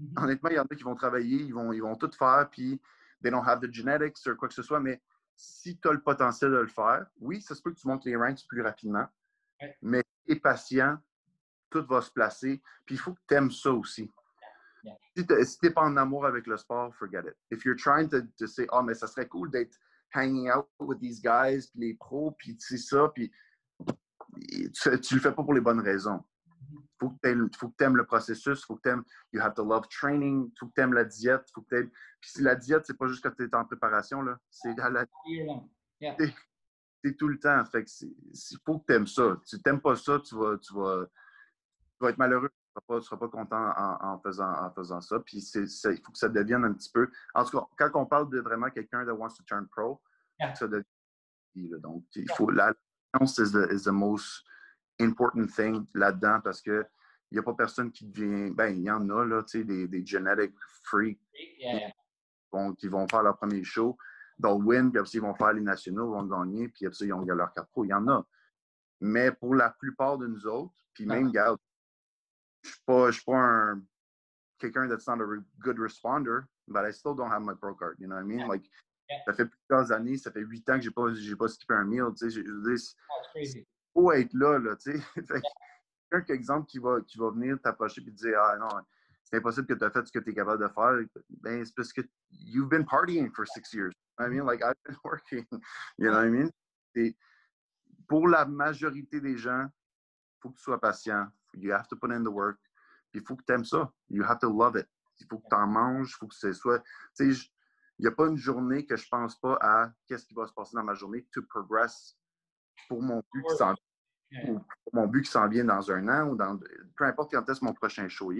Mm-hmm. 0.00 0.22
Honnêtement, 0.22 0.50
il 0.50 0.56
y 0.56 0.58
en 0.58 0.64
a 0.64 0.74
qui 0.74 0.82
vont 0.82 0.94
travailler, 0.94 1.42
ils 1.42 1.54
vont, 1.54 1.72
ils 1.72 1.82
vont 1.82 1.96
tout 1.96 2.10
faire, 2.16 2.48
puis 2.50 2.80
they 3.22 3.30
don't 3.30 3.46
have 3.46 3.60
the 3.60 3.72
genetics 3.72 4.18
ou 4.26 4.34
quoi 4.36 4.48
que 4.48 4.54
ce 4.54 4.62
soit, 4.62 4.80
mais 4.80 5.02
si 5.36 5.78
tu 5.78 5.88
as 5.88 5.92
le 5.92 6.00
potentiel 6.00 6.50
de 6.50 6.56
le 6.58 6.66
faire, 6.66 7.06
oui, 7.20 7.40
ça 7.40 7.54
se 7.54 7.62
peut 7.62 7.72
que 7.72 7.78
tu 7.78 7.86
montes 7.86 8.04
les 8.04 8.16
ranks 8.16 8.46
plus 8.48 8.62
rapidement, 8.62 9.06
mais 9.82 10.02
tu 10.26 10.32
es 10.32 10.36
patient, 10.36 10.98
tout 11.70 11.84
va 11.86 12.00
se 12.00 12.10
placer. 12.10 12.60
Puis 12.86 12.96
il 12.96 12.98
faut 12.98 13.14
que 13.14 13.20
tu 13.28 13.34
aimes 13.34 13.50
ça 13.50 13.72
aussi. 13.72 14.10
Si 15.16 15.26
tu 15.26 15.34
n'es 15.62 15.70
pas 15.70 15.82
en 15.82 15.96
amour 15.96 16.26
avec 16.26 16.46
le 16.46 16.56
sport, 16.56 16.94
forget 16.94 17.20
it. 17.20 17.34
If 17.50 17.64
you're 17.64 17.76
trying 17.76 18.08
to, 18.08 18.22
to 18.38 18.46
say, 18.46 18.66
oh, 18.72 18.82
mais 18.82 18.94
ça 18.94 19.06
serait 19.06 19.28
cool 19.28 19.50
d'être 19.50 19.76
hanging 20.14 20.50
out 20.50 20.68
with 20.80 20.98
these 21.00 21.20
guys, 21.20 21.68
puis 21.70 21.80
les 21.80 21.94
pros, 21.94 22.32
puis 22.32 22.56
c'est 22.58 22.78
ça, 22.78 23.10
puis 23.14 23.30
tu, 23.86 24.88
ne 24.88 25.14
le 25.14 25.20
fais 25.20 25.32
pas 25.32 25.42
pour 25.42 25.54
les 25.54 25.60
bonnes 25.60 25.80
raisons. 25.80 26.24
Il 27.00 27.50
faut 27.56 27.68
que 27.68 27.76
tu 27.76 27.84
aimes 27.84 27.96
le 27.96 28.04
processus, 28.04 28.60
il 28.60 28.66
faut 28.66 28.76
que 28.76 28.82
tu 28.82 28.88
aimes, 28.88 29.04
you 29.32 29.40
have 29.40 29.54
to 29.54 29.64
love 29.64 29.86
training, 29.88 30.50
il 30.52 30.58
faut 30.58 30.66
que 30.66 30.74
tu 30.74 30.80
aimes 30.80 30.94
la 30.94 31.04
diète, 31.04 31.48
faut 31.54 31.62
que 31.62 31.82
Puis 31.82 32.30
si 32.30 32.42
la 32.42 32.54
diète, 32.54 32.84
c'est 32.86 32.96
pas 32.96 33.06
juste 33.06 33.22
quand 33.22 33.30
tu 33.36 33.44
es 33.44 33.54
en 33.54 33.64
préparation, 33.64 34.22
là, 34.22 34.38
c'est 34.50 34.74
la... 34.76 35.06
C'est 37.04 37.16
tout 37.16 37.28
le 37.28 37.38
temps. 37.38 37.64
Fait 37.66 37.84
que 37.84 37.90
il 38.02 38.58
faut 38.64 38.80
que 38.80 38.86
tu 38.86 38.92
aimes 38.94 39.06
ça. 39.06 39.36
Si 39.44 39.62
tu 39.62 39.68
n'aimes 39.68 39.80
pas 39.80 39.96
ça, 39.96 40.18
tu 40.18 40.34
vas, 40.34 40.58
tu 40.58 40.74
vas, 40.74 41.06
tu 41.06 41.96
vas 42.00 42.10
être 42.10 42.18
malheureux. 42.18 42.50
Tu 42.50 42.94
ne 42.94 43.00
seras, 43.00 43.16
pas 43.16 43.28
content 43.28 43.72
en, 43.76 44.20
faisant, 44.20 44.52
en 44.52 44.70
faisant 44.70 45.00
ça. 45.00 45.18
Puis 45.20 45.38
il 45.38 46.00
faut 46.04 46.12
que 46.12 46.18
ça 46.18 46.28
devienne 46.28 46.64
un 46.64 46.72
petit 46.72 46.90
peu. 46.90 47.10
En 47.34 47.44
tout 47.44 47.58
cas, 47.58 47.66
quand 47.90 48.02
on 48.02 48.06
parle 48.06 48.30
de 48.30 48.40
vraiment 48.40 48.70
quelqu'un 48.70 49.04
qui 49.04 49.10
wants 49.10 49.34
to 49.34 49.42
turn 49.44 49.66
pro, 49.68 50.00
ça 50.54 50.68
devient. 50.68 50.84
Donc, 51.80 52.04
il 52.14 52.30
faut. 52.32 52.50
La 52.50 52.72
confiance 53.12 53.38
is 53.38 53.52
the, 53.52 53.72
is 53.72 53.84
the 53.84 53.92
most 53.92 54.44
important 55.00 55.46
thing 55.46 55.86
là-dedans 55.94 56.40
parce 56.42 56.60
que 56.60 56.84
il 57.30 57.34
n'y 57.34 57.38
a 57.40 57.42
pas 57.42 57.54
personne 57.54 57.92
qui 57.92 58.06
devient. 58.06 58.50
Ben, 58.54 58.68
il 58.74 58.82
y 58.82 58.90
en 58.90 59.08
a, 59.10 59.24
là, 59.24 59.42
tu 59.42 59.58
sais, 59.58 59.64
des, 59.64 59.86
des 59.86 60.04
genetic 60.04 60.54
freaks 60.82 61.20
qui 62.78 62.88
vont 62.88 63.06
faire 63.06 63.22
leur 63.22 63.36
premier 63.36 63.62
show. 63.64 63.98
They'll 64.42 64.62
win, 64.62 64.90
puis 64.90 65.00
après, 65.00 65.10
ils 65.14 65.20
vont 65.20 65.34
faire 65.34 65.52
les 65.52 65.60
nationaux, 65.60 66.14
ils 66.14 66.16
vont 66.16 66.24
gagner, 66.24 66.68
puis 66.68 66.86
après, 66.86 67.04
ils 67.04 67.12
vont 67.12 67.20
gagner 67.20 67.38
leur 67.38 67.52
carte 67.52 67.68
pro. 67.70 67.84
Il 67.84 67.88
y 67.88 67.92
en 67.92 68.06
a. 68.08 68.26
Mais 69.00 69.30
pour 69.32 69.54
la 69.54 69.70
plupart 69.70 70.16
de 70.16 70.26
nous 70.26 70.46
autres, 70.46 70.74
puis 70.94 71.06
même, 71.06 71.26
regarde, 71.28 71.58
je 72.62 72.70
ne 72.70 73.12
suis 73.12 73.24
pas, 73.24 73.36
un 73.36 73.82
quelqu'un 74.58 74.88
that's 74.88 75.06
not 75.06 75.20
a 75.20 75.26
good 75.60 75.78
responder, 75.78 76.40
but 76.66 76.84
I 76.84 76.90
still 76.90 77.14
don't 77.14 77.30
have 77.30 77.42
my 77.42 77.54
pro 77.54 77.74
card. 77.74 77.96
You 78.00 78.08
know 78.08 78.16
what 78.16 78.22
I 78.22 78.26
mean? 78.26 78.48
Like, 78.48 78.68
ça 79.26 79.32
fait 79.32 79.46
plusieurs 79.46 79.92
années, 79.92 80.16
ça 80.16 80.32
fait 80.32 80.40
huit 80.40 80.68
ans 80.68 80.76
que 80.76 80.82
je 80.82 80.88
n'ai 80.88 80.94
pas, 80.94 81.14
j'ai 81.14 81.36
pas 81.36 81.48
skippé 81.48 81.74
un 81.74 81.84
meal. 81.84 82.12
Tu 82.16 82.30
sais, 82.30 82.42
faut 83.98 84.12
être 84.12 84.34
là, 84.34 84.58
là, 84.58 84.76
tu 84.76 84.92
sais. 84.92 85.02
quelqu'un, 86.10 86.34
exemple, 86.34 86.66
qui 86.66 86.78
va, 86.78 87.00
qui 87.00 87.18
va 87.18 87.30
venir 87.30 87.60
t'approcher 87.60 88.00
et 88.00 88.04
te 88.04 88.10
dire, 88.10 88.38
ah 88.40 88.56
non, 88.56 88.68
c'est 89.24 89.36
impossible 89.36 89.66
que 89.66 89.74
tu 89.74 89.84
aies 89.84 89.90
fait 89.90 90.06
ce 90.06 90.12
que 90.12 90.18
tu 90.20 90.30
es 90.30 90.34
capable 90.34 90.62
de 90.62 90.68
faire. 90.68 91.22
Ben, 91.42 91.64
c'est 91.64 91.74
parce 91.74 91.92
que 91.92 92.02
you've 92.30 92.68
been 92.68 92.84
partying 92.84 93.30
for 93.34 93.46
six 93.46 93.72
years. 93.72 93.92
I 94.18 94.28
mean, 94.28 94.44
like, 94.44 94.62
I've 94.62 94.76
been 94.86 94.96
working. 95.04 95.46
You 95.98 96.10
know 96.10 96.12
what 96.12 96.26
I 96.26 96.30
mean? 96.30 96.50
Et 96.94 97.16
pour 98.08 98.28
la 98.28 98.46
majorité 98.46 99.20
des 99.20 99.36
gens, 99.36 99.66
il 99.66 100.40
faut 100.40 100.50
que 100.50 100.56
tu 100.56 100.62
sois 100.62 100.80
patient. 100.80 101.28
You 101.54 101.72
have 101.72 101.88
to 101.88 101.96
put 101.96 102.10
in 102.10 102.22
the 102.22 102.30
work. 102.30 102.58
Il 103.12 103.22
faut 103.22 103.36
que 103.36 103.44
tu 103.44 103.52
aimes 103.52 103.64
ça. 103.64 103.92
You 104.08 104.24
have 104.24 104.38
to 104.40 104.50
love 104.50 104.76
it. 104.76 104.88
Il 105.20 105.26
faut 105.26 105.38
que 105.38 105.48
tu 105.48 105.56
en 105.56 105.66
manges. 105.66 106.10
Il 106.10 106.18
faut 106.18 106.28
que 106.28 106.34
ce 106.34 106.52
soit. 106.52 106.80
Tu 107.16 107.34
sais, 107.34 107.50
il 107.98 108.02
n'y 108.02 108.06
a 108.06 108.12
pas 108.12 108.28
une 108.28 108.36
journée 108.36 108.86
que 108.86 108.96
je 108.96 109.04
ne 109.04 109.08
pense 109.10 109.38
pas 109.38 109.58
à 109.60 109.92
qu'est-ce 110.06 110.24
qui 110.24 110.34
va 110.34 110.46
se 110.46 110.52
passer 110.52 110.74
dans 110.74 110.84
ma 110.84 110.94
journée 110.94 111.26
to 111.32 111.42
progress 111.42 112.16
pour 112.88 113.02
mon 113.02 113.22
but 113.32 113.44
qui 113.48 113.56
s'en 113.56 113.74
mon 114.92 115.06
but 115.06 115.22
qui 115.22 115.30
s'en 115.30 115.48
vient 115.48 115.64
dans 115.64 115.90
un 115.90 116.08
an 116.08 116.28
ou 116.28 116.36
dans 116.36 116.58
peu 116.96 117.04
importe 117.04 117.32
quand 117.32 117.48
est-ce 117.48 117.64
mon 117.64 117.72
prochain 117.72 118.08
show 118.08 118.32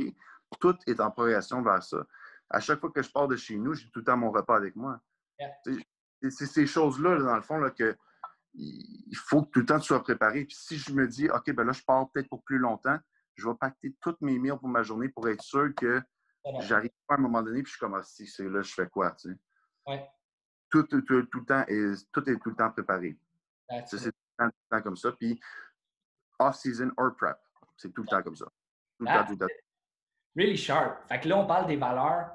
tout 0.61 0.76
est 0.86 1.01
en 1.01 1.11
progression 1.11 1.62
vers 1.62 1.82
ça. 1.82 2.07
À 2.51 2.61
chaque 2.61 2.80
fois 2.80 2.91
que 2.91 3.03
je 3.03 3.11
pars 3.11 3.28
de 3.28 3.36
chez 3.36 3.57
nous, 3.57 3.74
j'ai 3.74 3.91
tout 3.91 3.99
le 3.99 4.05
temps 4.05 4.16
mon 4.16 4.30
repas 4.30 4.57
avec 4.57 4.74
moi. 4.76 5.01
C'est 6.22 6.47
ces 6.47 6.66
choses-là, 6.66 7.18
dans 7.18 7.36
le 7.36 7.43
fond, 7.43 7.59
là, 7.59 7.70
que 7.70 7.97
il 8.55 9.16
faut 9.16 9.43
que 9.43 9.51
tout 9.51 9.61
le 9.61 9.66
temps 9.66 9.78
tu 9.78 9.86
sois 9.86 10.03
préparé. 10.03 10.45
Puis 10.45 10.57
si 10.57 10.78
je 10.78 10.93
me 10.93 11.07
dis, 11.07 11.28
OK, 11.28 11.53
ben 11.53 11.64
là, 11.64 11.72
je 11.72 11.82
pars 11.82 12.11
peut-être 12.11 12.28
pour 12.28 12.43
plus 12.43 12.59
longtemps, 12.59 12.99
je 13.34 13.49
vais 13.49 13.55
pacter 13.55 13.95
toutes 14.01 14.20
mes 14.20 14.39
meals 14.39 14.59
pour 14.59 14.68
ma 14.68 14.82
journée 14.82 15.09
pour 15.09 15.28
être 15.28 15.43
sûr 15.43 15.72
que 15.76 16.03
j'arrive 16.61 16.91
pas 17.07 17.14
à 17.14 17.18
un 17.18 17.20
moment 17.20 17.43
donné, 17.43 17.62
puis 17.62 17.70
je 17.70 17.76
suis 17.76 17.80
comme, 17.80 17.95
ah, 17.95 18.03
si 18.03 18.26
c'est 18.26 18.49
là, 18.49 18.62
je 18.62 18.72
fais 18.72 18.89
quoi, 18.89 19.12
tu 19.12 19.30
sais? 19.30 20.11
Tout, 20.70 20.82
tout, 20.84 21.01
tout, 21.03 21.14
le 21.14 21.45
temps, 21.45 21.64
est, 21.66 22.12
tout 22.12 22.28
est 22.28 22.39
tout 22.39 22.51
le 22.51 22.57
temps 22.57 22.70
préparé. 22.70 23.18
C'est 23.86 24.11
tout, 24.11 24.12
le 24.39 24.51
temps 24.70 24.82
comme 24.82 24.97
ça. 24.97 25.12
Puis 25.12 25.41
off-season 26.39 26.91
or 26.97 27.14
prep, 27.16 27.36
c'est 27.76 27.93
tout 27.93 28.03
le 28.03 28.09
temps 28.09 28.22
comme 28.22 28.36
ça. 28.36 28.47
Tout 28.99 29.05
le 29.05 29.07
temps, 29.07 29.24
tout 29.24 29.32
le 29.32 29.39
temps. 29.39 29.55
Really 30.36 30.57
sharp. 30.57 31.09
Fait 31.09 31.20
que 31.20 31.28
là, 31.28 31.39
on 31.39 31.47
parle 31.47 31.66
des 31.66 31.76
valeurs. 31.76 32.30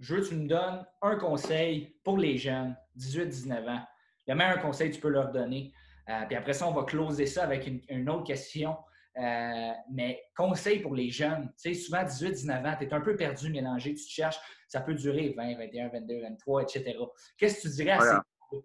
Je 0.00 0.14
veux 0.14 0.22
que 0.22 0.28
tu 0.28 0.34
me 0.34 0.48
donnes 0.48 0.84
un 1.00 1.16
conseil 1.16 1.96
pour 2.04 2.18
les 2.18 2.38
jeunes, 2.38 2.76
18-19 2.96 3.68
ans 3.68 3.86
le 4.26 4.34
meilleur 4.34 4.60
conseil 4.60 4.90
que 4.90 4.96
tu 4.96 5.00
peux 5.00 5.08
leur 5.08 5.30
donner. 5.30 5.72
Euh, 6.08 6.24
puis 6.26 6.36
après 6.36 6.52
ça, 6.52 6.66
on 6.66 6.72
va 6.72 6.84
closer 6.84 7.26
ça 7.26 7.44
avec 7.44 7.66
une, 7.88 8.08
autre 8.10 8.24
question. 8.24 8.76
Euh, 9.18 9.72
mais 9.90 10.22
conseil 10.34 10.80
pour 10.80 10.94
les 10.94 11.10
jeunes, 11.10 11.52
tu 11.62 11.74
sais, 11.74 11.74
souvent 11.74 12.02
18, 12.02 12.30
19 12.32 12.64
ans, 12.64 12.76
tu 12.78 12.86
es 12.86 12.94
un 12.94 13.00
peu 13.00 13.14
perdu, 13.14 13.50
mélangé, 13.50 13.94
tu 13.94 14.04
te 14.06 14.10
cherches, 14.10 14.40
ça 14.66 14.80
peut 14.80 14.94
durer 14.94 15.34
20, 15.36 15.58
21, 15.58 15.88
22, 15.88 16.22
23, 16.22 16.62
etc. 16.62 16.98
Qu'est-ce 17.36 17.56
que 17.56 17.68
tu 17.68 17.74
dirais 17.74 17.90
à 17.90 18.00
ces 18.00 18.58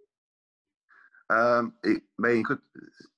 euh, 1.29 1.67
ben, 2.17 2.39
écoute, 2.39 2.61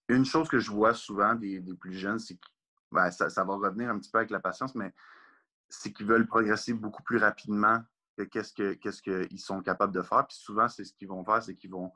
une 0.09 0.25
chose 0.25 0.47
que 0.49 0.59
je 0.59 0.71
vois 0.71 0.93
souvent 0.93 1.35
des, 1.35 1.61
plus 1.79 1.93
jeunes, 1.93 2.19
c'est 2.19 2.35
que 2.35 2.47
ben, 2.91 3.11
ça, 3.11 3.43
va 3.43 3.53
revenir 3.55 3.89
un 3.89 3.99
petit 3.99 4.09
peu 4.09 4.17
avec 4.17 4.31
la 4.31 4.39
patience, 4.39 4.75
mais 4.75 4.93
c'est 5.69 5.93
qu'ils 5.93 6.07
veulent 6.07 6.27
progresser 6.27 6.73
beaucoup 6.73 7.03
plus 7.03 7.17
rapidement 7.17 7.83
que 8.17 8.23
qu'est-ce 8.23 9.01
qu'ils 9.01 9.39
sont 9.39 9.61
capables 9.61 9.93
de 9.93 10.01
faire. 10.01 10.25
Puis 10.27 10.37
souvent, 10.37 10.67
c'est 10.67 10.83
ce 10.83 10.93
qu'ils 10.93 11.07
vont 11.07 11.23
faire, 11.23 11.41
c'est 11.43 11.55
qu'ils 11.55 11.71
vont 11.71 11.93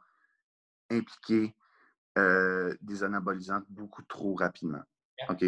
impliquer 0.89 1.55
euh, 2.17 2.73
des 2.81 3.03
anabolisants 3.03 3.61
beaucoup 3.69 4.03
trop 4.03 4.35
rapidement. 4.35 4.83
OK? 5.29 5.43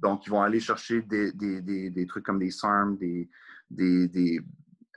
Donc, 0.00 0.26
ils 0.26 0.30
vont 0.30 0.42
aller 0.42 0.60
chercher 0.60 1.02
des, 1.02 1.32
des, 1.32 1.62
des, 1.62 1.90
des 1.90 2.06
trucs 2.06 2.24
comme 2.24 2.38
des 2.38 2.50
SARM, 2.50 2.96
des, 2.96 3.30
des, 3.70 4.08
des 4.08 4.40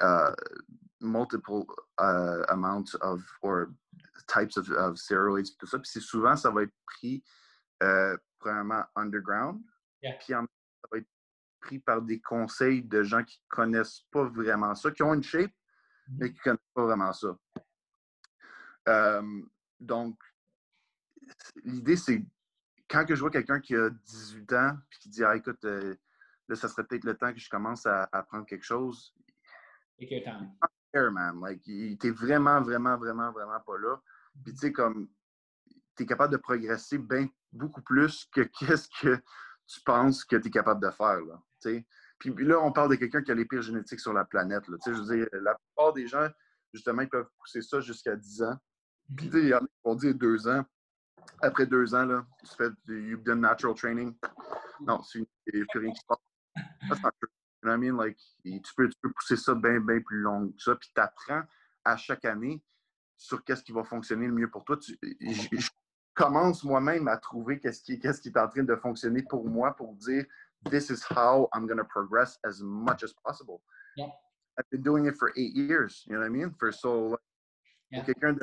uh, 0.01 0.33
multiple 1.03 1.65
uh, 1.99 2.43
amounts 2.49 2.95
of 3.01 3.21
or 3.41 3.67
types 4.27 4.57
of, 4.57 4.69
of 4.71 4.97
steroids, 4.97 5.55
tout 5.57 5.67
ça. 5.67 5.77
Puis 5.79 5.89
c'est 5.91 5.99
souvent, 5.99 6.35
ça 6.35 6.49
va 6.49 6.63
être 6.63 6.73
pris 6.85 7.23
euh, 7.81 8.17
premièrement 8.39 8.83
underground, 8.95 9.61
puis 10.01 10.33
en, 10.33 10.43
ça 10.43 10.87
va 10.91 10.97
être 10.99 11.09
pris 11.59 11.79
par 11.79 12.01
des 12.01 12.19
conseils 12.21 12.83
de 12.83 13.03
gens 13.03 13.23
qui 13.23 13.39
ne 13.39 13.55
connaissent 13.55 14.05
pas 14.11 14.23
vraiment 14.25 14.75
ça, 14.75 14.91
qui 14.91 15.03
ont 15.03 15.13
une 15.13 15.23
shape, 15.23 15.51
mm-hmm. 15.51 16.17
mais 16.17 16.31
qui 16.31 16.39
ne 16.39 16.43
connaissent 16.43 16.73
pas 16.73 16.85
vraiment 16.85 17.13
ça. 17.13 17.37
Um, 18.85 19.49
donc, 19.79 20.19
l'idée, 21.63 21.95
c'est 21.95 22.25
quand 22.89 23.05
que 23.05 23.15
je 23.15 23.21
vois 23.21 23.31
quelqu'un 23.31 23.59
qui 23.59 23.75
a 23.75 23.89
18 23.89 24.53
ans 24.53 24.77
et 24.77 24.95
qui 24.99 25.09
dit 25.09 25.23
ah, 25.23 25.35
écoute, 25.35 25.63
euh, 25.65 25.95
là, 26.47 26.55
ça 26.55 26.67
serait 26.67 26.83
peut-être 26.83 27.05
le 27.05 27.17
temps 27.17 27.33
que 27.33 27.39
je 27.39 27.49
commence 27.49 27.85
à 27.85 28.09
apprendre 28.11 28.45
quelque 28.45 28.65
chose. 28.65 29.13
Take 29.99 30.23
your 30.93 31.11
man. 31.11 31.39
Like, 31.41 31.65
il 31.67 31.93
était 31.93 32.11
vraiment, 32.11 32.61
vraiment, 32.61 32.97
vraiment, 32.97 33.31
vraiment 33.31 33.59
pas 33.59 33.77
là. 33.77 33.99
Puis, 34.43 34.53
tu 34.53 34.59
sais, 34.59 34.71
comme, 34.71 35.09
tu 35.95 36.03
es 36.03 36.05
capable 36.05 36.33
de 36.33 36.37
progresser 36.37 36.97
bien, 36.97 37.27
beaucoup 37.51 37.81
plus 37.81 38.25
que 38.33 38.41
qu'est-ce 38.59 38.87
que 39.01 39.21
tu 39.67 39.81
penses 39.85 40.23
que 40.23 40.35
tu 40.35 40.47
es 40.47 40.51
capable 40.51 40.81
de 40.81 40.91
faire, 40.91 41.21
là. 41.21 41.41
Puis 42.19 42.33
là, 42.45 42.59
on 42.59 42.71
parle 42.71 42.89
de 42.91 42.95
quelqu'un 42.95 43.21
qui 43.21 43.31
a 43.31 43.35
les 43.35 43.45
pires 43.45 43.61
génétiques 43.61 43.99
sur 43.99 44.13
la 44.13 44.25
planète, 44.25 44.67
là. 44.67 44.77
Je 44.85 44.91
veux 44.91 45.15
dire, 45.15 45.27
la 45.33 45.55
plupart 45.55 45.93
des 45.93 46.07
gens, 46.07 46.27
justement, 46.73 47.01
ils 47.01 47.09
peuvent 47.09 47.29
pousser 47.39 47.61
ça 47.61 47.79
jusqu'à 47.79 48.15
10 48.15 48.43
ans. 48.43 48.57
Puis, 49.15 49.29
il 49.33 49.47
y 49.47 49.53
en 49.53 49.57
a 49.57 49.61
qui 49.61 49.81
vont 49.83 49.95
dire 49.95 50.15
deux 50.15 50.47
ans. 50.47 50.63
Après 51.41 51.65
deux 51.65 51.95
ans, 51.95 52.05
là, 52.05 52.25
tu 52.39 52.55
fais 52.55 52.69
du 52.85 53.17
done 53.17 53.41
natural 53.41 53.75
training. 53.75 54.15
Non, 54.81 55.01
c'est 55.03 55.25
plus 55.47 55.79
rien 55.79 55.91
qui 55.91 55.99
se 55.99 56.05
passe. 56.05 56.19
You 57.63 57.69
know 57.69 57.71
what 57.71 57.77
I 57.77 57.77
mean? 57.77 57.97
Like, 57.97 58.17
tu, 58.43 58.73
peux, 58.75 58.89
tu 58.89 58.97
peux 59.01 59.11
pousser 59.13 59.37
ça 59.37 59.55
bien, 59.55 59.79
bien 59.79 60.01
plus 60.01 60.19
long 60.19 60.49
que 60.49 60.61
ça. 60.61 60.75
Puis, 60.75 60.91
tu 60.93 61.01
apprends 61.01 61.43
à 61.85 61.97
chaque 61.97 62.25
année. 62.25 62.61
sur 63.23 63.43
qu'est-ce 63.43 63.63
qui 63.63 63.71
va 63.71 63.83
fonctionner 63.83 64.27
le 64.27 64.33
mieux 64.33 64.49
pour 64.49 64.65
toi. 64.65 64.77
je, 64.81 65.69
commence 66.13 66.63
moi-même 66.63 67.07
à 67.07 67.17
trouver 67.17 67.59
qu'est-ce 67.59 67.81
qui, 67.81 67.99
qu'est-ce 67.99 68.21
qui 68.21 68.29
est 68.29 68.37
en 68.37 68.47
train 68.47 68.63
de 68.63 68.75
fonctionner 68.75 69.23
pour 69.23 69.49
moi 69.49 69.75
pour 69.75 69.95
dire 69.95 70.23
this 70.69 70.91
is 70.91 71.01
how 71.09 71.49
I'm 71.53 71.65
going 71.65 71.79
to 71.79 71.85
progress 71.85 72.37
as 72.45 72.61
much 72.61 73.03
as 73.03 73.13
possible. 73.25 73.61
Yeah. 73.97 74.09
I've 74.59 74.69
been 74.69 74.83
doing 74.83 75.07
it 75.07 75.15
for 75.17 75.31
eight 75.35 75.55
years, 75.55 76.03
you 76.05 76.13
know 76.13 76.19
what 76.19 76.27
I 76.27 76.29
mean? 76.29 76.53
For 76.59 76.71
so, 76.71 77.17
pour 77.91 78.05
quelqu'un 78.05 78.37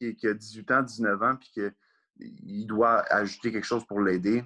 qui, 0.00 0.16
qui, 0.16 0.26
a 0.26 0.34
18 0.34 0.70
ans, 0.72 0.82
19 0.82 1.22
ans, 1.22 1.36
puis 1.36 1.72
qu'il 2.18 2.66
doit 2.66 3.04
ajouter 3.12 3.52
quelque 3.52 3.66
chose 3.66 3.84
pour 3.86 4.00
l'aider, 4.00 4.42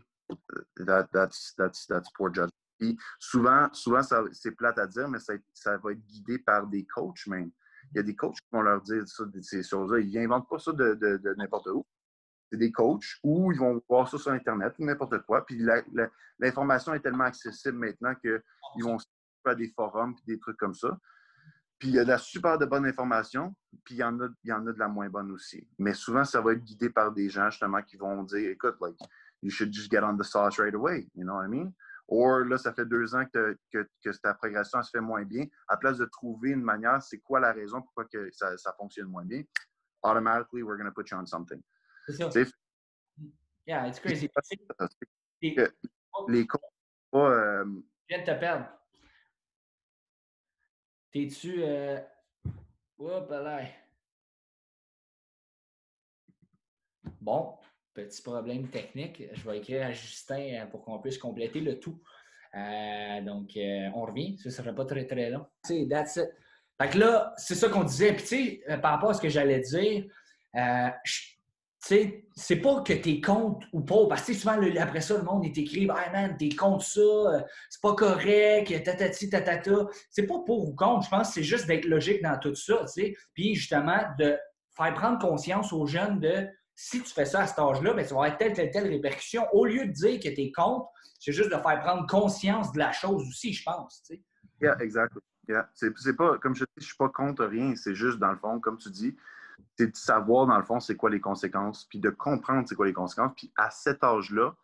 that, 0.77 1.09
that's, 1.15 1.55
that's, 1.57 1.87
that's 1.87 2.11
poor 2.11 2.29
judgment. 2.29 2.53
Puis 2.79 2.99
souvent, 3.19 3.69
souvent 3.73 4.01
c'est 4.33 4.53
plate 4.53 4.79
à 4.79 4.87
dire, 4.87 5.09
mais 5.09 5.19
ça, 5.19 5.77
va 5.79 5.93
être 5.93 6.07
guidé 6.07 6.39
par 6.39 6.67
des 6.67 6.85
coachs 6.85 7.27
même. 7.27 7.51
Il 7.93 7.97
y 7.97 8.01
a 8.01 8.03
des 8.03 8.17
coachs 8.17 8.35
qui 8.35 8.49
vont 8.53 8.63
leur 8.63 8.83
dire 8.83 9.07
ça, 9.07 9.25
ces 9.43 9.63
choses-là. 9.63 10.01
Ils 10.01 10.15
n'inventent 10.15 10.49
pas 10.49 10.59
ça 10.59 10.73
de, 10.73 11.35
n'importe 11.37 11.69
où. 11.69 11.87
C'est 12.51 12.59
des 12.59 12.73
coachs 12.73 13.19
ou 13.23 13.53
ils 13.53 13.59
vont 13.59 13.81
voir 13.89 14.09
ça 14.09 14.19
sur 14.19 14.33
Internet 14.33 14.75
ou 14.79 14.85
n'importe 14.85 15.19
quoi. 15.23 15.45
Puis 15.45 15.61
l'information 16.39 16.95
est 16.95 17.01
tellement 17.01 17.25
accessible 17.25 17.79
maintenant 17.79 18.15
qu'ils 18.15 18.85
vont 18.85 18.99
faire 19.45 19.57
des 19.57 19.69
forums 19.69 20.15
et 20.27 20.33
des 20.33 20.39
trucs 20.39 20.57
comme 20.57 20.75
ça. 20.75 20.99
Puis 21.79 21.89
il 21.89 21.95
y 21.95 21.99
a 21.99 22.05
de 22.05 22.09
la 22.09 22.19
super 22.19 22.57
de 22.59 22.65
bonne 22.65 22.87
information, 22.87 23.55
puis 23.85 23.97
il 23.97 23.99
y, 23.99 24.05
en 24.05 24.19
a, 24.21 24.29
il 24.45 24.49
y 24.49 24.53
en 24.53 24.67
a 24.67 24.73
de 24.73 24.79
la 24.79 24.89
moins 24.89 25.11
bonne 25.11 25.31
aussi. 25.31 25.69
Mais 25.79 25.93
souvent, 25.93 26.25
ça 26.25 26.41
va 26.41 26.53
être 26.53 26.65
guidé 26.65 26.89
par 26.89 27.13
des 27.13 27.29
gens 27.29 27.51
justement 27.51 27.83
qui 27.83 27.97
vont 27.97 28.23
dire 28.23 28.51
écoute, 28.51 28.77
like, 28.81 28.97
you 29.43 29.51
should 29.51 29.73
just 29.73 29.91
get 29.91 30.03
on 30.03 30.17
the 30.17 30.25
sauce 30.25 30.59
right 30.59 30.75
away. 30.75 31.07
You 31.15 31.25
know 31.25 31.35
what 31.35 31.45
I 31.45 31.49
mean? 31.49 31.75
Ou 32.09 32.39
là, 32.45 32.57
ça 32.57 32.73
fait 32.73 32.87
deux 32.87 33.15
ans 33.15 33.25
que, 33.27 33.59
que, 33.73 33.89
que, 34.03 34.11
ta 34.19 34.35
progression 34.35 34.83
se 34.83 34.91
fait 34.91 35.01
moins 35.01 35.25
bien. 35.25 35.45
À 35.69 35.77
place 35.77 35.99
de 35.99 36.05
trouver 36.05 36.51
une 36.51 36.63
manière, 36.63 37.03
c'est 37.03 37.19
quoi 37.19 37.41
la 37.41 37.53
raison 37.53 37.83
pourquoi 37.83 38.05
que 38.05 38.31
ça, 38.31 38.57
ça 38.57 38.73
fonctionne 38.79 39.09
moins 39.09 39.25
bien, 39.25 39.43
automatically, 40.03 40.63
we're 40.63 40.77
going 40.77 40.87
to 40.87 40.93
put 40.93 41.11
you 41.11 41.17
on 41.17 41.27
something. 41.27 41.61
C'est 42.07 42.15
ça. 42.15 42.31
Yeah, 43.67 43.89
it's 43.89 43.99
crazy. 43.99 44.31
les 46.29 46.47
coachs, 46.47 46.61
pas. 47.11 47.31
Euh... 47.31 47.65
Je 48.09 48.15
viens 48.15 48.25
de 48.25 48.33
te 48.33 48.39
perdre. 48.39 48.67
T'es-tu. 51.11 51.63
Euh... 51.65 51.99
Hop 52.99 53.31
là. 53.31 53.65
Bon, 57.21 57.59
petit 57.97 58.23
problème 58.23 58.69
technique. 58.69 59.25
Je 59.33 59.49
vais 59.49 59.59
écrire 59.59 59.87
à 59.87 59.93
Justin 59.93 60.63
euh, 60.63 60.67
pour 60.67 60.85
qu'on 60.85 60.99
puisse 60.99 61.19
compléter 61.19 61.61
le 61.61 61.79
tout. 61.79 62.01
Euh, 62.55 63.21
donc, 63.23 63.57
euh, 63.57 63.89
on 63.95 64.03
revient. 64.03 64.39
Ça 64.39 64.51
ne 64.51 64.55
sera 64.55 64.73
pas 64.73 64.85
très, 64.85 65.07
très 65.07 65.31
long. 65.31 65.47
C'est 65.65 65.87
that's 65.89 66.17
it. 66.17 66.29
Fait 66.81 66.91
que 66.91 66.99
là, 66.99 67.33
c'est 67.37 67.55
ça 67.55 67.69
qu'on 67.69 67.85
disait. 67.85 68.13
Puis, 68.13 68.23
tu 68.23 68.63
sais, 68.67 68.79
par 68.83 68.93
rapport 68.93 69.11
à 69.11 69.15
ce 69.15 69.21
que 69.21 69.31
j'allais 69.31 69.61
dire, 69.61 70.05
sais, 71.81 72.25
c'est 72.35 72.57
pas 72.57 72.83
que 72.83 72.93
t'es 72.93 73.21
contre 73.21 73.67
ou 73.73 73.81
pas, 73.81 74.07
parce 74.09 74.27
que 74.27 74.35
souvent, 74.35 74.61
après 74.79 75.01
ça, 75.01 75.17
le 75.17 75.23
monde, 75.23 75.45
il 75.45 75.53
t'écrit 75.53 75.83
«Hey 75.85 76.13
man, 76.13 76.37
t'es 76.37 76.51
contre 76.51 76.85
ça, 76.85 77.47
c'est 77.71 77.81
pas 77.81 77.95
correct, 77.95 78.85
tatati, 78.85 79.31
tatata.» 79.31 79.87
C'est 80.11 80.27
pas 80.27 80.41
pour 80.45 80.69
ou 80.69 80.75
contre, 80.75 81.07
je 81.07 81.11
pense 81.11 81.29
que 81.29 81.35
c'est 81.35 81.43
juste 81.43 81.67
d'être 81.67 81.87
logique 81.87 82.23
dans 82.23 82.39
tout 82.39 82.55
ça, 82.55 82.87
sais. 82.87 83.15
Puis 83.33 83.55
justement, 83.55 84.03
de 84.19 84.37
faire 84.77 84.95
prendre 84.95 85.19
conscience 85.19 85.73
aux 85.73 85.87
jeunes 85.87 86.21
de 86.21 86.47
si 86.79 87.03
tu 87.03 87.13
fais 87.13 87.25
ça 87.25 87.41
à 87.41 87.47
cet 87.47 87.59
âge-là, 87.59 87.95
ben, 87.95 88.05
ça 88.05 88.15
va 88.15 88.25
avoir 88.25 88.39
telle, 88.39 88.53
telle, 88.53 88.71
telle 88.71 88.87
répercussion. 88.87 89.47
Au 89.53 89.65
lieu 89.65 89.87
de 89.87 89.93
dire 89.93 90.21
que 90.21 90.29
tu 90.29 90.43
es 90.43 90.53
contre, 90.53 90.91
c'est 91.19 91.33
juste 91.33 91.51
de 91.51 91.57
faire 91.57 91.81
prendre 91.81 92.07
conscience 92.07 92.71
de 92.73 92.79
la 92.79 92.93
chose 92.93 93.27
aussi, 93.27 93.55
je 93.55 93.65
pense. 93.65 94.03
Tu 94.03 94.17
sais. 94.17 94.23
Yeah, 94.61 94.77
exactly. 94.81 95.23
Yeah. 95.49 95.71
C'est 95.75 96.17
pas, 96.17 96.39
comme 96.39 96.55
je 96.55 96.65
dis, 96.65 96.71
je 96.77 96.85
suis 96.85 96.97
pas 96.97 97.09
contre 97.09 97.47
rien. 97.47 97.75
C'est 97.77 97.95
juste, 97.95 98.19
dans 98.19 98.31
le 98.31 98.37
fond, 98.37 98.61
comme 98.61 98.77
tu 98.77 98.91
dis, 98.91 99.17
c'est 99.79 99.87
de 99.87 99.97
savoir, 99.97 100.47
dans 100.47 100.59
le 100.59 100.65
fond, 100.65 100.79
c'est 100.79 100.97
quoi 100.97 101.09
les 101.09 101.21
conséquences, 101.21 101.87
puis 101.87 101.99
de 101.99 102.11
comprendre 102.11 102.69
c'est 102.69 102.75
quoi 102.75 102.87
les 102.87 102.93
conséquences. 102.93 103.33
Puis 103.37 103.51
à 103.57 103.71
cet 103.71 104.05
âge-là, 104.05 104.55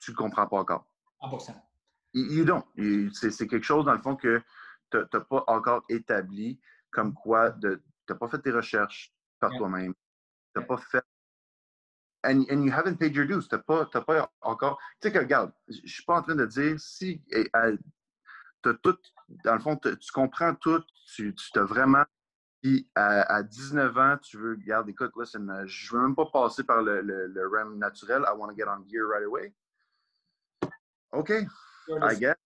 tu 0.00 0.10
ne 0.10 0.16
comprends 0.16 0.48
pas 0.48 0.58
encore. 0.58 0.86
100 1.20 1.54
You 2.14 2.44
don't. 2.44 2.64
C'est 3.12 3.46
quelque 3.46 3.62
chose, 3.62 3.84
dans 3.84 3.92
le 3.92 4.02
fond, 4.02 4.16
que 4.16 4.42
tu 4.90 4.98
n'as 4.98 5.20
pas 5.20 5.44
encore 5.46 5.84
établi, 5.88 6.60
comme 6.90 7.14
quoi 7.14 7.52
tu 7.52 7.68
n'as 8.08 8.16
pas 8.16 8.28
fait 8.28 8.40
tes 8.40 8.50
recherches 8.50 9.14
par 9.38 9.56
toi-même. 9.56 9.94
Tu 10.54 10.60
n'as 10.60 10.66
pas 10.66 10.78
fait 10.78 11.02
and, 12.24 12.44
and 12.50 12.64
you 12.64 12.70
haven't 12.70 12.98
paid 12.98 13.14
your 13.14 13.26
dues. 13.26 13.48
Tu 13.48 13.56
n'as 13.56 13.62
pas, 13.62 13.86
pas, 13.86 14.32
encore. 14.42 14.78
Tu 15.00 15.08
sais 15.08 15.12
que, 15.12 15.18
regarde, 15.18 15.52
je 15.68 15.80
ne 15.82 15.86
suis 15.86 16.04
pas 16.04 16.18
en 16.18 16.22
train 16.22 16.34
de 16.34 16.46
dire 16.46 16.78
si 16.78 17.22
tu 17.30 17.50
as 17.52 18.74
tout, 18.82 18.98
dans 19.44 19.54
le 19.54 19.60
fond, 19.60 19.76
tu 19.76 20.12
comprends 20.12 20.54
tout, 20.54 20.82
tu 21.06 21.34
t'as 21.52 21.64
vraiment. 21.64 22.04
Puis 22.62 22.88
à, 22.94 23.42
19 23.42 23.98
ans, 23.98 24.16
tu 24.22 24.36
veux, 24.36 24.52
regarde, 24.52 24.88
écoute, 24.88 25.12
listen, 25.16 25.50
euh, 25.50 25.64
je 25.66 25.92
ne 25.92 25.98
veux 25.98 26.06
même 26.06 26.14
pas 26.14 26.26
passer 26.26 26.62
par 26.62 26.80
le, 26.80 27.00
le, 27.00 27.26
le 27.26 27.48
REM 27.48 27.76
naturel. 27.76 28.22
I 28.28 28.32
want 28.36 28.50
to 28.50 28.54
get 28.54 28.68
on 28.68 28.84
gear 28.88 29.04
right 29.04 29.24
away. 29.24 29.52
OK, 31.12 31.30
I 31.88 32.14
get 32.14 32.36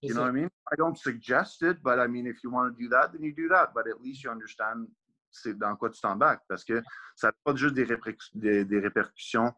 You 0.00 0.14
know 0.14 0.22
what 0.22 0.28
I 0.28 0.32
mean? 0.32 0.50
I 0.72 0.76
don't 0.76 0.96
suggest 0.96 1.62
it, 1.62 1.82
but 1.82 1.98
I 1.98 2.06
mean, 2.06 2.26
if 2.26 2.44
you 2.44 2.50
want 2.50 2.72
to 2.72 2.82
do 2.82 2.88
that, 2.90 3.12
then 3.12 3.22
you 3.22 3.32
do 3.32 3.48
that. 3.48 3.74
But 3.74 3.88
at 3.88 4.00
least 4.00 4.22
you 4.22 4.30
understand 4.30 4.86
c'est 5.30 5.56
dans 5.56 5.76
quoi 5.76 5.90
tu 5.90 6.00
t'embarques 6.00 6.44
parce 6.48 6.64
que 6.64 6.82
ça 7.16 7.28
n'a 7.28 7.32
pas 7.44 7.54
juste 7.54 7.74
des, 7.74 7.86
des, 8.34 8.64
des 8.64 8.80
répercussions 8.80 9.52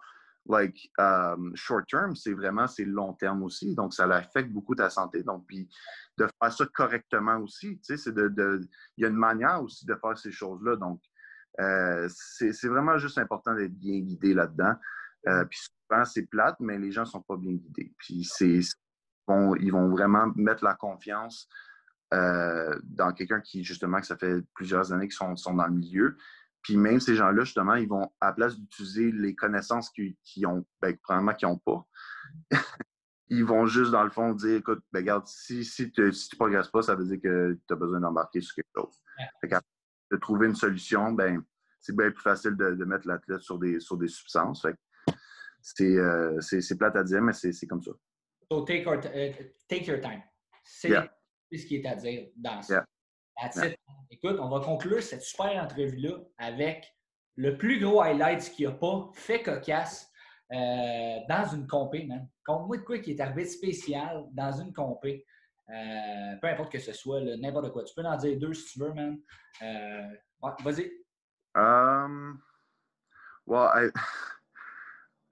like 0.46 0.90
um, 0.98 1.52
short 1.54 1.86
term, 1.88 2.14
c'est 2.16 2.32
vraiment 2.32 2.66
c'est 2.66 2.84
long 2.84 3.14
terme 3.14 3.42
aussi. 3.42 3.74
Donc, 3.74 3.94
ça 3.94 4.04
affecte 4.04 4.50
beaucoup 4.50 4.74
ta 4.74 4.90
santé. 4.90 5.22
Donc, 5.22 5.46
puis 5.46 5.68
de 6.18 6.26
faire 6.40 6.52
ça 6.52 6.66
correctement 6.74 7.38
aussi, 7.38 7.78
tu 7.78 7.84
sais, 7.84 7.96
c'est 7.96 8.14
de, 8.14 8.60
il 8.96 9.02
y 9.02 9.04
a 9.04 9.08
une 9.08 9.16
manière 9.16 9.62
aussi 9.62 9.86
de 9.86 9.94
faire 9.94 10.16
ces 10.16 10.32
choses-là. 10.32 10.76
Donc, 10.76 11.00
euh, 11.60 12.08
c'est 12.08 12.68
vraiment 12.68 12.98
juste 12.98 13.18
important 13.18 13.54
d'être 13.54 13.74
bien 13.74 14.00
guidé 14.00 14.34
là-dedans. 14.34 14.74
Euh, 15.28 15.44
puis 15.44 15.58
souvent, 15.58 16.04
c'est 16.04 16.26
plate, 16.26 16.56
mais 16.60 16.78
les 16.78 16.92
gens 16.92 17.02
ne 17.02 17.06
sont 17.06 17.22
pas 17.22 17.36
bien 17.36 17.52
guidés. 17.52 17.92
Puis 17.98 18.24
c'est, 18.24 18.60
ils 19.60 19.72
vont 19.72 19.90
vraiment 19.90 20.32
mettre 20.36 20.64
la 20.64 20.74
confiance 20.74 21.48
euh, 22.12 22.78
dans 22.82 23.12
quelqu'un 23.12 23.40
qui, 23.40 23.62
justement, 23.62 24.00
que 24.00 24.06
ça 24.06 24.16
fait 24.16 24.42
plusieurs 24.54 24.92
années 24.92 25.08
qu'ils 25.08 25.36
sont, 25.36 25.54
dans 25.54 25.66
le 25.66 25.74
milieu. 25.74 26.16
Puis 26.62 26.76
même 26.76 27.00
ces 27.00 27.14
gens-là, 27.14 27.44
justement, 27.44 27.74
ils 27.74 27.88
vont, 27.88 28.10
à 28.20 28.28
la 28.28 28.32
place 28.32 28.58
d'utiliser 28.58 29.12
les 29.12 29.34
connaissances 29.34 29.90
qu'ils 29.90 30.46
ont, 30.46 30.66
ben, 30.82 30.96
probablement 30.98 31.34
qu'ils 31.34 31.48
n'ont 31.48 31.58
pas, 31.58 31.86
ils 33.28 33.44
vont 33.44 33.66
juste, 33.66 33.92
dans 33.92 34.02
le 34.02 34.10
fond, 34.10 34.32
dire, 34.34 34.56
écoute, 34.56 34.82
ben, 34.92 35.00
regarde, 35.00 35.26
si, 35.26 35.64
si 35.64 35.90
tu 35.92 36.02
ne 36.02 36.36
progresses 36.36 36.68
pas, 36.68 36.82
ça 36.82 36.96
veut 36.96 37.04
dire 37.04 37.20
que 37.22 37.58
tu 37.66 37.72
as 37.72 37.76
besoin 37.76 38.00
d'embarquer 38.00 38.40
sur 38.40 38.56
quelque 38.56 38.72
chose. 38.74 39.02
de 40.10 40.16
trouver 40.16 40.48
une 40.48 40.56
solution, 40.56 41.12
ben, 41.12 41.42
c'est 41.80 41.96
bien 41.96 42.10
plus 42.10 42.22
facile 42.22 42.56
de, 42.56 42.84
mettre 42.84 43.06
l'athlète 43.06 43.40
sur 43.40 43.58
des, 43.58 43.80
sur 43.80 43.96
des 43.96 44.08
substances. 44.08 44.66
Euh, 45.80 46.40
c'est 46.40 46.78
plate 46.78 46.96
à 46.96 47.04
dire, 47.04 47.22
mais 47.22 47.32
c'est 47.32 47.66
comme 47.66 47.82
ça. 47.82 47.92
So 48.50 48.64
take, 48.64 48.84
uh, 48.84 49.32
take 49.68 49.86
your 49.86 50.00
time 50.00 50.22
ce 51.58 51.66
qui 51.66 51.76
est 51.76 51.86
à 51.86 51.94
dire 51.94 52.28
dans 52.36 52.62
ça. 52.62 52.84
Écoute, 54.10 54.36
on 54.38 54.48
va 54.48 54.60
conclure 54.60 55.02
cette 55.02 55.22
super 55.22 55.62
entrevue-là 55.62 56.18
avec 56.38 56.94
le 57.36 57.56
plus 57.56 57.80
gros 57.80 58.02
highlight 58.02 58.52
qu'il 58.52 58.66
n'y 58.66 58.72
a 58.72 58.76
pas 58.76 59.10
fait 59.14 59.42
cocasse 59.42 60.10
euh, 60.52 61.18
dans 61.28 61.48
une 61.54 61.66
compé, 61.66 62.04
man. 62.04 62.28
Compte-moi 62.44 62.78
de 62.78 62.82
quoi 62.82 62.98
qui 62.98 63.12
est 63.12 63.20
arrivé 63.20 63.44
spécial 63.44 64.26
dans 64.32 64.52
une 64.52 64.72
compé. 64.72 65.24
Euh, 65.70 66.36
peu 66.42 66.48
importe 66.48 66.72
que 66.72 66.80
ce 66.80 66.92
soit, 66.92 67.20
n'importe 67.38 67.72
quoi. 67.72 67.84
Tu 67.84 67.94
peux 67.94 68.04
en 68.04 68.16
dire 68.16 68.38
deux 68.38 68.52
si 68.52 68.72
tu 68.72 68.80
veux, 68.80 68.92
man. 68.92 69.18
Euh, 69.62 70.08
vas-y. 70.64 70.90
Um, 71.54 72.40
well, 73.46 73.70
I, 73.72 73.90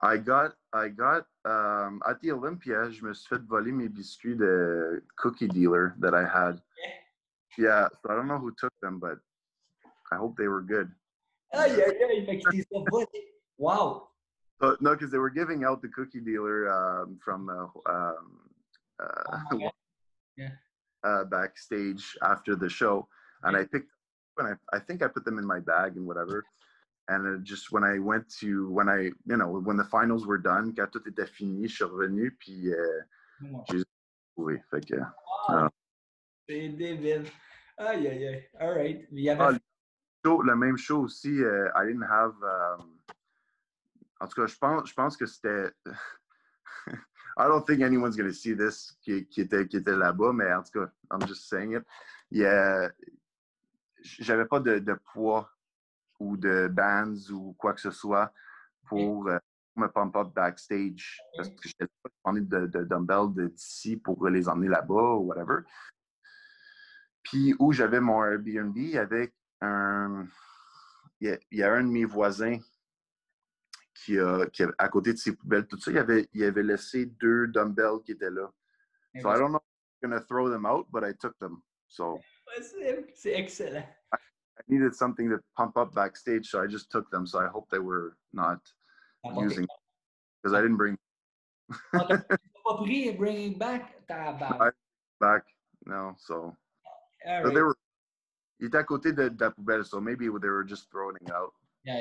I 0.01 0.17
got, 0.17 0.53
I 0.73 0.87
got 0.87 1.25
um, 1.45 2.01
at 2.09 2.21
the 2.21 2.31
Olympia, 2.31 2.89
je 2.89 3.03
me 3.03 3.13
suis 3.13 3.27
fait 3.27 3.41
voler 3.41 3.71
mes 3.71 3.89
biscuits 3.89 4.35
de 4.35 5.01
cookie 5.17 5.47
dealer 5.47 5.93
that 5.99 6.13
I 6.13 6.23
had. 6.23 6.61
Yeah, 7.57 7.65
yeah, 7.65 7.87
so 8.01 8.11
I 8.11 8.15
don't 8.15 8.27
know 8.27 8.37
who 8.37 8.53
took 8.57 8.73
them, 8.81 8.99
but 8.99 9.19
I 10.11 10.15
hope 10.15 10.37
they 10.37 10.47
were 10.47 10.61
good. 10.61 10.89
Oh 11.53 11.65
yeah, 11.65 11.77
yeah, 11.77 12.07
Aïe, 12.07 12.27
aïe, 12.29 12.63
aïe, 12.65 13.23
Wow. 13.57 14.09
Uh, 14.61 14.75
no, 14.79 14.91
because 14.91 15.11
they 15.11 15.17
were 15.17 15.29
giving 15.29 15.63
out 15.63 15.81
the 15.81 15.87
cookie 15.89 16.19
dealer 16.19 16.69
um, 16.71 17.17
from 17.23 17.49
uh, 17.49 17.91
um, 17.91 18.39
uh, 19.01 19.37
oh 19.53 19.71
yeah. 20.37 20.49
uh, 21.03 21.23
backstage 21.25 22.17
after 22.23 22.55
the 22.55 22.69
show, 22.69 23.07
and 23.43 23.55
I 23.55 23.65
picked. 23.65 23.91
And 24.37 24.47
I, 24.47 24.77
I 24.77 24.79
think 24.79 25.03
I 25.03 25.07
put 25.07 25.25
them 25.25 25.37
in 25.37 25.45
my 25.45 25.59
bag 25.59 25.97
and 25.97 26.05
whatever. 26.05 26.45
And 27.09 27.43
just 27.43 27.71
when 27.71 27.83
I 27.83 27.97
went 27.97 28.29
to, 28.39 28.69
when 28.69 28.87
I, 28.87 29.09
you 29.25 29.37
know, 29.37 29.59
when 29.63 29.77
the 29.77 29.83
finals 29.83 30.27
were 30.27 30.37
done, 30.37 30.75
quand 30.75 30.91
tout 30.91 31.01
était 31.07 31.27
fini, 31.27 31.67
je 31.67 31.75
suis 31.75 31.83
revenu, 31.83 32.31
puis 32.39 32.71
euh, 32.71 33.01
j'ai 33.67 33.83
trouvé. 34.35 34.61
Fait 34.69 34.85
que. 34.85 34.95
Ah, 35.47 35.65
euh, 35.65 35.69
C'est 36.47 36.69
débile. 36.69 37.25
Aïe, 37.79 38.07
aïe, 38.07 38.27
aïe. 38.27 38.49
All 38.59 38.73
right. 38.75 39.07
Il 39.11 39.21
y 39.21 39.29
avait... 39.31 39.41
ah, 39.41 39.51
le, 39.51 39.59
show, 40.23 40.41
le, 40.43 40.55
même 40.55 40.77
show 40.77 41.01
aussi, 41.01 41.31
uh, 41.31 41.71
I 41.73 41.87
didn't 41.87 42.03
have. 42.03 42.35
Um, 42.43 42.99
en 44.21 44.27
tout 44.27 44.41
cas, 44.41 44.45
je 44.45 44.57
pense, 44.57 44.87
je 44.87 44.93
pense 44.93 45.17
que 45.17 45.25
c'était. 45.25 45.71
I 47.37 47.47
don't 47.47 47.65
think 47.65 47.81
anyone's 47.81 48.15
going 48.15 48.29
to 48.29 48.35
see 48.35 48.53
this 48.53 48.95
qui, 49.01 49.25
qui 49.25 49.41
était, 49.41 49.65
qui 49.67 49.77
était 49.77 49.95
là-bas, 49.95 50.31
mais 50.33 50.53
en 50.53 50.61
tout 50.61 50.79
cas, 50.79 50.91
I'm 51.09 51.25
just 51.25 51.49
saying 51.49 51.73
it. 51.73 51.83
Yeah, 52.29 52.91
j'avais 54.03 54.45
pas 54.45 54.59
de, 54.59 54.77
de 54.77 54.93
poids 55.11 55.49
ou 56.19 56.37
de 56.37 56.67
bands 56.67 57.31
ou 57.31 57.53
quoi 57.53 57.73
que 57.73 57.81
ce 57.81 57.91
soit 57.91 58.31
pour 58.87 59.27
euh, 59.27 59.37
me 59.75 59.87
pump 59.87 60.15
up 60.15 60.33
backstage. 60.33 61.19
Parce 61.35 61.49
que 61.49 61.69
je 61.69 61.73
n'ai 61.79 61.87
pas 62.03 62.09
demandé 62.23 62.41
de, 62.41 62.67
de 62.67 62.83
dumbbells 62.83 63.33
d'ici 63.33 63.97
pour 63.97 64.27
les 64.27 64.47
emmener 64.47 64.67
là-bas 64.67 65.15
ou 65.15 65.27
whatever. 65.27 65.61
Puis 67.23 67.55
où 67.59 67.71
j'avais 67.71 67.99
mon 67.99 68.23
Airbnb 68.23 68.77
avec 68.95 69.33
un. 69.61 70.27
Il 71.21 71.37
y, 71.51 71.63
a, 71.63 71.73
un 71.73 71.83
de 71.83 71.89
mes 71.89 72.05
voisins 72.05 72.57
qui, 73.93 74.17
a, 74.17 74.45
qui 74.45 74.63
à 74.77 74.87
côté 74.87 75.11
de 75.11 75.17
ses 75.17 75.35
poubelles, 75.35 75.67
tout 75.67 75.77
ça, 75.77 75.91
il 75.91 75.97
avait, 75.97 76.29
il 76.31 76.45
avait 76.45 76.63
laissé 76.63 77.07
deux 77.07 77.47
dumbbells 77.47 78.01
qui 78.05 78.13
étaient 78.13 78.29
là. 78.29 78.49
So 79.21 79.29
I 79.29 79.37
don't 79.37 79.51
know 79.51 79.57
if 79.57 80.01
I'm 80.01 80.11
going 80.11 80.21
to 80.21 80.25
throw 80.25 80.49
them 80.49 80.65
out, 80.65 80.87
but 80.89 81.03
I 81.03 81.13
took 81.13 81.37
them. 81.39 81.61
So. 81.89 82.21
C'est 83.15 83.33
excellent. 83.33 83.85
I, 84.59 84.63
needed 84.67 84.95
something 84.95 85.29
to 85.29 85.39
pump 85.55 85.77
up 85.77 85.93
backstage, 85.95 86.47
so 86.47 86.61
I 86.61 86.67
just 86.67 86.91
took 86.91 87.09
them. 87.11 87.25
So 87.25 87.39
I 87.39 87.47
hope 87.47 87.69
they 87.69 87.79
were 87.79 88.17
not 88.33 88.59
using 89.37 89.67
because 90.41 90.57
I 90.57 90.61
didn't 90.61 90.77
bring. 90.77 90.97
bringing 93.17 93.57
back 93.57 94.07
back. 95.19 95.43
No. 95.85 96.15
So. 96.17 96.55
Right. 97.25 97.43
But 97.43 97.53
they 97.53 97.61
were. 97.61 97.75
Il 98.61 98.67
était 98.67 98.77
à 98.77 98.83
côté 98.83 99.13
de, 99.13 99.29
de, 99.29 99.41
la 99.41 99.51
poubelle, 99.51 99.85
so 99.85 100.01
maybe 100.01 100.25
they 100.25 100.49
were 100.49 100.65
just 100.65 100.91
throwing 100.91 101.15
it 101.21 101.31
out. 101.31 101.53
Yeah, 101.85 101.99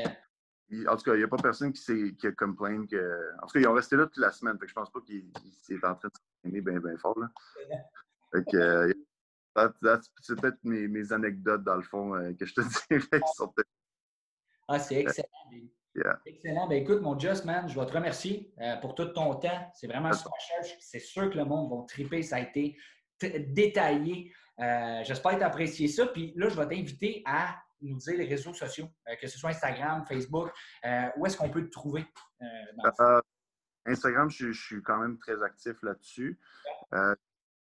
yeah. 0.70 0.90
En 0.90 0.96
tout 0.96 1.04
cas, 1.04 1.14
il 1.14 1.18
n'y 1.18 1.24
a 1.24 1.28
pas 1.28 1.36
personne 1.36 1.72
qui, 1.72 2.16
qui 2.16 2.26
a 2.26 2.32
complaint 2.32 2.84
que. 2.90 3.32
En 3.40 3.46
tout 3.46 3.52
cas, 3.54 3.60
ils 3.60 3.68
ont 3.68 3.74
resté 3.74 3.96
là 3.96 4.06
toute 4.06 4.18
la 4.18 4.32
semaine. 4.32 4.58
Fait 4.58 4.66
que 4.66 4.70
je 4.70 4.74
pense 4.74 4.90
pas 4.90 5.00
qu'il 5.00 5.30
s'est 5.62 5.76
en 5.84 5.94
train 5.94 6.08
de 6.08 6.14
s'entraîner 6.14 6.60
bien, 6.60 6.80
bien 6.80 6.96
fort. 6.98 7.18
Là. 7.18 7.30
Fait 8.32 8.44
que, 8.50 8.56
euh, 8.56 8.92
c'est 10.20 10.40
peut-être 10.40 10.58
mes, 10.64 10.88
mes, 10.88 11.12
anecdotes, 11.12 11.64
dans 11.64 11.76
le 11.76 11.82
fond, 11.82 12.14
euh, 12.14 12.32
que 12.34 12.46
je 12.46 12.54
te 12.54 12.60
dirais 12.88 13.20
qui 13.20 13.34
sont 13.34 13.52
Ah, 14.68 14.78
c'est 14.78 14.96
excellent. 14.96 15.28
Excellent. 16.26 16.68
Ben, 16.68 16.82
écoute, 16.82 17.00
mon 17.00 17.18
Just 17.18 17.44
Man, 17.44 17.68
je 17.68 17.78
vais 17.78 17.86
te 17.86 17.92
remercier 17.92 18.52
euh, 18.60 18.76
pour 18.76 18.94
tout 18.94 19.06
ton 19.06 19.34
temps. 19.34 19.70
C'est 19.74 19.88
vraiment 19.88 20.12
super 20.12 20.40
cher. 20.40 20.76
C'est 20.80 21.00
sûr 21.00 21.30
que 21.30 21.36
le 21.36 21.44
monde 21.44 21.70
va 21.70 21.84
triper. 21.86 22.22
Ça 22.22 22.36
a 22.36 22.40
été 22.40 22.76
détaillé. 23.20 24.32
Euh, 24.60 25.02
j'espère 25.04 25.32
que 25.32 25.38
tu 25.38 25.44
apprécié 25.44 25.88
ça. 25.88 26.06
Puis 26.06 26.32
là, 26.36 26.48
je 26.48 26.56
vais 26.56 26.68
t'inviter 26.68 27.22
à 27.26 27.56
nous 27.80 27.96
dire 27.96 28.16
les 28.16 28.26
réseaux 28.26 28.54
sociaux, 28.54 28.88
que 29.20 29.26
ce 29.26 29.38
soit 29.38 29.50
Instagram, 29.50 30.04
Facebook. 30.06 30.50
où 31.16 31.26
est-ce 31.26 31.36
qu'on 31.36 31.50
peut 31.50 31.64
te 31.64 31.70
trouver? 31.70 32.04
Instagram, 33.86 34.28
je, 34.28 34.52
je, 34.52 34.66
suis 34.66 34.82
quand 34.82 34.98
même 34.98 35.16
très 35.18 35.42
actif 35.42 35.82
là-dessus. 35.82 36.38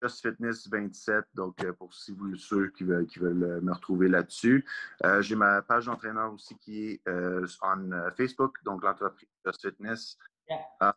Just 0.06 0.22
Fitness 0.22 0.68
27, 0.70 1.26
donc 1.34 1.64
euh, 1.64 1.74
pour 1.74 1.92
si 1.92 2.12
vous 2.12 2.36
ceux 2.36 2.70
qui 2.70 2.84
veulent, 2.84 3.08
qui 3.08 3.18
veulent 3.18 3.44
euh, 3.44 3.62
me 3.62 3.74
retrouver 3.74 4.08
là-dessus. 4.08 4.64
Euh, 5.04 5.20
j'ai 5.24 5.36
ma 5.36 5.64
page 5.64 5.88
d'entraîneur 5.88 6.32
aussi 6.32 6.56
qui 6.58 6.86
est 6.86 7.02
euh, 7.08 7.48
en 7.62 8.12
Facebook, 8.16 8.58
donc 8.64 8.84
l'entreprise 8.84 9.28
Just 9.44 9.64
Fitness. 9.64 10.18
Yeah. 10.48 10.60
Uh, 10.80 10.92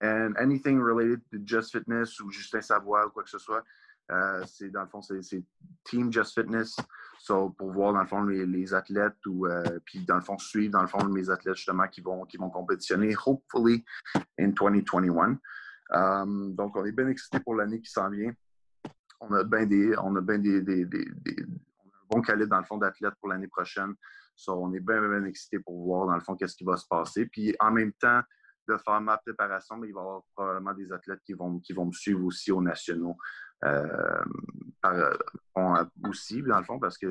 and 0.00 0.34
anything 0.40 0.80
related 0.80 1.20
to 1.30 1.38
Just 1.44 1.70
Fitness 1.70 2.18
ou 2.18 2.32
Justin 2.32 2.62
Savoie 2.62 3.06
ou 3.06 3.10
quoi 3.10 3.22
que 3.22 3.30
ce 3.30 3.38
soit, 3.38 3.62
c'est 4.46 4.70
dans 4.70 4.82
le 4.82 4.88
fond, 4.88 5.00
c'est 5.00 5.44
Team 5.84 6.12
Just 6.12 6.34
Fitness. 6.34 6.76
So, 7.20 7.50
pour 7.50 7.70
voir 7.70 7.92
dans 7.92 8.00
le 8.00 8.06
fond 8.08 8.24
les, 8.24 8.44
les 8.44 8.74
athlètes 8.74 9.24
ou 9.26 9.46
puis 9.84 10.04
dans 10.04 10.16
le 10.16 10.20
fond 10.20 10.36
suivre 10.36 10.72
dans 10.72 10.82
le 10.82 10.88
fond 10.88 11.04
mes 11.04 11.30
athlètes 11.30 11.54
justement 11.54 11.86
qui 11.86 12.00
vont 12.00 12.24
qui 12.24 12.36
vont 12.36 12.50
compétitionner, 12.50 13.14
hopefully 13.24 13.84
in 14.40 14.48
2021. 14.48 15.38
Euh, 15.92 16.48
donc, 16.50 16.76
on 16.76 16.84
est 16.84 16.92
bien 16.92 17.08
excités 17.08 17.40
pour 17.40 17.54
l'année 17.54 17.80
qui 17.80 17.90
s'en 17.90 18.08
vient. 18.10 18.32
On 19.20 19.32
a 19.32 19.44
bien 19.44 19.66
des, 19.66 19.94
on 20.02 20.14
a 20.16 20.20
bien 20.20 20.38
des, 20.38 20.62
des, 20.62 20.84
des, 20.84 21.04
un 21.04 22.06
bon 22.08 22.22
calibre 22.22 22.50
dans 22.50 22.58
le 22.58 22.64
fond 22.64 22.78
d'athlètes 22.78 23.14
pour 23.20 23.28
l'année 23.28 23.48
prochaine. 23.48 23.94
on 24.48 24.72
est 24.72 24.80
bien, 24.80 25.00
bien, 25.00 25.24
excités 25.24 25.58
pour 25.58 25.84
voir 25.84 26.06
dans 26.06 26.14
le 26.14 26.20
fond 26.20 26.34
qu'est-ce 26.34 26.56
qui 26.56 26.64
va 26.64 26.76
se 26.76 26.86
passer. 26.86 27.26
Puis 27.26 27.54
en 27.60 27.70
même 27.70 27.92
temps, 27.92 28.20
de 28.68 28.76
faire 28.76 29.00
ma 29.00 29.18
préparation, 29.18 29.76
il 29.84 29.92
va 29.92 30.00
y 30.00 30.02
avoir 30.02 30.22
probablement 30.34 30.72
des 30.74 30.92
athlètes 30.92 31.20
qui 31.24 31.32
vont, 31.32 31.58
qui 31.60 31.72
vont 31.72 31.86
me 31.86 31.92
suivre 31.92 32.24
aussi 32.24 32.52
aux 32.52 32.62
nationaux 32.62 33.16
euh, 33.64 34.24
aussi, 36.08 36.42
dans 36.42 36.58
le 36.58 36.64
fond, 36.64 36.78
parce 36.78 36.98
que 36.98 37.06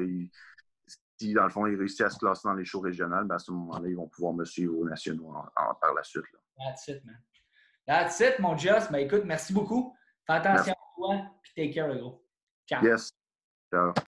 si, 1.18 1.34
dans 1.34 1.44
le 1.44 1.50
fond, 1.50 1.66
ils 1.66 1.78
réussissent 1.78 2.02
à 2.02 2.10
se 2.10 2.18
classer 2.18 2.42
dans 2.46 2.54
les 2.54 2.66
shows 2.66 2.82
régionales, 2.82 3.26
ben, 3.26 3.36
à 3.36 3.40
ce 3.40 3.52
moment-là, 3.52 3.88
ils 3.88 3.96
vont 3.96 4.08
pouvoir 4.08 4.34
me 4.34 4.44
suivre 4.44 4.78
aux 4.78 4.88
nationaux 4.88 5.34
par 5.56 5.94
la 5.94 6.04
suite. 6.04 6.26
Là. 6.34 6.40
That's 6.58 6.88
it, 6.88 7.06
man. 7.06 7.18
That's 7.88 8.20
it, 8.22 8.40
mon 8.40 8.58
Just. 8.58 8.92
Mais 8.92 9.04
écoute, 9.04 9.24
merci 9.26 9.54
beaucoup. 9.54 9.96
Fais 10.28 10.34
attention 10.34 10.74
à 10.74 10.96
toi, 10.96 11.22
puis 11.42 11.52
take 11.56 11.74
care, 11.74 11.88
le 11.88 11.98
gros. 11.98 12.24
Ciao. 12.68 12.84
Yes. 12.84 13.12
Ciao. 13.74 13.94